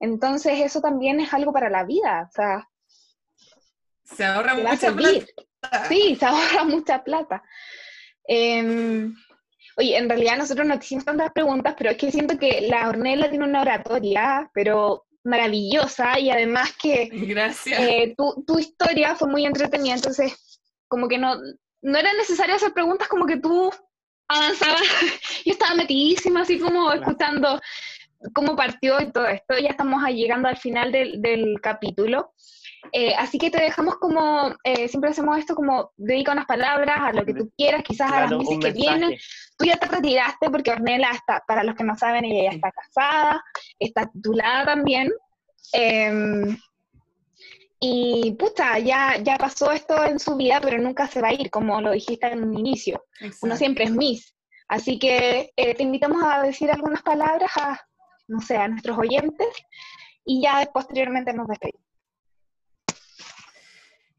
Entonces 0.00 0.60
eso 0.60 0.80
también 0.80 1.20
es 1.20 1.32
algo 1.32 1.52
para 1.52 1.68
la 1.68 1.84
vida, 1.84 2.28
o 2.28 2.32
sea... 2.32 2.68
Se 4.04 4.24
ahorra 4.24 4.54
mucha 4.54 4.92
plata. 4.92 5.26
Sí, 5.88 6.16
se 6.16 6.26
ahorra 6.26 6.64
mucha 6.64 7.04
plata. 7.04 7.42
Em, 8.24 9.14
oye, 9.76 9.96
en 9.96 10.08
realidad 10.08 10.38
nosotros 10.38 10.66
no 10.66 10.74
hicimos 10.74 11.04
tantas 11.04 11.30
preguntas, 11.32 11.74
pero 11.76 11.90
es 11.90 11.96
que 11.96 12.10
siento 12.10 12.38
que 12.38 12.62
la 12.62 12.88
Ornella 12.88 13.30
tiene 13.30 13.44
una 13.44 13.62
oratoria, 13.62 14.50
pero 14.52 15.06
maravillosa, 15.24 16.18
y 16.18 16.30
además 16.30 16.72
que 16.80 17.08
Gracias. 17.12 17.80
Eh, 17.80 18.14
tu, 18.16 18.44
tu, 18.46 18.58
historia 18.58 19.14
fue 19.14 19.28
muy 19.28 19.46
entretenida, 19.46 19.94
entonces 19.94 20.60
como 20.88 21.06
que 21.08 21.18
no, 21.18 21.36
no 21.80 21.98
era 21.98 22.12
necesario 22.14 22.54
hacer 22.54 22.72
preguntas 22.72 23.08
como 23.08 23.26
que 23.26 23.36
tú 23.36 23.70
avanzaba, 24.32 24.76
yo 25.44 25.52
estaba 25.52 25.74
metidísima 25.74 26.42
así 26.42 26.58
como 26.58 26.92
escuchando 26.92 27.60
cómo 28.34 28.56
partió 28.56 29.00
y 29.00 29.10
todo 29.10 29.26
esto. 29.26 29.58
Ya 29.58 29.70
estamos 29.70 30.02
llegando 30.10 30.48
al 30.48 30.56
final 30.56 30.92
del, 30.92 31.20
del 31.20 31.60
capítulo. 31.60 32.32
Eh, 32.90 33.14
así 33.16 33.38
que 33.38 33.50
te 33.50 33.62
dejamos 33.62 33.96
como, 33.96 34.54
eh, 34.64 34.88
siempre 34.88 35.10
hacemos 35.10 35.38
esto 35.38 35.54
como 35.54 35.92
dedica 35.96 36.32
unas 36.32 36.46
palabras 36.46 36.98
a 37.00 37.12
lo 37.12 37.24
que 37.24 37.34
tú 37.34 37.50
quieras, 37.56 37.82
quizás 37.84 38.10
a 38.10 38.22
las 38.22 38.30
meses 38.32 38.58
que 38.60 38.72
vienen. 38.72 39.16
Tú 39.56 39.64
ya 39.64 39.76
te 39.76 39.86
retiraste 39.86 40.50
porque 40.50 40.72
Ornella 40.72 41.10
está, 41.12 41.42
para 41.46 41.62
los 41.62 41.76
que 41.76 41.84
no 41.84 41.96
saben, 41.96 42.24
ella 42.24 42.50
ya 42.50 42.56
está 42.56 42.72
casada, 42.72 43.44
está 43.78 44.10
titulada 44.10 44.64
también. 44.64 45.12
Em, 45.72 46.56
y 47.84 48.30
puta, 48.38 48.78
ya, 48.78 49.16
ya 49.24 49.36
pasó 49.36 49.72
esto 49.72 50.04
en 50.04 50.20
su 50.20 50.36
vida, 50.36 50.60
pero 50.62 50.78
nunca 50.78 51.08
se 51.08 51.20
va 51.20 51.30
a 51.30 51.32
ir, 51.32 51.50
como 51.50 51.80
lo 51.80 51.90
dijiste 51.90 52.28
en 52.28 52.44
un 52.44 52.56
inicio. 52.56 53.04
Uno 53.40 53.56
siempre 53.56 53.82
es 53.82 53.90
Miss. 53.90 54.36
Así 54.68 55.00
que 55.00 55.52
eh, 55.56 55.74
te 55.74 55.82
invitamos 55.82 56.22
a 56.22 56.42
decir 56.42 56.70
algunas 56.70 57.02
palabras 57.02 57.50
a, 57.56 57.84
no 58.28 58.40
sé, 58.40 58.56
a 58.56 58.68
nuestros 58.68 58.96
oyentes 58.96 59.48
y 60.24 60.42
ya 60.42 60.64
posteriormente 60.72 61.32
nos 61.32 61.48
despedimos. 61.48 61.82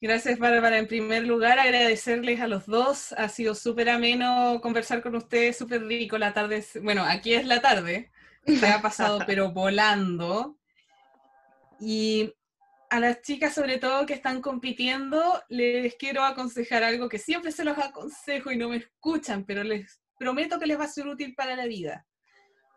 Gracias, 0.02 0.38
Bárbara. 0.40 0.78
En 0.78 0.88
primer 0.88 1.24
lugar, 1.24 1.58
agradecerles 1.58 2.42
a 2.42 2.48
los 2.48 2.66
dos. 2.66 3.14
Ha 3.14 3.30
sido 3.30 3.56
súper 3.56 3.90
ameno 3.90 4.60
conversar 4.62 5.02
con 5.02 5.16
ustedes, 5.16 5.58
súper 5.58 5.86
rico 5.86 6.18
la 6.18 6.34
tarde. 6.34 6.66
Bueno, 6.82 7.06
aquí 7.06 7.34
es 7.34 7.46
la 7.46 7.62
tarde. 7.62 8.12
Se 8.46 8.68
ha 8.68 8.82
pasado, 8.82 9.20
pero 9.26 9.54
volando. 9.54 10.58
Y 11.80 12.34
a 12.94 13.00
las 13.00 13.24
chicas, 13.24 13.56
sobre 13.56 13.80
todo, 13.80 14.06
que 14.06 14.14
están 14.14 14.40
compitiendo, 14.40 15.42
les 15.50 15.96
quiero 15.96 16.24
aconsejar 16.24 16.84
algo 16.84 17.10
que 17.10 17.18
siempre 17.18 17.52
se 17.52 17.66
los 17.66 17.76
aconsejo 17.76 18.52
y 18.52 18.58
no 18.58 18.70
me 18.70 18.76
escuchan, 18.76 19.46
pero 19.46 19.64
les 19.64 20.00
prometo 20.20 20.60
que 20.60 20.68
les 20.68 20.80
va 20.80 20.84
a 20.84 20.88
ser 20.88 21.08
útil 21.08 21.34
para 21.34 21.56
la 21.56 21.66
vida. 21.66 22.06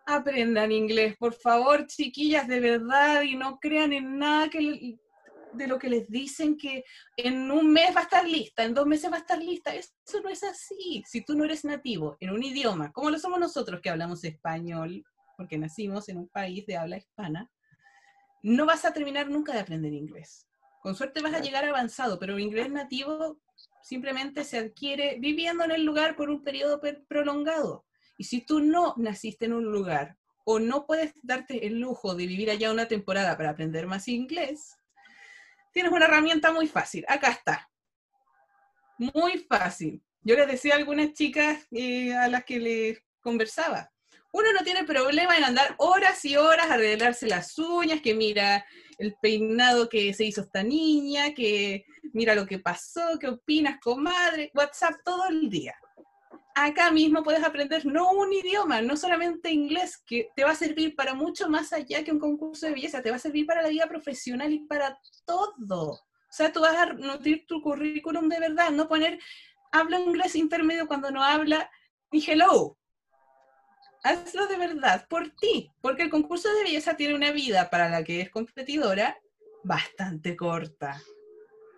Aprendan 0.07 0.73
inglés, 0.73 1.17
por 1.19 1.35
favor, 1.35 1.87
chiquillas, 1.87 2.49
de 2.49 2.61
verdad, 2.61 3.25
y 3.25 3.37
no 3.37 3.59
crean 3.59 3.93
en 3.93 4.19
nada 4.19 4.49
de 4.49 5.67
lo 5.67 5.79
que 5.79 5.91
les 5.91 6.09
dicen 6.09 6.57
que 6.57 6.83
en 7.19 7.51
un 7.51 7.71
mes 7.71 7.95
va 7.95 8.01
a 8.01 8.05
estar 8.05 8.27
lista, 8.27 8.65
en 8.65 8.73
dos 8.73 8.87
meses 8.87 9.13
va 9.13 9.17
a 9.17 9.21
estar 9.21 9.39
lista. 9.39 9.75
Eso 9.75 10.23
no 10.25 10.31
es 10.31 10.43
así. 10.43 11.05
Si 11.07 11.27
tú 11.27 11.35
no 11.35 11.45
eres 11.45 11.63
nativo 11.63 12.17
en 12.21 12.31
un 12.31 12.43
idioma, 12.43 12.91
como 12.91 13.11
lo 13.11 13.19
somos 13.19 13.39
nosotros 13.39 13.83
que 13.83 13.91
hablamos 13.91 14.25
español, 14.25 15.05
porque 15.37 15.59
nacimos 15.59 16.09
en 16.09 16.17
un 16.17 16.29
país 16.31 16.65
de 16.65 16.79
habla 16.79 16.97
hispana, 16.97 17.51
no 18.43 18.67
vas 18.67 18.85
a 18.85 18.93
terminar 18.93 19.29
nunca 19.29 19.53
de 19.53 19.61
aprender 19.61 19.93
inglés. 19.93 20.47
Con 20.83 20.95
suerte 20.95 21.21
vas 21.21 21.35
a 21.35 21.41
llegar 21.41 21.65
avanzado, 21.65 22.19
pero 22.19 22.39
inglés 22.39 22.71
nativo 22.71 23.41
simplemente 23.83 24.45
se 24.45 24.59
adquiere 24.59 25.17
viviendo 25.21 25.65
en 25.65 25.73
el 25.73 25.85
lugar 25.85 26.17
por 26.17 26.31
un 26.31 26.43
periodo 26.43 26.81
prolongado. 27.09 27.85
Y 28.19 28.25
si 28.25 28.41
tú 28.41 28.61
no 28.61 28.95
naciste 28.97 29.47
en 29.47 29.53
un 29.53 29.65
lugar 29.65 30.17
o 30.45 30.59
no 30.59 30.87
puedes 30.87 31.13
darte 31.23 31.67
el 31.67 31.81
lujo 31.81 32.15
de 32.15 32.27
vivir 32.27 32.51
allá 32.51 32.71
una 32.71 32.89
temporada 32.89 33.37
para 33.37 33.51
aprender 33.51 33.87
más 33.87 34.09
inglés, 34.09 34.77
tienes 35.73 35.93
una 35.93 36.07
herramienta 36.07 36.53
muy 36.53 36.67
fácil. 36.67 37.05
Acá 37.09 37.31
está. 37.31 37.71
Muy 38.99 39.39
fácil. 39.39 40.03
Yo 40.23 40.37
les 40.37 40.47
decía 40.47 40.75
a 40.75 40.79
algunas 40.79 41.13
chicas 41.13 41.67
eh, 41.71 42.15
a 42.15 42.29
las 42.29 42.45
que 42.45 42.59
les 42.59 43.03
conversaba, 43.21 43.93
uno 44.37 44.53
no 44.53 44.65
tiene 44.65 44.85
problema 44.85 45.37
en 45.37 45.45
andar 45.45 45.75
horas 45.79 46.25
y 46.25 46.37
horas 46.37 46.71
a 46.71 46.75
arreglarse 46.75 47.27
las 47.27 47.59
uñas, 47.59 48.01
que 48.01 48.15
mira 48.15 48.67
el 48.99 49.15
peinado 49.21 49.89
que 49.89 50.13
se 50.15 50.25
hizo 50.25 50.43
esta 50.43 50.63
niña, 50.63 51.35
que 51.35 51.85
mira 52.13 52.35
lo 52.35 52.47
que 52.47 52.59
pasó, 52.59 53.19
qué 53.19 53.29
opinas, 53.29 53.79
comadre, 53.81 54.51
WhatsApp 54.55 54.97
todo 55.05 55.27
el 55.29 55.49
día 55.49 55.75
acá 56.57 56.91
mismo 56.91 57.23
puedes 57.23 57.45
aprender 57.45 57.85
no 57.85 58.11
un 58.13 58.33
idioma, 58.33 58.81
no 58.81 58.97
solamente 58.97 59.51
inglés, 59.51 60.03
que 60.07 60.31
te 60.35 60.43
va 60.43 60.53
a 60.53 60.55
servir 60.55 60.97
para 60.97 61.13
mucho 61.13 61.51
más 61.51 61.71
allá 61.75 62.03
que 62.03 62.11
un 62.11 62.19
concurso 62.19 62.65
de 62.67 62.73
belleza, 62.73 63.03
te 63.03 63.11
va 63.11 63.17
a 63.17 63.21
servir 63.21 63.45
para 63.45 63.61
la 63.61 63.69
vida 63.69 63.87
profesional 63.87 64.51
y 64.51 64.61
para 64.61 64.99
todo. 65.27 65.91
O 65.91 66.31
sea, 66.31 66.51
tú 66.51 66.61
vas 66.61 66.75
a 66.75 66.95
nutrir 66.95 67.45
tu 67.47 67.61
currículum 67.61 68.31
de 68.31 68.41
verdad, 68.41 68.71
no 68.71 68.89
poner 68.89 69.19
habla 69.71 70.01
inglés 70.01 70.35
intermedio 70.35 70.87
cuando 70.87 71.11
no 71.11 71.23
habla 71.23 71.71
ni 72.11 72.25
hello. 72.27 72.79
Hazlo 74.07 74.47
de 74.47 74.57
verdad, 74.57 75.09
por 75.09 75.31
ti, 75.31 75.73
porque 75.81 76.05
el 76.05 76.11
concurso 76.11 76.49
de 76.55 76.63
belleza 76.63 76.97
tiene 76.97 77.17
una 77.17 77.33
vida 77.33 77.71
para 77.71 77.89
la 77.89 78.05
que 78.05 78.21
es 78.21 78.31
competidora 78.31 79.19
bastante 79.65 80.37
corta. 80.37 81.03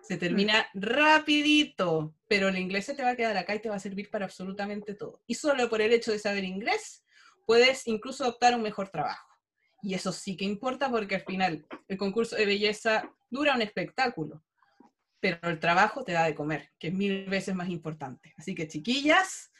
Se 0.03 0.15
termina 0.15 0.67
rapidito, 0.75 2.13
pero 2.27 2.49
el 2.49 2.59
inglés 2.59 2.85
se 2.85 2.93
te 2.93 3.01
va 3.01 3.09
a 3.09 3.15
quedar 3.15 3.35
acá 3.35 3.55
y 3.55 3.59
te 3.61 3.69
va 3.69 3.77
a 3.77 3.79
servir 3.79 4.11
para 4.11 4.25
absolutamente 4.25 4.93
todo. 4.93 5.23
Y 5.25 5.33
solo 5.33 5.67
por 5.69 5.81
el 5.81 5.91
hecho 5.91 6.11
de 6.11 6.19
saber 6.19 6.43
inglés, 6.43 7.03
puedes 7.47 7.87
incluso 7.87 8.27
optar 8.27 8.53
un 8.53 8.61
mejor 8.61 8.89
trabajo. 8.89 9.27
Y 9.81 9.95
eso 9.95 10.11
sí 10.11 10.37
que 10.37 10.45
importa 10.45 10.91
porque 10.91 11.15
al 11.15 11.21
final 11.21 11.65
el 11.87 11.97
concurso 11.97 12.35
de 12.35 12.45
belleza 12.45 13.11
dura 13.31 13.55
un 13.55 13.63
espectáculo, 13.63 14.43
pero 15.19 15.49
el 15.49 15.59
trabajo 15.59 16.03
te 16.03 16.11
da 16.11 16.25
de 16.25 16.35
comer, 16.35 16.69
que 16.77 16.89
es 16.89 16.93
mil 16.93 17.25
veces 17.25 17.55
más 17.55 17.69
importante. 17.69 18.35
Así 18.37 18.53
que 18.53 18.67
chiquillas, 18.67 19.51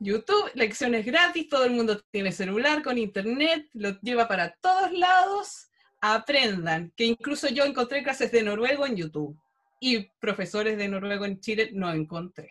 YouTube, 0.00 0.50
lecciones 0.54 1.04
gratis, 1.04 1.48
todo 1.48 1.64
el 1.64 1.72
mundo 1.72 2.00
tiene 2.10 2.32
celular 2.32 2.82
con 2.82 2.98
internet, 2.98 3.66
lo 3.74 3.98
lleva 4.00 4.28
para 4.28 4.54
todos 4.60 4.92
lados, 4.92 5.68
aprendan, 6.00 6.92
que 6.96 7.04
incluso 7.04 7.48
yo 7.48 7.64
encontré 7.64 8.02
clases 8.02 8.30
de 8.30 8.42
noruego 8.42 8.86
en 8.86 8.96
YouTube 8.96 9.36
y 9.80 10.08
profesores 10.20 10.76
de 10.76 10.88
noruego 10.88 11.24
en 11.24 11.40
Chile 11.40 11.70
no 11.72 11.92
encontré. 11.92 12.50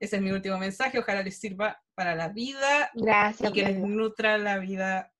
Ese 0.00 0.16
es 0.16 0.22
mi 0.22 0.30
último 0.30 0.58
mensaje. 0.58 0.98
Ojalá 0.98 1.22
les 1.22 1.38
sirva 1.38 1.80
para 1.94 2.14
la 2.14 2.28
vida 2.28 2.90
Gracias, 2.94 3.50
y 3.50 3.52
que 3.52 3.62
les 3.62 3.78
nutra 3.78 4.38
la 4.38 4.58
vida 4.58 5.12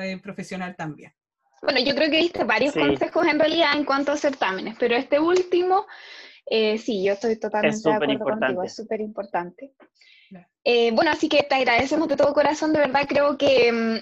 eh, 0.00 0.18
profesional 0.18 0.74
también. 0.76 1.12
Bueno, 1.62 1.80
yo 1.80 1.94
creo 1.94 2.10
que 2.10 2.18
diste 2.18 2.44
varios 2.44 2.72
consejos 2.74 3.26
en 3.26 3.38
realidad 3.38 3.76
en 3.76 3.84
cuanto 3.84 4.12
a 4.12 4.16
certámenes, 4.16 4.76
pero 4.78 4.94
este 4.94 5.18
último, 5.18 5.86
eh, 6.50 6.78
sí, 6.78 7.04
yo 7.04 7.12
estoy 7.12 7.38
totalmente 7.38 7.88
de 7.88 7.94
acuerdo 7.94 8.18
contigo, 8.18 8.62
es 8.62 8.74
súper 8.74 9.00
importante. 9.00 9.72
Eh, 10.64 10.90
bueno, 10.92 11.10
así 11.10 11.28
que 11.28 11.42
te 11.44 11.54
agradecemos 11.54 12.08
de 12.08 12.16
todo 12.16 12.34
corazón, 12.34 12.72
de 12.72 12.80
verdad 12.80 13.06
creo 13.08 13.38
que 13.38 13.72
mm, 13.72 13.96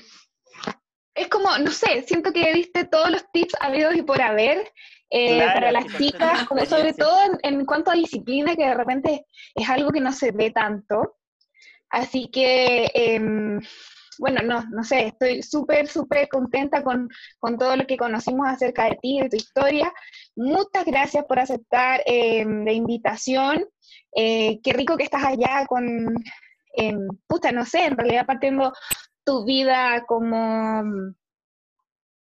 es 1.14 1.28
como, 1.28 1.56
no 1.58 1.70
sé, 1.70 2.02
siento 2.02 2.32
que 2.32 2.52
diste 2.52 2.84
todos 2.84 3.10
los 3.10 3.30
tips 3.32 3.54
habidos 3.60 3.94
y 3.94 4.02
por 4.02 4.20
haber, 4.20 4.72
eh, 5.10 5.46
para 5.54 5.72
las 5.72 5.86
chicas, 5.96 6.44
como 6.46 6.64
sobre 6.66 6.92
todo 6.92 7.18
en, 7.42 7.64
cuanto 7.64 7.90
a 7.90 7.94
disciplina, 7.94 8.56
que 8.56 8.66
de 8.66 8.74
repente 8.74 9.26
es 9.54 9.68
algo 9.68 9.90
que 9.90 10.00
no 10.00 10.12
se 10.12 10.32
ve 10.32 10.50
tanto. 10.50 11.16
Así 11.88 12.28
que, 12.28 12.90
em, 12.92 13.60
bueno, 14.18 14.42
no, 14.42 14.64
no 14.70 14.84
sé, 14.84 15.08
estoy 15.08 15.42
súper, 15.42 15.88
súper 15.88 16.28
contenta 16.28 16.82
con, 16.82 17.08
con, 17.38 17.58
todo 17.58 17.76
lo 17.76 17.86
que 17.86 17.96
conocimos 17.96 18.48
acerca 18.48 18.84
de 18.84 18.98
ti, 19.00 19.20
de 19.20 19.28
tu 19.28 19.36
historia. 19.36 19.92
Muchas 20.34 20.84
gracias 20.84 21.24
por 21.26 21.38
aceptar 21.38 22.02
em, 22.06 22.64
la 22.64 22.72
invitación. 22.72 23.64
Eh, 24.14 24.60
qué 24.62 24.72
rico 24.72 24.96
que 24.96 25.04
estás 25.04 25.24
allá 25.24 25.66
con, 25.66 26.14
em, 26.74 27.08
puta, 27.26 27.52
no 27.52 27.64
sé, 27.64 27.84
en 27.84 27.96
realidad 27.96 28.26
partiendo 28.26 28.72
tu 29.24 29.44
vida 29.44 30.04
como 30.06 30.82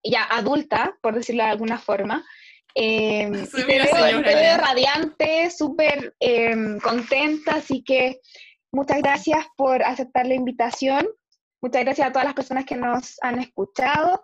ya 0.04 0.24
adulta, 0.24 0.98
por 1.02 1.16
decirlo 1.16 1.44
de 1.44 1.50
alguna 1.50 1.78
forma, 1.78 2.26
eh, 2.76 3.32
te, 3.56 3.64
veo, 3.66 4.58
radiante, 4.58 5.50
súper 5.50 6.16
contenta, 6.84 7.56
así 7.56 7.84
que 7.84 8.20
muchas 8.72 9.00
gracias 9.00 9.46
por 9.56 9.84
aceptar 9.84 10.28
la 10.28 10.36
invitación. 10.36 11.08
Muchas 11.62 11.84
gracias 11.84 12.08
a 12.08 12.12
todas 12.12 12.26
las 12.26 12.36
personas 12.36 12.66
que 12.66 12.76
nos 12.76 13.18
han 13.22 13.40
escuchado. 13.40 14.24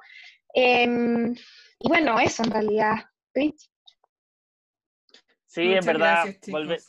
Em, 0.53 1.33
y 1.79 1.87
bueno, 1.87 2.19
eso 2.19 2.43
en 2.43 2.51
realidad. 2.51 2.95
Sí, 5.45 5.73
en 5.73 5.85
verdad, 5.85 6.25
volver, 6.47 6.79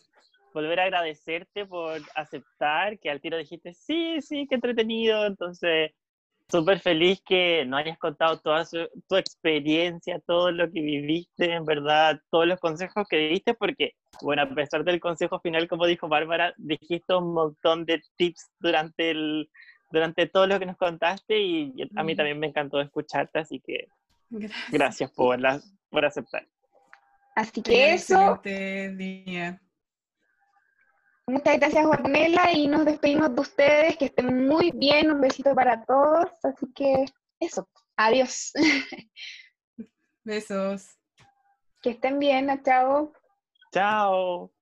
volver 0.52 0.80
a 0.80 0.84
agradecerte 0.84 1.66
por 1.66 2.00
aceptar, 2.14 2.98
que 2.98 3.10
al 3.10 3.20
tiro 3.20 3.38
dijiste, 3.38 3.74
sí, 3.74 4.20
sí, 4.20 4.46
qué 4.48 4.54
entretenido. 4.54 5.26
Entonces, 5.26 5.92
súper 6.48 6.80
feliz 6.80 7.22
que 7.26 7.64
nos 7.64 7.80
hayas 7.80 7.98
contado 7.98 8.38
toda 8.38 8.64
tu 9.08 9.16
experiencia, 9.16 10.20
todo 10.26 10.52
lo 10.52 10.70
que 10.70 10.80
viviste, 10.80 11.52
en 11.52 11.64
verdad, 11.64 12.20
todos 12.30 12.46
los 12.46 12.60
consejos 12.60 13.06
que 13.08 13.28
diste, 13.28 13.54
porque, 13.54 13.92
bueno, 14.22 14.42
a 14.42 14.54
pesar 14.54 14.84
del 14.84 15.00
consejo 15.00 15.40
final, 15.40 15.68
como 15.68 15.86
dijo 15.86 16.08
Bárbara, 16.08 16.54
dijiste 16.56 17.14
un 17.14 17.32
montón 17.32 17.84
de 17.86 18.02
tips 18.16 18.50
durante, 18.58 19.10
el, 19.10 19.50
durante 19.94 20.26
todo 20.26 20.46
lo 20.46 20.58
que 20.58 20.66
nos 20.66 20.76
contaste 20.76 21.40
y 21.40 21.90
a 21.96 22.02
mí 22.02 22.14
también 22.14 22.38
me 22.38 22.48
encantó 22.48 22.80
escucharte, 22.80 23.38
así 23.38 23.60
que 23.60 23.88
gracias, 24.70 25.10
por, 25.12 25.40
la, 25.40 25.60
por 25.88 26.04
aceptar. 26.04 26.46
Así 27.34 27.62
que 27.62 27.94
eso... 27.94 28.40
Muchas 31.26 31.58
gracias, 31.58 31.86
Ornella, 31.86 32.52
y 32.52 32.68
nos 32.68 32.84
despedimos 32.84 33.34
de 33.34 33.40
ustedes. 33.40 33.96
Que 33.96 34.06
estén 34.06 34.46
muy 34.46 34.70
bien. 34.72 35.10
Un 35.10 35.22
besito 35.22 35.54
para 35.54 35.82
todos. 35.84 36.26
Así 36.42 36.66
que 36.74 37.06
eso. 37.40 37.66
Adiós. 37.96 38.52
Besos. 40.24 40.98
Que 41.80 41.90
estén 41.90 42.18
bien. 42.18 42.62
Chao. 42.62 43.12
Chao. 43.72 44.52